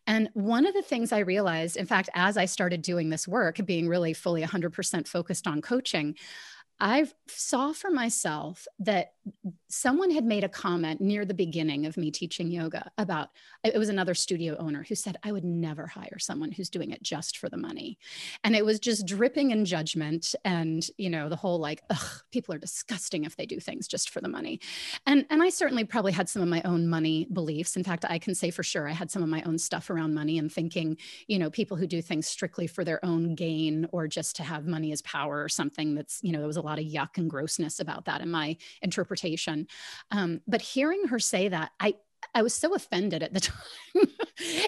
And 0.07 0.31
one 0.35 0.67
of 0.67 0.75
the 0.75 0.83
things 0.83 1.11
I 1.11 1.19
realized, 1.19 1.77
in 1.77 1.87
fact, 1.87 2.11
as 2.15 2.37
I 2.37 2.45
started 2.45 2.83
doing 2.83 3.11
this 3.11 3.27
work, 3.27 3.59
being 3.67 3.89
really 3.89 4.13
fully 4.13 4.43
100% 4.43 5.09
focused 5.09 5.49
on 5.49 5.63
coaching, 5.63 6.15
I 6.79 7.09
saw 7.27 7.73
for 7.73 7.91
myself 7.91 8.67
that 8.79 9.14
someone 9.69 10.11
had 10.11 10.25
made 10.25 10.45
a 10.45 10.49
comment 10.49 11.01
near 11.01 11.25
the 11.25 11.35
beginning 11.35 11.87
of 11.87 11.97
me 11.97 12.11
teaching 12.11 12.51
yoga 12.51 12.91
about 12.99 13.31
it 13.65 13.79
was 13.79 13.89
another 13.89 14.15
studio 14.15 14.57
owner 14.59 14.85
who 14.87 14.95
said 14.95 15.17
I 15.23 15.33
would 15.33 15.45
never 15.45 15.87
hire 15.87 16.19
someone 16.19 16.53
who's 16.53 16.69
doing 16.69 16.91
it 16.91 17.03
just 17.03 17.39
for 17.39 17.49
the 17.49 17.57
money. 17.57 17.99
And 18.45 18.55
it 18.55 18.65
was 18.65 18.79
just 18.79 19.07
dripping 19.07 19.51
in 19.51 19.65
judgment 19.65 20.35
and, 20.45 20.87
you 20.99 21.09
know, 21.09 21.29
the 21.29 21.37
whole 21.37 21.59
like, 21.59 21.83
ugh, 21.91 22.23
people 22.31 22.55
are 22.55 22.59
disgusting 22.59 23.25
if 23.25 23.37
they 23.37 23.47
do 23.47 23.59
things 23.59 23.89
just 23.89 24.11
for 24.11 24.21
the 24.21 24.29
money. 24.29 24.61
And 25.07 25.25
and 25.31 25.43
I 25.43 25.49
certainly 25.49 25.85
probably 25.85 26.13
had 26.13 26.29
some 26.29 26.43
of 26.43 26.49
my 26.49 26.63
own 26.65 26.87
money 26.87 27.27
beliefs. 27.33 27.77
In 27.77 27.85
fact, 27.85 28.05
I 28.09 28.19
can 28.19 28.35
say 28.35 28.51
for 28.51 28.63
sure 28.63 28.89
I 28.89 28.93
had 28.93 29.11
some 29.11 29.23
of 29.23 29.29
my 29.29 29.43
own 29.43 29.59
stuff 29.59 29.89
around 29.89 30.15
money 30.15 30.39
and 30.39 30.53
thinking, 30.53 30.99
you 31.27 31.39
know, 31.39 31.51
people 31.51 31.77
who 31.77 31.87
do 31.87 32.03
things 32.03 32.27
strictly 32.27 32.67
for 32.67 32.85
their 32.85 33.05
own 33.05 33.35
gain 33.35 33.89
or 33.93 34.07
just 34.07 34.37
to 34.37 34.43
have 34.43 34.67
money 34.67 34.93
as 34.93 35.03
power 35.03 35.43
or 35.43 35.49
something 35.49 35.95
that's, 35.95 36.21
you 36.23 36.33
know, 36.33 36.39
there 36.39 36.47
was 36.47 36.57
a 36.57 36.63
lot 36.63 36.79
of 36.79 36.85
yuck 36.85 37.17
and 37.17 37.31
grossness 37.31 37.81
about 37.81 38.05
that 38.05 38.21
in 38.21 38.31
my 38.31 38.57
interpretation. 38.83 39.14
Um, 40.11 40.41
but 40.47 40.63
hearing 40.63 41.09
her 41.09 41.19
say 41.19 41.49
that, 41.49 41.73
I 41.81 41.95
I 42.35 42.43
was 42.43 42.55
so 42.55 42.75
offended 42.75 43.23
at 43.23 43.35
the 43.35 43.41
time. 43.41 43.55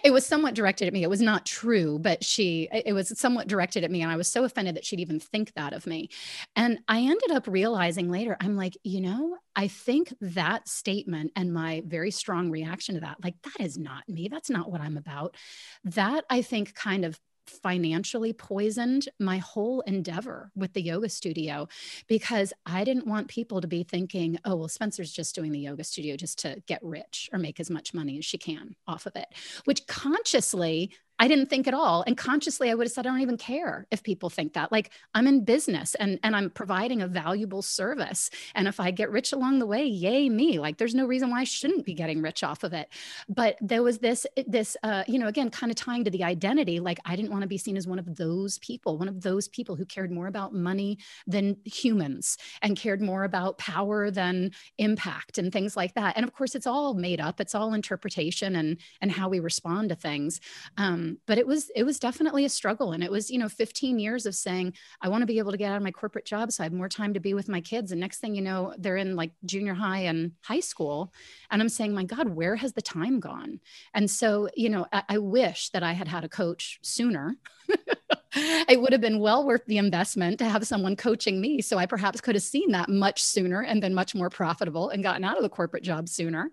it 0.04 0.12
was 0.12 0.26
somewhat 0.26 0.54
directed 0.54 0.86
at 0.86 0.92
me. 0.92 1.02
It 1.02 1.10
was 1.10 1.20
not 1.20 1.46
true, 1.46 1.98
but 1.98 2.24
she, 2.24 2.68
it 2.72 2.92
was 2.92 3.18
somewhat 3.18 3.48
directed 3.48 3.84
at 3.84 3.90
me. 3.90 4.02
And 4.02 4.10
I 4.10 4.16
was 4.16 4.28
so 4.28 4.44
offended 4.44 4.76
that 4.76 4.84
she'd 4.84 5.00
even 5.00 5.20
think 5.20 5.52
that 5.54 5.72
of 5.72 5.86
me. 5.86 6.10
And 6.54 6.80
I 6.88 7.00
ended 7.00 7.30
up 7.30 7.46
realizing 7.46 8.10
later, 8.10 8.36
I'm 8.40 8.56
like, 8.56 8.76
you 8.82 9.00
know, 9.00 9.36
I 9.54 9.68
think 9.68 10.12
that 10.20 10.68
statement 10.68 11.32
and 11.36 11.52
my 11.52 11.82
very 11.86 12.10
strong 12.10 12.50
reaction 12.50 12.96
to 12.96 13.00
that, 13.02 13.18
like, 13.22 13.36
that 13.42 13.64
is 13.64 13.78
not 13.78 14.08
me. 14.08 14.28
That's 14.28 14.50
not 14.50 14.70
what 14.70 14.80
I'm 14.80 14.96
about. 14.96 15.36
That 15.84 16.24
I 16.28 16.42
think 16.42 16.74
kind 16.74 17.04
of 17.04 17.18
financially 17.46 18.32
poisoned 18.32 19.08
my 19.18 19.38
whole 19.38 19.80
endeavor 19.82 20.50
with 20.54 20.72
the 20.72 20.82
yoga 20.82 21.08
studio 21.08 21.68
because 22.06 22.52
I 22.64 22.84
didn't 22.84 23.06
want 23.06 23.28
people 23.28 23.60
to 23.60 23.68
be 23.68 23.82
thinking, 23.82 24.38
oh, 24.44 24.56
well, 24.56 24.68
Spencer's 24.68 25.12
just 25.12 25.34
doing 25.34 25.52
the 25.52 25.60
yoga 25.60 25.84
studio 25.84 26.16
just 26.16 26.38
to 26.40 26.62
get 26.66 26.82
rich 26.82 27.30
or 27.32 27.38
make 27.38 27.60
as 27.60 27.70
much 27.70 27.94
money 27.94 28.18
as 28.18 28.24
she 28.24 28.38
can 28.38 28.74
off 28.86 29.06
of 29.06 29.16
it, 29.16 29.28
which 29.64 29.86
consciously 29.86 30.90
I 31.18 31.28
didn't 31.28 31.48
think 31.48 31.66
at 31.66 31.74
all. 31.74 32.04
And 32.06 32.16
consciously, 32.16 32.70
I 32.70 32.74
would 32.74 32.86
have 32.86 32.92
said, 32.92 33.06
I 33.06 33.10
don't 33.10 33.20
even 33.20 33.38
care 33.38 33.86
if 33.90 34.02
people 34.02 34.28
think 34.28 34.52
that. 34.52 34.70
Like 34.70 34.90
I'm 35.14 35.26
in 35.26 35.44
business 35.44 35.94
and, 35.94 36.18
and 36.22 36.36
I'm 36.36 36.50
providing 36.50 37.00
a 37.00 37.06
valuable 37.06 37.62
service. 37.62 38.30
And 38.54 38.68
if 38.68 38.78
I 38.80 38.90
get 38.90 39.10
rich 39.10 39.32
along 39.32 39.58
the 39.58 39.66
way, 39.66 39.84
yay 39.84 40.28
me. 40.28 40.58
Like 40.58 40.76
there's 40.76 40.94
no 40.94 41.06
reason 41.06 41.30
why 41.30 41.40
I 41.40 41.44
shouldn't 41.44 41.86
be 41.86 41.94
getting 41.94 42.20
rich 42.20 42.42
off 42.44 42.64
of 42.64 42.72
it. 42.72 42.88
But 43.28 43.56
there 43.60 43.82
was 43.82 43.98
this, 43.98 44.26
this, 44.46 44.76
uh, 44.82 45.04
you 45.06 45.18
know, 45.18 45.26
again, 45.26 45.50
kind 45.50 45.70
of 45.70 45.76
tying 45.76 46.04
to 46.04 46.10
the 46.10 46.24
identity. 46.24 46.80
Like 46.80 46.98
I 47.04 47.16
didn't 47.16 47.30
want 47.30 47.42
to 47.42 47.48
be 47.48 47.58
seen 47.58 47.76
as 47.76 47.86
one 47.86 47.98
of 47.98 48.16
those 48.16 48.58
people, 48.58 48.98
one 48.98 49.08
of 49.08 49.22
those 49.22 49.48
people 49.48 49.76
who 49.76 49.86
cared 49.86 50.12
more 50.12 50.26
about 50.26 50.52
money 50.52 50.98
than 51.26 51.56
humans 51.64 52.36
and 52.60 52.76
cared 52.76 53.00
more 53.00 53.24
about 53.24 53.58
power 53.58 54.10
than 54.10 54.50
impact 54.76 55.38
and 55.38 55.50
things 55.52 55.76
like 55.76 55.94
that. 55.94 56.16
And 56.16 56.24
of 56.24 56.34
course, 56.34 56.54
it's 56.54 56.66
all 56.66 56.92
made 56.94 57.20
up. 57.20 57.40
It's 57.40 57.54
all 57.54 57.72
interpretation 57.72 58.56
and, 58.56 58.78
and 59.00 59.10
how 59.10 59.28
we 59.30 59.40
respond 59.40 59.88
to 59.88 59.94
things. 59.94 60.40
Um, 60.76 61.05
Um, 61.06 61.18
but 61.26 61.38
it 61.38 61.46
was 61.46 61.70
it 61.74 61.84
was 61.84 61.98
definitely 61.98 62.44
a 62.44 62.48
struggle 62.48 62.92
and 62.92 63.02
it 63.02 63.10
was 63.10 63.30
you 63.30 63.38
know 63.38 63.48
15 63.48 63.98
years 63.98 64.26
of 64.26 64.34
saying 64.34 64.74
i 65.00 65.08
want 65.08 65.22
to 65.22 65.26
be 65.26 65.38
able 65.38 65.52
to 65.52 65.56
get 65.56 65.70
out 65.70 65.76
of 65.76 65.82
my 65.82 65.90
corporate 65.90 66.24
job 66.24 66.52
so 66.52 66.62
i 66.62 66.64
have 66.64 66.72
more 66.72 66.88
time 66.88 67.14
to 67.14 67.20
be 67.20 67.34
with 67.34 67.48
my 67.48 67.60
kids. 67.60 67.92
And 67.92 68.00
next 68.00 68.18
thing 68.18 68.34
you 68.34 68.42
know 68.42 68.74
they're 68.78 68.96
in 68.96 69.16
like 69.16 69.32
junior 69.44 69.74
high 69.74 70.00
and 70.00 70.32
high 70.42 70.60
school 70.60 71.12
and 71.50 71.62
i'm 71.62 71.68
saying 71.68 71.94
my 71.94 72.04
god 72.04 72.28
where 72.28 72.56
has 72.56 72.72
the 72.72 72.82
time 72.82 73.20
gone? 73.20 73.60
And 73.94 74.10
so 74.10 74.48
you 74.54 74.68
know 74.68 74.86
i, 74.92 75.02
I 75.08 75.18
wish 75.18 75.70
that 75.70 75.82
i 75.82 75.92
had 75.92 76.08
had 76.08 76.24
a 76.24 76.28
coach 76.28 76.78
sooner 76.82 77.36
it 78.68 78.80
would 78.80 78.92
have 78.92 79.00
been 79.00 79.18
well 79.18 79.46
worth 79.46 79.64
the 79.66 79.78
investment 79.78 80.38
to 80.38 80.44
have 80.44 80.66
someone 80.66 80.94
coaching 80.94 81.40
me. 81.40 81.62
So 81.62 81.78
I 81.78 81.86
perhaps 81.86 82.20
could 82.20 82.34
have 82.34 82.42
seen 82.42 82.70
that 82.72 82.88
much 82.88 83.22
sooner 83.22 83.62
and 83.62 83.80
been 83.80 83.94
much 83.94 84.14
more 84.14 84.28
profitable 84.28 84.90
and 84.90 85.02
gotten 85.02 85.24
out 85.24 85.38
of 85.38 85.42
the 85.42 85.48
corporate 85.48 85.82
job 85.82 86.08
sooner. 86.08 86.50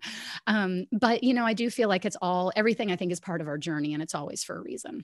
Um, 0.48 0.86
but, 0.94 1.24
you 1.24 1.34
know, 1.34 1.46
I 1.46 1.54
do 1.54 1.70
feel 1.70 1.90
like 1.90 2.06
it's 2.06 2.18
all, 2.22 2.54
everything 2.56 2.92
I 2.92 2.96
think 2.96 3.12
is 3.12 3.20
part 3.20 3.42
of 3.42 3.48
our 3.48 3.58
journey 3.58 3.94
and 3.94 4.02
it's 4.02 4.16
always 4.16 4.44
for 4.44 4.58
a 4.58 4.62
reason. 4.62 5.04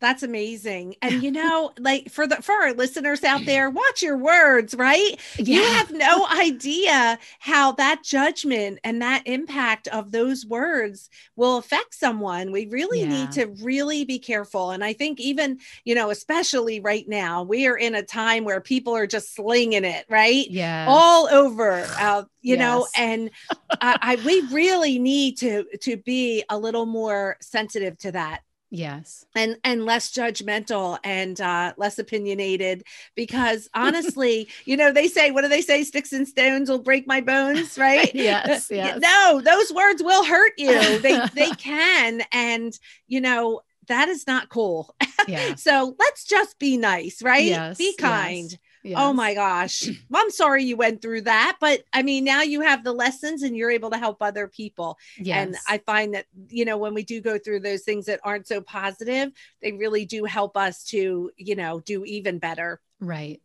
That's 0.00 0.22
amazing. 0.22 0.96
And 1.02 1.22
you 1.22 1.30
know, 1.32 1.72
like 1.78 2.10
for 2.10 2.26
the 2.26 2.36
for 2.36 2.52
our 2.52 2.72
listeners 2.72 3.24
out 3.24 3.44
there, 3.44 3.70
watch 3.70 4.02
your 4.02 4.18
words, 4.18 4.74
right? 4.74 5.18
Yeah. 5.38 5.56
You 5.56 5.62
have 5.62 5.90
no 5.90 6.26
idea 6.26 7.18
how 7.38 7.72
that 7.72 8.02
judgment 8.02 8.78
and 8.84 9.02
that 9.02 9.22
impact 9.26 9.88
of 9.88 10.12
those 10.12 10.44
words 10.44 11.08
will 11.34 11.56
affect 11.56 11.94
someone. 11.94 12.52
We 12.52 12.66
really 12.66 13.00
yeah. 13.00 13.08
need 13.08 13.32
to 13.32 13.46
really 13.62 14.04
be 14.04 14.18
careful. 14.18 14.70
And 14.70 14.84
I 14.84 14.92
think 14.92 15.20
even, 15.20 15.58
you 15.84 15.94
know, 15.94 16.10
especially 16.10 16.80
right 16.80 17.08
now, 17.08 17.42
we 17.42 17.66
are 17.66 17.76
in 17.76 17.94
a 17.94 18.02
time 18.02 18.44
where 18.44 18.60
people 18.60 18.94
are 18.94 19.06
just 19.06 19.34
slinging 19.34 19.84
it, 19.84 20.04
right? 20.08 20.46
Yeah. 20.50 20.86
All 20.88 21.28
over 21.28 21.86
uh, 21.98 22.24
you 22.42 22.56
yes. 22.56 22.58
know 22.58 22.86
and 22.96 23.30
I, 23.80 23.98
I 24.00 24.24
we 24.24 24.40
really 24.54 24.98
need 24.98 25.38
to 25.38 25.64
to 25.82 25.96
be 25.96 26.44
a 26.48 26.56
little 26.56 26.86
more 26.86 27.36
sensitive 27.40 27.98
to 27.98 28.12
that 28.12 28.42
yes. 28.70 29.24
And 29.34 29.56
and 29.64 29.84
less 29.84 30.12
judgmental 30.12 30.98
and 31.04 31.40
uh 31.40 31.72
less 31.76 31.98
opinionated 31.98 32.84
because 33.14 33.68
honestly 33.74 34.48
you 34.64 34.76
know 34.76 34.92
they 34.92 35.08
say 35.08 35.30
what 35.30 35.42
do 35.42 35.48
they 35.48 35.62
say? 35.62 35.82
Sticks 35.84 36.12
and 36.12 36.26
stones 36.26 36.70
will 36.70 36.82
break 36.82 37.06
my 37.06 37.20
bones 37.20 37.78
right? 37.78 38.14
Yes, 38.14 38.68
yes. 38.70 39.00
no 39.00 39.40
those 39.44 39.72
words 39.72 40.02
will 40.02 40.24
hurt 40.24 40.52
you. 40.56 40.98
They 40.98 41.20
they 41.34 41.50
can. 41.52 42.22
And 42.32 42.76
you 43.08 43.20
know 43.20 43.60
that 43.88 44.08
is 44.08 44.26
not 44.26 44.48
cool. 44.48 44.94
Yeah. 45.28 45.54
so 45.56 45.96
let's 45.98 46.24
just 46.24 46.58
be 46.58 46.76
nice 46.76 47.22
right? 47.22 47.44
Yes, 47.44 47.78
be 47.78 47.94
kind. 47.96 48.50
yes. 48.50 48.60
Yes. 48.86 48.98
Oh 49.00 49.12
my 49.12 49.34
gosh. 49.34 49.88
I'm 50.14 50.30
sorry 50.30 50.62
you 50.62 50.76
went 50.76 51.02
through 51.02 51.22
that, 51.22 51.56
but 51.60 51.82
I 51.92 52.04
mean, 52.04 52.22
now 52.22 52.42
you 52.42 52.60
have 52.60 52.84
the 52.84 52.92
lessons 52.92 53.42
and 53.42 53.56
you're 53.56 53.70
able 53.70 53.90
to 53.90 53.98
help 53.98 54.18
other 54.22 54.46
people. 54.46 54.96
Yes. 55.18 55.44
And 55.44 55.56
I 55.68 55.78
find 55.78 56.14
that, 56.14 56.26
you 56.48 56.64
know, 56.64 56.78
when 56.78 56.94
we 56.94 57.02
do 57.02 57.20
go 57.20 57.36
through 57.36 57.60
those 57.60 57.82
things 57.82 58.06
that 58.06 58.20
aren't 58.22 58.46
so 58.46 58.60
positive, 58.60 59.32
they 59.60 59.72
really 59.72 60.04
do 60.04 60.24
help 60.24 60.56
us 60.56 60.84
to, 60.84 61.32
you 61.36 61.56
know, 61.56 61.80
do 61.80 62.04
even 62.04 62.38
better. 62.38 62.80
Right. 63.00 63.42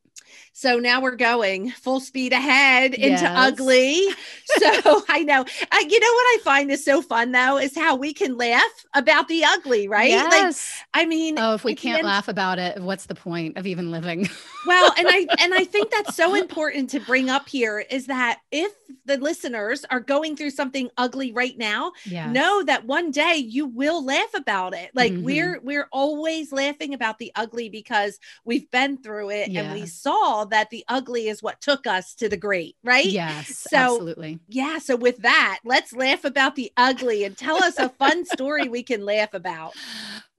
So 0.54 0.78
now 0.78 1.02
we're 1.02 1.16
going 1.16 1.72
full 1.72 2.00
speed 2.00 2.34
ahead 2.34 2.94
into 2.94 3.24
yes. 3.24 3.34
ugly. 3.36 4.00
So 4.46 5.02
I 5.10 5.24
know, 5.24 5.46
I, 5.72 5.86
you 5.90 6.00
know 6.00 6.14
what 6.14 6.26
I 6.26 6.38
find 6.44 6.70
is 6.72 6.84
so 6.84 7.02
fun 7.02 7.32
though 7.32 7.58
is 7.58 7.76
how 7.76 7.96
we 7.96 8.14
can 8.14 8.38
laugh 8.38 8.86
about 8.94 9.28
the 9.28 9.44
ugly, 9.46 9.88
right? 9.88 10.10
Yes. 10.10 10.32
Like, 10.94 11.04
I 11.04 11.06
mean, 11.08 11.40
oh, 11.40 11.54
if 11.54 11.64
we 11.64 11.74
can't 11.74 12.04
laugh 12.04 12.28
about 12.28 12.60
it, 12.60 12.82
what's 12.82 13.06
the 13.06 13.16
point 13.16 13.58
of 13.58 13.66
even 13.66 13.92
living? 13.92 14.30
well, 14.68 14.94
and 14.98 15.08
I 15.10 15.26
and 15.40 15.54
I 15.54 15.64
think 15.64 15.90
that's 15.90 16.16
so 16.16 16.36
important 16.36 16.90
to 16.92 17.00
bring 17.00 17.30
up 17.30 17.48
here 17.48 17.80
is 17.80 18.08
that 18.08 18.40
if 18.52 18.72
the 19.06 19.18
listeners 19.18 19.86
are 19.90 20.00
going 20.00 20.36
through 20.36 20.50
something 20.50 20.90
ugly 20.98 21.32
right 21.32 21.58
now, 21.58 21.94
yes. 22.06 22.34
know 22.34 22.64
that 22.64 22.86
one 22.86 23.12
day 23.12 23.36
you 23.36 23.66
will 23.66 24.04
laugh 24.04 24.34
about 24.36 24.74
it. 24.74 24.92
Like 24.94 25.14
mm-hmm. 25.14 25.24
we're 25.24 25.60
we're 25.62 25.88
always 25.92 26.52
laughing 26.52 26.94
about 26.94 27.20
the 27.20 27.32
ugly 27.36 27.70
because 27.70 28.20
we've 28.44 28.70
been 28.70 28.98
through 28.98 29.30
it 29.32 29.50
yes. 29.50 29.64
and 29.64 29.74
we 29.74 29.86
saw 29.88 30.11
that 30.50 30.70
the 30.70 30.84
ugly 30.88 31.28
is 31.28 31.44
what 31.44 31.62
took 31.62 31.88
us 31.88 32.14
to 32.16 32.30
the 32.30 32.38
great, 32.38 32.76
right? 32.84 33.06
Yes, 33.06 33.66
so, 33.70 33.78
absolutely. 33.78 34.40
Yeah. 34.48 34.80
So 34.80 34.96
with 34.96 35.18
that, 35.18 35.60
let's 35.64 35.94
laugh 35.94 36.24
about 36.24 36.56
the 36.56 36.72
ugly 36.78 37.24
and 37.24 37.38
tell 37.38 37.64
us 37.64 37.78
a 37.78 37.90
fun 37.90 38.26
story 38.34 38.70
we 38.70 38.84
can 38.84 39.06
laugh 39.06 39.34
about. 39.34 39.74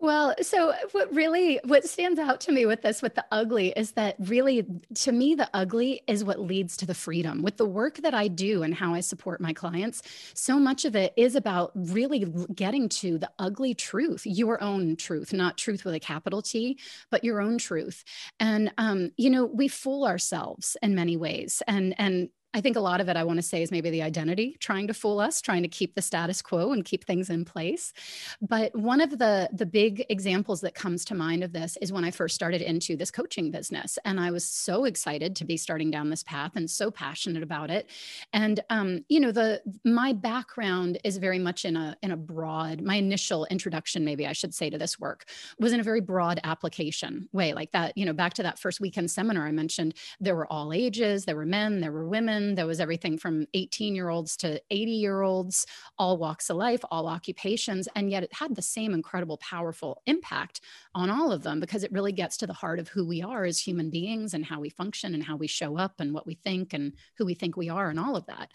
Well, 0.03 0.35
so 0.43 0.75
what 0.91 1.15
really 1.15 1.61
what 1.63 1.85
stands 1.85 2.19
out 2.19 2.41
to 2.41 2.53
me 2.53 2.67
with 2.67 2.83
this 2.83 3.03
with 3.03 3.15
the 3.15 3.25
ugly 3.31 3.73
is 3.77 3.93
that 3.93 4.17
really 4.19 4.67
to 4.95 5.13
me 5.13 5.37
the 5.37 5.49
ugly 5.55 6.03
is 6.09 6.25
what 6.25 6.41
leads 6.41 6.77
to 6.79 6.87
the 6.87 6.95
freedom. 6.95 7.41
With 7.41 7.57
the 7.57 7.67
work 7.67 7.99
that 7.99 8.13
I 8.13 8.27
do 8.27 8.65
and 8.65 8.75
how 8.75 8.95
I 8.95 9.01
support 9.01 9.41
my 9.41 9.53
clients, 9.53 10.03
so 10.35 10.59
much 10.59 10.85
of 10.85 10.97
it 10.97 11.13
is 11.17 11.37
about 11.37 11.71
really 11.77 12.25
getting 12.53 12.89
to 12.89 13.17
the 13.17 13.31
ugly 13.39 13.75
truth, 13.75 14.27
your 14.27 14.61
own 14.61 14.97
truth, 14.97 15.33
not 15.33 15.57
truth 15.57 15.85
with 15.85 15.95
a 15.95 16.01
capital 16.01 16.43
T, 16.43 16.81
but 17.09 17.23
your 17.23 17.41
own 17.41 17.57
truth. 17.57 18.03
And 18.41 18.73
um, 18.79 19.13
you 19.17 19.31
know, 19.31 19.45
we 19.47 19.69
fool 19.69 20.05
ourselves 20.05 20.77
in 20.83 20.97
many 20.97 21.17
ways. 21.17 21.63
And 21.69 21.95
and 21.97 22.29
I 22.55 22.61
think 22.61 22.77
a 22.77 22.81
lot 22.81 23.01
of 23.01 23.09
it 23.09 23.17
I 23.17 23.25
want 23.25 23.39
to 23.39 23.43
say 23.43 23.63
is 23.63 23.71
maybe 23.71 23.89
the 23.89 24.03
identity 24.03 24.57
trying 24.61 24.87
to 24.89 24.95
fool 24.95 25.21
us, 25.21 25.41
trying 25.41 25.63
to 25.63 25.69
keep 25.69 25.95
the 25.95 26.03
status 26.03 26.43
quo 26.43 26.73
and 26.73 26.85
keep 26.85 27.05
things 27.05 27.31
in 27.31 27.47
place. 27.47 27.95
But 28.43 28.77
one 28.77 29.01
of 29.01 29.19
the 29.19 29.49
the 29.53 29.65
big 29.65 30.05
examples 30.11 30.61
that 30.61 30.75
comes 30.75 31.05
to 31.07 31.15
mind 31.15 31.43
of 31.43 31.53
this 31.53 31.79
is 31.81 31.93
when 31.93 32.05
I 32.05 32.11
first 32.11 32.35
started 32.35 32.61
into 32.61 32.95
this 32.97 33.11
coaching 33.11 33.51
business, 33.51 33.99
and 34.05 34.21
I 34.21 34.31
was 34.31 34.45
so 34.45 34.85
excited 34.85 35.35
to 35.37 35.45
be 35.45 35.57
starting 35.57 35.91
down 35.91 36.11
this 36.11 36.23
path 36.23 36.53
and 36.55 36.71
so 36.71 36.91
passionate 36.91 37.43
about 37.43 37.71
it. 37.71 37.89
And 38.35 38.61
um, 38.69 39.05
you 39.09 39.21
know, 39.21 39.33
the 39.33 39.63
my 39.85 40.13
background 40.13 40.99
is 41.05 41.17
very 41.17 41.39
much 41.39 41.65
in 41.65 41.77
a 41.77 41.97
in 42.03 42.11
a 42.11 42.17
broad. 42.17 42.83
My 42.83 42.97
initial 42.97 43.47
introduction, 43.47 44.05
maybe 44.05 44.27
I 44.27 44.33
should 44.33 44.55
say, 44.55 44.69
to 44.69 44.77
this 44.77 45.01
work 45.01 45.25
was 45.59 45.73
in 45.73 45.81
a 45.81 45.85
very 45.85 46.01
broad 46.01 46.39
application 46.45 47.31
way, 47.33 47.55
like 47.55 47.73
that. 47.73 47.97
You 47.97 48.05
know, 48.05 48.13
back 48.13 48.35
to 48.35 48.43
that 48.43 48.59
first 48.59 48.79
weekend 48.79 49.11
seminar 49.11 49.47
I 49.47 49.53
mentioned, 49.53 49.95
there 50.21 50.37
were 50.37 50.47
all 50.53 50.73
ages, 50.75 51.25
there 51.25 51.37
were 51.37 51.47
men, 51.47 51.81
there 51.81 51.93
were 51.93 52.07
women 52.07 52.42
there 52.55 52.67
was 52.67 52.81
everything 52.81 53.19
from 53.19 53.47
18 53.55 53.95
year 53.95 54.09
olds 54.09 54.37
to 54.39 54.61
80 54.71 54.91
year 54.91 55.23
olds, 55.23 55.67
all 55.99 56.19
walks 56.19 56.51
of 56.51 56.57
life, 56.57 56.81
all 56.91 57.07
occupations. 57.07 57.89
And 57.95 58.11
yet 58.11 58.23
it 58.23 58.35
had 58.35 58.55
the 58.55 58.63
same 58.63 58.95
incredible, 58.95 59.39
powerful 59.39 60.03
impact 60.07 60.61
on 60.95 61.11
all 61.11 61.33
of 61.33 61.43
them 61.43 61.61
because 61.61 61.85
it 61.85 61.93
really 61.93 62.13
gets 62.13 62.37
to 62.39 62.47
the 62.47 62.53
heart 62.53 62.79
of 62.79 62.89
who 62.89 63.07
we 63.07 63.23
are 63.23 63.45
as 63.45 63.59
human 63.59 63.91
beings 63.91 64.35
and 64.35 64.45
how 64.45 64.61
we 64.61 64.69
function 64.69 65.15
and 65.15 65.23
how 65.25 65.37
we 65.37 65.47
show 65.47 65.77
up 65.79 65.95
and 65.99 66.13
what 66.13 66.27
we 66.27 66.35
think 66.35 66.73
and 66.73 66.93
who 67.17 67.25
we 67.25 67.35
think 67.35 67.57
we 67.57 67.69
are 67.69 67.89
and 67.89 67.99
all 67.99 68.17
of 68.17 68.27
that. 68.27 68.51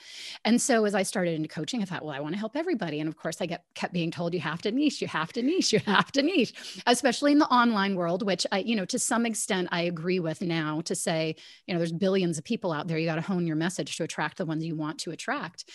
And 0.46 0.62
so 0.62 0.86
as 0.86 0.96
I 0.96 1.04
started 1.04 1.36
into 1.36 1.48
coaching, 1.48 1.82
I 1.82 1.86
thought, 1.86 2.04
well, 2.04 2.16
I 2.16 2.20
want 2.20 2.34
to 2.34 2.40
help 2.40 2.56
everybody. 2.56 3.00
And 3.00 3.08
of 3.08 3.18
course, 3.18 3.42
I 3.42 3.46
get 3.46 3.64
kept 3.76 3.94
being 3.94 4.12
told 4.12 4.34
you 4.34 4.40
have 4.40 4.62
to 4.64 4.72
niche, 4.72 5.02
you 5.02 5.08
have 5.08 5.32
to 5.34 5.42
niche, 5.42 5.74
you 5.74 5.80
have 5.80 6.12
to 6.14 6.22
niche, 6.22 6.54
especially 6.86 7.32
in 7.32 7.40
the 7.40 7.48
online 7.48 7.96
world, 7.96 8.26
which 8.26 8.46
I, 8.52 8.60
you 8.60 8.76
know, 8.76 8.86
to 8.86 9.00
some 9.00 9.26
extent 9.26 9.70
I 9.72 9.82
agree 9.82 10.20
with 10.20 10.42
now 10.42 10.82
to 10.82 10.96
say, 10.96 11.36
you 11.66 11.74
know, 11.74 11.80
there's 11.80 11.92
billions 11.92 12.38
of 12.38 12.44
people 12.44 12.72
out 12.72 12.88
there. 12.88 12.98
You 12.98 13.06
got 13.06 13.16
to 13.16 13.22
hone 13.22 13.48
your 13.48 13.56
message 13.56 13.77
message 13.78 13.98
to 13.98 14.04
attract 14.04 14.38
the 14.38 14.46
ones 14.46 14.66
you 14.66 14.76
want 14.76 15.00
to 15.00 15.12
attract. 15.12 15.66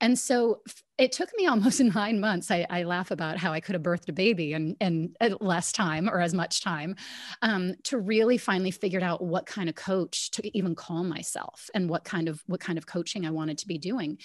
And 0.00 0.18
so 0.18 0.60
it 0.98 1.12
took 1.12 1.30
me 1.36 1.46
almost 1.46 1.80
nine 1.94 2.20
months. 2.20 2.50
I, 2.50 2.66
I, 2.68 2.82
laugh 2.82 3.10
about 3.10 3.38
how 3.38 3.52
I 3.52 3.60
could 3.60 3.74
have 3.74 3.82
birthed 3.82 4.08
a 4.08 4.12
baby 4.12 4.52
in, 4.52 4.76
in 4.80 5.14
less 5.40 5.72
time 5.72 6.08
or 6.08 6.20
as 6.20 6.34
much 6.34 6.60
time 6.60 6.96
um, 7.42 7.74
to 7.84 7.98
really 7.98 8.36
finally 8.38 8.70
figured 8.70 9.02
out 9.02 9.22
what 9.22 9.46
kind 9.46 9.68
of 9.68 9.74
coach 9.74 10.30
to 10.32 10.56
even 10.56 10.74
call 10.74 11.04
myself 11.04 11.70
and 11.74 11.88
what 11.88 12.04
kind 12.04 12.28
of 12.28 12.42
what 12.46 12.60
kind 12.60 12.78
of 12.78 12.86
coaching 12.86 13.26
I 13.26 13.30
wanted 13.30 13.58
to 13.58 13.68
be 13.68 13.78
doing. 13.78 14.18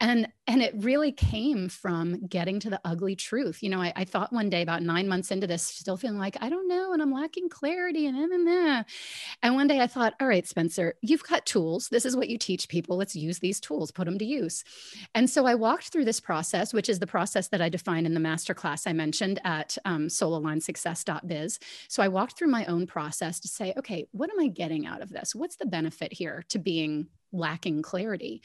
And 0.00 0.28
and 0.46 0.62
it 0.62 0.74
really 0.76 1.12
came 1.12 1.68
from 1.68 2.26
getting 2.26 2.60
to 2.60 2.70
the 2.70 2.80
ugly 2.84 3.16
truth. 3.16 3.62
You 3.62 3.70
know, 3.70 3.80
I, 3.80 3.92
I 3.96 4.04
thought 4.04 4.32
one 4.32 4.50
day 4.50 4.62
about 4.62 4.82
nine 4.82 5.08
months 5.08 5.30
into 5.30 5.46
this, 5.46 5.62
still 5.62 5.96
feeling 5.96 6.18
like 6.18 6.36
I 6.40 6.48
don't 6.48 6.68
know, 6.68 6.92
and 6.92 7.02
I'm 7.02 7.12
lacking 7.12 7.48
clarity 7.48 8.06
and 8.06 8.16
and, 8.16 8.48
and, 8.48 8.84
and 9.42 9.54
one 9.54 9.66
day 9.66 9.80
I 9.80 9.86
thought, 9.86 10.14
all 10.20 10.28
right, 10.28 10.46
Spencer, 10.46 10.94
you've 11.02 11.24
got 11.24 11.46
tools. 11.46 11.88
This 11.88 12.04
is 12.04 12.16
what 12.16 12.28
you 12.28 12.38
teach 12.38 12.68
people. 12.68 12.96
Let's 12.96 13.16
use 13.16 13.38
these 13.40 13.58
tools, 13.58 13.90
put 13.90 14.04
them 14.04 14.18
to 14.18 14.24
use. 14.24 14.64
And 15.14 15.28
so 15.28 15.46
I 15.46 15.54
walked 15.54 15.88
through 15.88 16.04
this 16.04 16.11
this 16.12 16.20
process, 16.20 16.74
which 16.74 16.90
is 16.90 16.98
the 16.98 17.06
process 17.06 17.48
that 17.48 17.62
I 17.62 17.70
define 17.70 18.04
in 18.04 18.12
the 18.12 18.20
masterclass 18.20 18.86
I 18.86 18.92
mentioned 18.92 19.40
at 19.44 19.78
um, 19.86 20.08
soulalignedsuccess.biz. 20.08 21.58
So 21.88 22.02
I 22.02 22.08
walked 22.08 22.36
through 22.36 22.48
my 22.48 22.66
own 22.66 22.86
process 22.86 23.40
to 23.40 23.48
say, 23.48 23.72
okay, 23.78 24.06
what 24.12 24.28
am 24.30 24.38
I 24.38 24.48
getting 24.48 24.86
out 24.86 25.00
of 25.00 25.08
this? 25.08 25.34
What's 25.34 25.56
the 25.56 25.64
benefit 25.64 26.12
here 26.12 26.44
to 26.50 26.58
being 26.58 27.06
lacking 27.32 27.80
clarity? 27.80 28.42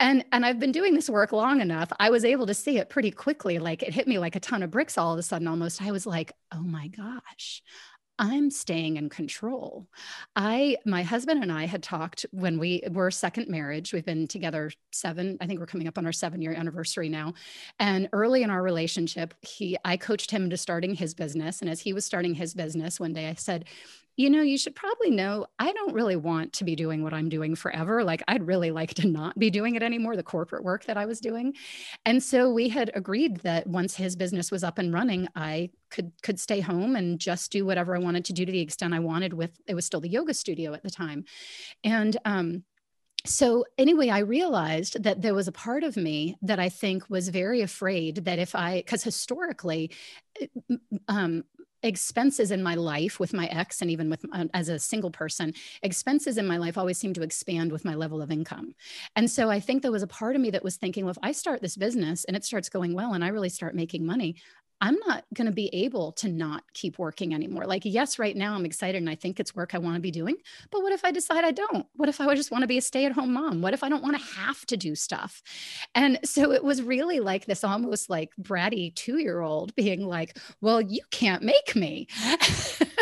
and 0.00 0.24
and 0.32 0.44
i've 0.44 0.58
been 0.58 0.72
doing 0.72 0.92
this 0.92 1.08
work 1.08 1.30
long 1.30 1.60
enough 1.60 1.88
i 2.00 2.10
was 2.10 2.24
able 2.24 2.46
to 2.46 2.52
see 2.52 2.78
it 2.78 2.90
pretty 2.90 3.12
quickly 3.12 3.60
like 3.60 3.80
it 3.80 3.94
hit 3.94 4.08
me 4.08 4.18
like 4.18 4.34
a 4.34 4.40
ton 4.40 4.60
of 4.64 4.68
bricks 4.68 4.98
all 4.98 5.12
of 5.12 5.18
a 5.20 5.22
sudden 5.22 5.46
almost 5.46 5.80
i 5.80 5.92
was 5.92 6.04
like 6.04 6.32
oh 6.50 6.62
my 6.62 6.88
gosh 6.88 7.62
I'm 8.18 8.50
staying 8.50 8.96
in 8.96 9.08
control. 9.08 9.88
I, 10.36 10.76
my 10.86 11.02
husband 11.02 11.42
and 11.42 11.50
I 11.50 11.66
had 11.66 11.82
talked 11.82 12.24
when 12.30 12.58
we 12.58 12.82
were 12.90 13.10
second 13.10 13.48
marriage. 13.48 13.92
We've 13.92 14.04
been 14.04 14.28
together 14.28 14.70
seven, 14.92 15.36
I 15.40 15.46
think 15.46 15.58
we're 15.58 15.66
coming 15.66 15.88
up 15.88 15.98
on 15.98 16.06
our 16.06 16.12
seven 16.12 16.40
year 16.40 16.52
anniversary 16.52 17.08
now. 17.08 17.34
And 17.80 18.08
early 18.12 18.44
in 18.44 18.50
our 18.50 18.62
relationship, 18.62 19.34
he, 19.40 19.76
I 19.84 19.96
coached 19.96 20.30
him 20.30 20.44
into 20.44 20.56
starting 20.56 20.94
his 20.94 21.12
business. 21.12 21.60
And 21.60 21.68
as 21.68 21.80
he 21.80 21.92
was 21.92 22.04
starting 22.04 22.34
his 22.34 22.54
business, 22.54 23.00
one 23.00 23.12
day 23.12 23.28
I 23.28 23.34
said, 23.34 23.64
you 24.16 24.30
know, 24.30 24.42
you 24.42 24.56
should 24.56 24.74
probably 24.74 25.10
know 25.10 25.46
I 25.58 25.72
don't 25.72 25.92
really 25.92 26.16
want 26.16 26.52
to 26.54 26.64
be 26.64 26.76
doing 26.76 27.02
what 27.02 27.12
I'm 27.12 27.28
doing 27.28 27.54
forever. 27.54 28.04
Like, 28.04 28.22
I'd 28.28 28.46
really 28.46 28.70
like 28.70 28.94
to 28.94 29.08
not 29.08 29.38
be 29.38 29.50
doing 29.50 29.74
it 29.74 29.82
anymore, 29.82 30.16
the 30.16 30.22
corporate 30.22 30.62
work 30.62 30.84
that 30.84 30.96
I 30.96 31.06
was 31.06 31.20
doing. 31.20 31.54
And 32.06 32.22
so 32.22 32.50
we 32.50 32.68
had 32.68 32.90
agreed 32.94 33.38
that 33.38 33.66
once 33.66 33.96
his 33.96 34.14
business 34.16 34.50
was 34.50 34.62
up 34.62 34.78
and 34.78 34.92
running, 34.92 35.28
I 35.34 35.70
could 35.90 36.12
could 36.22 36.38
stay 36.38 36.60
home 36.60 36.96
and 36.96 37.18
just 37.18 37.52
do 37.52 37.64
whatever 37.64 37.94
I 37.94 38.00
wanted 38.00 38.24
to 38.26 38.32
do 38.32 38.44
to 38.44 38.52
the 38.52 38.60
extent 38.60 38.94
I 38.94 39.00
wanted 39.00 39.32
with 39.32 39.50
it 39.66 39.74
was 39.74 39.84
still 39.84 40.00
the 40.00 40.08
yoga 40.08 40.34
studio 40.34 40.74
at 40.74 40.82
the 40.82 40.90
time. 40.90 41.24
And 41.82 42.16
um 42.24 42.64
so 43.26 43.64
anyway 43.78 44.10
i 44.10 44.18
realized 44.18 45.02
that 45.02 45.22
there 45.22 45.34
was 45.34 45.48
a 45.48 45.52
part 45.52 45.82
of 45.82 45.96
me 45.96 46.36
that 46.42 46.58
i 46.58 46.68
think 46.68 47.08
was 47.08 47.28
very 47.30 47.62
afraid 47.62 48.16
that 48.26 48.38
if 48.38 48.54
i 48.54 48.76
because 48.76 49.02
historically 49.02 49.90
um, 51.08 51.42
expenses 51.84 52.50
in 52.50 52.62
my 52.62 52.74
life 52.74 53.20
with 53.20 53.32
my 53.32 53.46
ex 53.46 53.82
and 53.82 53.90
even 53.90 54.10
with 54.10 54.24
um, 54.32 54.50
as 54.54 54.68
a 54.68 54.78
single 54.78 55.10
person 55.10 55.52
expenses 55.82 56.38
in 56.38 56.46
my 56.46 56.56
life 56.56 56.76
always 56.76 56.98
seem 56.98 57.12
to 57.14 57.22
expand 57.22 57.70
with 57.70 57.84
my 57.84 57.94
level 57.94 58.22
of 58.22 58.30
income. 58.30 58.74
And 59.14 59.30
so 59.30 59.50
i 59.50 59.60
think 59.60 59.82
there 59.82 59.92
was 59.92 60.02
a 60.02 60.08
part 60.08 60.34
of 60.34 60.42
me 60.42 60.50
that 60.50 60.64
was 60.64 60.76
thinking 60.76 61.04
well 61.04 61.12
if 61.12 61.18
i 61.22 61.30
start 61.30 61.60
this 61.60 61.76
business 61.76 62.24
and 62.24 62.36
it 62.36 62.44
starts 62.44 62.68
going 62.68 62.94
well 62.94 63.12
and 63.12 63.24
i 63.24 63.28
really 63.28 63.48
start 63.48 63.74
making 63.74 64.04
money 64.06 64.36
I'm 64.80 64.96
not 65.06 65.24
going 65.34 65.46
to 65.46 65.52
be 65.52 65.68
able 65.72 66.12
to 66.12 66.28
not 66.28 66.64
keep 66.74 66.98
working 66.98 67.34
anymore. 67.34 67.66
Like, 67.66 67.82
yes, 67.84 68.18
right 68.18 68.36
now 68.36 68.54
I'm 68.54 68.66
excited 68.66 68.98
and 68.98 69.08
I 69.08 69.14
think 69.14 69.40
it's 69.40 69.54
work 69.54 69.74
I 69.74 69.78
want 69.78 69.96
to 69.96 70.00
be 70.00 70.10
doing. 70.10 70.36
But 70.70 70.82
what 70.82 70.92
if 70.92 71.04
I 71.04 71.10
decide 71.10 71.44
I 71.44 71.52
don't? 71.52 71.86
What 71.94 72.08
if 72.08 72.20
I 72.20 72.34
just 72.34 72.50
want 72.50 72.62
to 72.62 72.68
be 72.68 72.78
a 72.78 72.82
stay 72.82 73.06
at 73.06 73.12
home 73.12 73.32
mom? 73.32 73.62
What 73.62 73.74
if 73.74 73.82
I 73.82 73.88
don't 73.88 74.02
want 74.02 74.18
to 74.18 74.24
have 74.36 74.66
to 74.66 74.76
do 74.76 74.94
stuff? 74.94 75.42
And 75.94 76.18
so 76.24 76.52
it 76.52 76.62
was 76.62 76.82
really 76.82 77.20
like 77.20 77.46
this 77.46 77.64
almost 77.64 78.10
like 78.10 78.30
bratty 78.40 78.94
two 78.94 79.18
year 79.18 79.40
old 79.40 79.74
being 79.74 80.06
like, 80.06 80.38
well, 80.60 80.80
you 80.80 81.00
can't 81.10 81.42
make 81.42 81.74
me. 81.74 82.08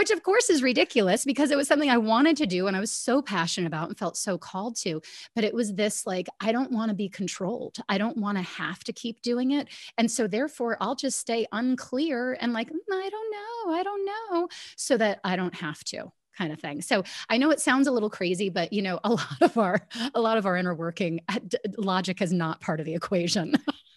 which 0.00 0.10
of 0.10 0.22
course 0.22 0.48
is 0.48 0.62
ridiculous 0.62 1.26
because 1.26 1.50
it 1.50 1.58
was 1.58 1.68
something 1.68 1.90
I 1.90 1.98
wanted 1.98 2.34
to 2.38 2.46
do 2.46 2.66
and 2.66 2.74
I 2.74 2.80
was 2.80 2.90
so 2.90 3.20
passionate 3.20 3.66
about 3.66 3.88
and 3.88 3.98
felt 3.98 4.16
so 4.16 4.38
called 4.38 4.76
to. 4.76 5.02
But 5.34 5.44
it 5.44 5.52
was 5.52 5.74
this 5.74 6.06
like, 6.06 6.26
I 6.40 6.52
don't 6.52 6.72
want 6.72 6.88
to 6.88 6.94
be 6.94 7.10
controlled. 7.10 7.76
I 7.86 7.98
don't 7.98 8.16
want 8.16 8.38
to 8.38 8.42
have 8.42 8.82
to 8.84 8.94
keep 8.94 9.20
doing 9.20 9.50
it. 9.50 9.68
And 9.98 10.10
so 10.10 10.26
therefore, 10.26 10.78
I'll 10.80 10.94
just 10.94 11.20
stay 11.20 11.46
unclear 11.52 12.34
and 12.40 12.54
like, 12.54 12.70
mm, 12.70 12.78
I 12.90 13.10
don't 13.10 13.30
know. 13.30 13.74
I 13.74 13.82
don't 13.82 14.06
know. 14.06 14.48
So 14.74 14.96
that 14.96 15.20
I 15.22 15.36
don't 15.36 15.54
have 15.56 15.84
to 15.84 16.10
kind 16.34 16.50
of 16.50 16.60
thing. 16.60 16.80
So 16.80 17.04
I 17.28 17.36
know 17.36 17.50
it 17.50 17.60
sounds 17.60 17.86
a 17.86 17.92
little 17.92 18.08
crazy, 18.08 18.48
but 18.48 18.72
you 18.72 18.80
know, 18.80 19.00
a 19.04 19.10
lot 19.10 19.42
of 19.42 19.58
our 19.58 19.86
a 20.14 20.20
lot 20.22 20.38
of 20.38 20.46
our 20.46 20.56
inner 20.56 20.74
working 20.74 21.20
uh, 21.28 21.40
logic 21.76 22.22
is 22.22 22.32
not 22.32 22.62
part 22.62 22.80
of 22.80 22.86
the 22.86 22.94
equation. 22.94 23.54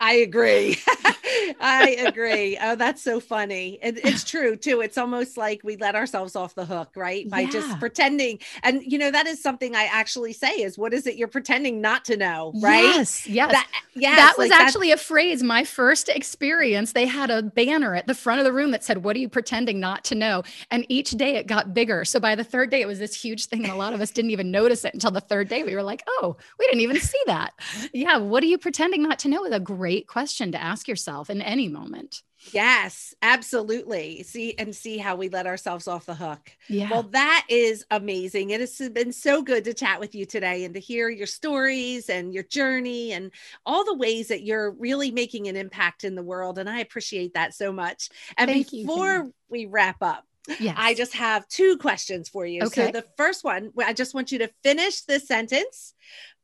I 0.00 0.14
agree. 0.14 0.78
I 1.60 1.90
agree. 2.06 2.58
Oh, 2.60 2.74
that's 2.74 3.02
so 3.02 3.20
funny. 3.20 3.78
It, 3.82 4.04
it's 4.04 4.24
true 4.24 4.56
too. 4.56 4.80
It's 4.80 4.96
almost 4.96 5.36
like 5.36 5.60
we 5.62 5.76
let 5.76 5.94
ourselves 5.94 6.34
off 6.34 6.54
the 6.54 6.64
hook, 6.64 6.90
right? 6.96 7.28
By 7.28 7.40
yeah. 7.40 7.50
just 7.50 7.78
pretending. 7.78 8.38
And 8.62 8.82
you 8.82 8.98
know, 8.98 9.10
that 9.10 9.26
is 9.26 9.42
something 9.42 9.76
I 9.76 9.84
actually 9.84 10.32
say 10.32 10.52
is 10.54 10.78
what 10.78 10.94
is 10.94 11.06
it 11.06 11.16
you're 11.16 11.28
pretending 11.28 11.80
not 11.80 12.04
to 12.06 12.16
know, 12.16 12.52
right? 12.60 12.82
Yes. 12.82 13.26
Yes. 13.26 13.52
That, 13.52 13.68
yes, 13.94 14.16
that 14.16 14.38
was 14.38 14.50
like 14.50 14.60
actually 14.60 14.90
a 14.90 14.96
phrase. 14.96 15.42
My 15.42 15.64
first 15.64 16.08
experience, 16.08 16.92
they 16.92 17.06
had 17.06 17.30
a 17.30 17.42
banner 17.42 17.94
at 17.94 18.06
the 18.06 18.14
front 18.14 18.40
of 18.40 18.44
the 18.44 18.52
room 18.52 18.70
that 18.70 18.82
said, 18.82 19.04
What 19.04 19.16
are 19.16 19.20
you 19.20 19.28
pretending 19.28 19.80
not 19.80 20.04
to 20.04 20.14
know? 20.14 20.42
And 20.70 20.86
each 20.88 21.10
day 21.10 21.36
it 21.36 21.46
got 21.46 21.74
bigger. 21.74 22.04
So 22.04 22.20
by 22.20 22.34
the 22.34 22.44
third 22.44 22.70
day, 22.70 22.80
it 22.80 22.86
was 22.86 22.98
this 22.98 23.14
huge 23.14 23.46
thing. 23.46 23.64
And 23.64 23.72
a 23.72 23.76
lot 23.76 23.92
of 23.92 24.00
us 24.00 24.10
didn't 24.10 24.30
even 24.30 24.50
notice 24.50 24.84
it 24.84 24.94
until 24.94 25.10
the 25.10 25.20
third 25.20 25.48
day. 25.48 25.62
We 25.62 25.74
were 25.74 25.82
like, 25.82 26.02
Oh, 26.06 26.36
we 26.58 26.66
didn't 26.66 26.80
even 26.80 27.00
see 27.00 27.20
that. 27.26 27.52
Yeah. 27.92 28.18
What 28.18 28.42
are 28.42 28.46
you 28.46 28.56
pretending 28.56 29.02
not 29.02 29.18
to 29.20 29.28
know? 29.28 29.44
Is 29.44 29.52
a 29.52 29.60
great 29.60 29.89
question 29.98 30.52
to 30.52 30.62
ask 30.62 30.88
yourself 30.88 31.30
in 31.30 31.42
any 31.42 31.68
moment. 31.68 32.22
Yes, 32.52 33.14
absolutely. 33.20 34.22
See 34.22 34.54
and 34.58 34.74
see 34.74 34.96
how 34.96 35.16
we 35.16 35.28
let 35.28 35.46
ourselves 35.46 35.86
off 35.86 36.06
the 36.06 36.14
hook. 36.14 36.50
Yeah. 36.68 36.88
Well, 36.90 37.02
that 37.10 37.44
is 37.48 37.84
amazing. 37.90 38.50
It 38.50 38.60
has 38.60 38.78
been 38.90 39.12
so 39.12 39.42
good 39.42 39.64
to 39.64 39.74
chat 39.74 40.00
with 40.00 40.14
you 40.14 40.24
today 40.24 40.64
and 40.64 40.72
to 40.74 40.80
hear 40.80 41.10
your 41.10 41.26
stories 41.26 42.08
and 42.08 42.32
your 42.32 42.44
journey 42.44 43.12
and 43.12 43.30
all 43.66 43.84
the 43.84 43.94
ways 43.94 44.28
that 44.28 44.42
you're 44.42 44.70
really 44.70 45.10
making 45.10 45.48
an 45.48 45.56
impact 45.56 46.04
in 46.04 46.14
the 46.14 46.22
world. 46.22 46.58
And 46.58 46.68
I 46.68 46.80
appreciate 46.80 47.34
that 47.34 47.52
so 47.52 47.72
much. 47.72 48.08
And 48.38 48.50
Thank 48.50 48.70
before 48.70 49.14
you, 49.14 49.34
we 49.50 49.66
wrap 49.66 50.02
up, 50.02 50.24
Yes. 50.58 50.76
I 50.78 50.94
just 50.94 51.14
have 51.14 51.46
two 51.48 51.76
questions 51.76 52.28
for 52.28 52.46
you. 52.46 52.62
Okay. 52.62 52.86
So 52.86 52.92
the 52.92 53.06
first 53.16 53.44
one, 53.44 53.72
I 53.78 53.92
just 53.92 54.14
want 54.14 54.32
you 54.32 54.38
to 54.38 54.50
finish 54.62 55.02
the 55.02 55.20
sentence. 55.20 55.94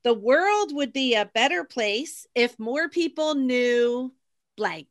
The 0.06 0.14
world 0.14 0.72
would 0.72 0.92
be 0.92 1.16
a 1.16 1.24
better 1.34 1.64
place 1.64 2.28
if 2.32 2.56
more 2.60 2.88
people 2.88 3.34
knew 3.34 4.14
blank. 4.56 4.86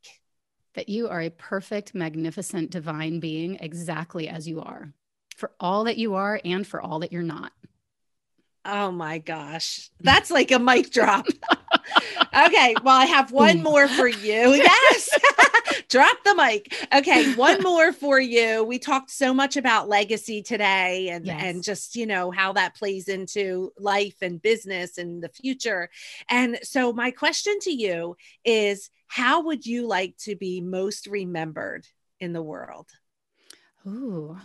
that 0.74 0.90
you 0.90 1.08
are 1.08 1.22
a 1.22 1.30
perfect, 1.30 1.96
magnificent, 1.96 2.70
divine 2.70 3.22
being 3.22 3.56
exactly 3.62 4.28
as 4.28 4.46
you 4.46 4.60
are, 4.60 4.92
for 5.38 5.54
all 5.58 5.86
that 5.86 5.98
you 5.98 6.16
are 6.16 6.42
and 6.44 6.68
for 6.68 6.82
all 6.82 7.00
that 7.00 7.14
you're 7.14 7.24
not. 7.24 7.54
Oh 8.66 8.92
my 8.92 9.20
gosh. 9.20 9.90
That's 10.02 10.30
like 10.32 10.52
a 10.52 10.60
mic 10.60 10.92
drop. 10.92 11.28
okay. 12.46 12.76
Well, 12.84 12.96
I 12.96 13.06
have 13.06 13.32
one 13.32 13.62
more 13.64 13.88
for 13.88 14.08
you. 14.08 14.54
Yes. 14.66 15.10
drop 15.90 16.18
the 16.24 16.36
mic. 16.36 16.74
Okay. 16.94 17.34
One 17.36 17.62
more 17.62 17.94
for 17.94 18.20
you. 18.20 18.64
We 18.64 18.80
talked 18.80 19.12
so 19.12 19.34
much 19.34 19.58
about 19.58 19.88
legacy 19.88 20.42
today 20.42 21.10
and, 21.10 21.26
yes. 21.26 21.42
and 21.44 21.64
just, 21.64 21.96
you 21.96 22.06
know, 22.06 22.32
how 22.32 22.54
that 22.54 22.76
plays 22.76 23.08
into 23.08 23.72
life 23.78 24.16
and 24.22 24.42
business 24.42 24.98
and 24.98 25.22
the 25.22 25.30
future. 25.30 25.90
And 26.30 26.60
so, 26.64 26.94
my 26.94 27.12
question 27.12 27.60
to 27.62 27.72
you 27.72 28.16
is 28.44 28.90
how 29.08 29.44
would 29.44 29.66
you 29.66 29.88
like 29.88 30.18
to 30.20 30.36
be 30.36 30.62
most 30.62 31.08
remembered 31.08 31.88
in 32.20 32.34
the 32.34 32.44
world? 32.44 32.90
Ooh, 33.88 34.38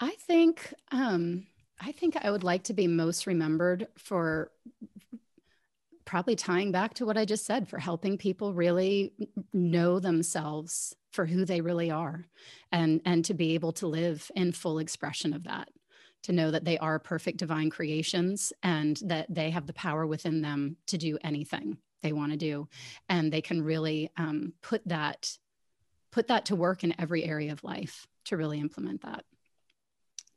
I 0.00 0.10
think, 0.26 0.72
um, 0.90 1.46
I 1.80 1.92
think 1.92 2.16
I 2.20 2.30
would 2.30 2.44
like 2.44 2.64
to 2.64 2.74
be 2.74 2.86
most 2.86 3.26
remembered 3.26 3.88
for 3.96 4.50
probably 6.08 6.34
tying 6.34 6.72
back 6.72 6.94
to 6.94 7.04
what 7.04 7.18
I 7.18 7.26
just 7.26 7.44
said 7.44 7.68
for 7.68 7.78
helping 7.78 8.16
people 8.16 8.54
really 8.54 9.12
know 9.52 10.00
themselves 10.00 10.96
for 11.12 11.26
who 11.26 11.44
they 11.44 11.60
really 11.60 11.90
are 11.90 12.24
and 12.72 13.02
and 13.04 13.26
to 13.26 13.34
be 13.34 13.52
able 13.52 13.72
to 13.72 13.86
live 13.86 14.30
in 14.34 14.52
full 14.52 14.78
expression 14.78 15.34
of 15.34 15.44
that 15.44 15.68
to 16.22 16.32
know 16.32 16.50
that 16.50 16.64
they 16.64 16.78
are 16.78 16.98
perfect 16.98 17.36
divine 17.36 17.68
creations 17.68 18.54
and 18.62 19.02
that 19.04 19.26
they 19.28 19.50
have 19.50 19.66
the 19.66 19.74
power 19.74 20.06
within 20.06 20.40
them 20.40 20.78
to 20.86 20.96
do 20.96 21.18
anything 21.22 21.76
they 22.02 22.14
want 22.14 22.32
to 22.32 22.38
do. 22.38 22.68
And 23.10 23.30
they 23.30 23.42
can 23.42 23.62
really 23.62 24.10
um, 24.16 24.54
put 24.62 24.80
that 24.88 25.36
put 26.10 26.28
that 26.28 26.46
to 26.46 26.56
work 26.56 26.84
in 26.84 26.98
every 26.98 27.22
area 27.22 27.52
of 27.52 27.62
life 27.62 28.06
to 28.24 28.36
really 28.38 28.60
implement 28.60 29.02
that 29.02 29.26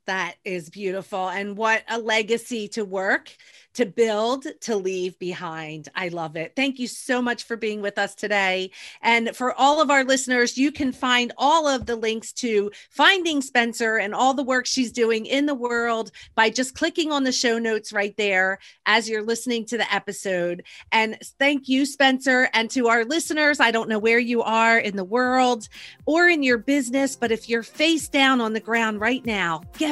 that 0.06 0.34
is 0.44 0.70
beautiful. 0.70 1.28
And 1.28 1.56
what 1.56 1.82
a 1.88 1.98
legacy 1.98 2.68
to 2.68 2.84
work, 2.84 3.34
to 3.74 3.86
build, 3.86 4.46
to 4.62 4.76
leave 4.76 5.18
behind. 5.18 5.88
I 5.94 6.08
love 6.08 6.36
it. 6.36 6.52
Thank 6.54 6.78
you 6.78 6.86
so 6.86 7.22
much 7.22 7.44
for 7.44 7.56
being 7.56 7.80
with 7.80 7.98
us 7.98 8.14
today. 8.14 8.70
And 9.00 9.34
for 9.34 9.52
all 9.54 9.80
of 9.80 9.90
our 9.90 10.04
listeners, 10.04 10.58
you 10.58 10.72
can 10.72 10.92
find 10.92 11.32
all 11.38 11.66
of 11.66 11.86
the 11.86 11.96
links 11.96 12.32
to 12.34 12.70
finding 12.90 13.40
Spencer 13.40 13.96
and 13.96 14.14
all 14.14 14.34
the 14.34 14.42
work 14.42 14.66
she's 14.66 14.92
doing 14.92 15.26
in 15.26 15.46
the 15.46 15.54
world 15.54 16.10
by 16.34 16.50
just 16.50 16.74
clicking 16.74 17.12
on 17.12 17.24
the 17.24 17.32
show 17.32 17.58
notes 17.58 17.92
right 17.92 18.16
there 18.16 18.58
as 18.84 19.08
you're 19.08 19.22
listening 19.22 19.64
to 19.66 19.78
the 19.78 19.94
episode. 19.94 20.64
And 20.90 21.18
thank 21.38 21.68
you, 21.68 21.86
Spencer. 21.86 22.50
And 22.52 22.70
to 22.72 22.88
our 22.88 23.04
listeners, 23.04 23.60
I 23.60 23.70
don't 23.70 23.88
know 23.88 23.98
where 23.98 24.18
you 24.18 24.42
are 24.42 24.78
in 24.78 24.96
the 24.96 25.04
world 25.04 25.68
or 26.04 26.28
in 26.28 26.42
your 26.42 26.58
business, 26.58 27.16
but 27.16 27.32
if 27.32 27.48
you're 27.48 27.62
face 27.62 28.08
down 28.08 28.40
on 28.40 28.52
the 28.52 28.60
ground 28.60 29.00
right 29.00 29.24
now, 29.24 29.62
get 29.78 29.91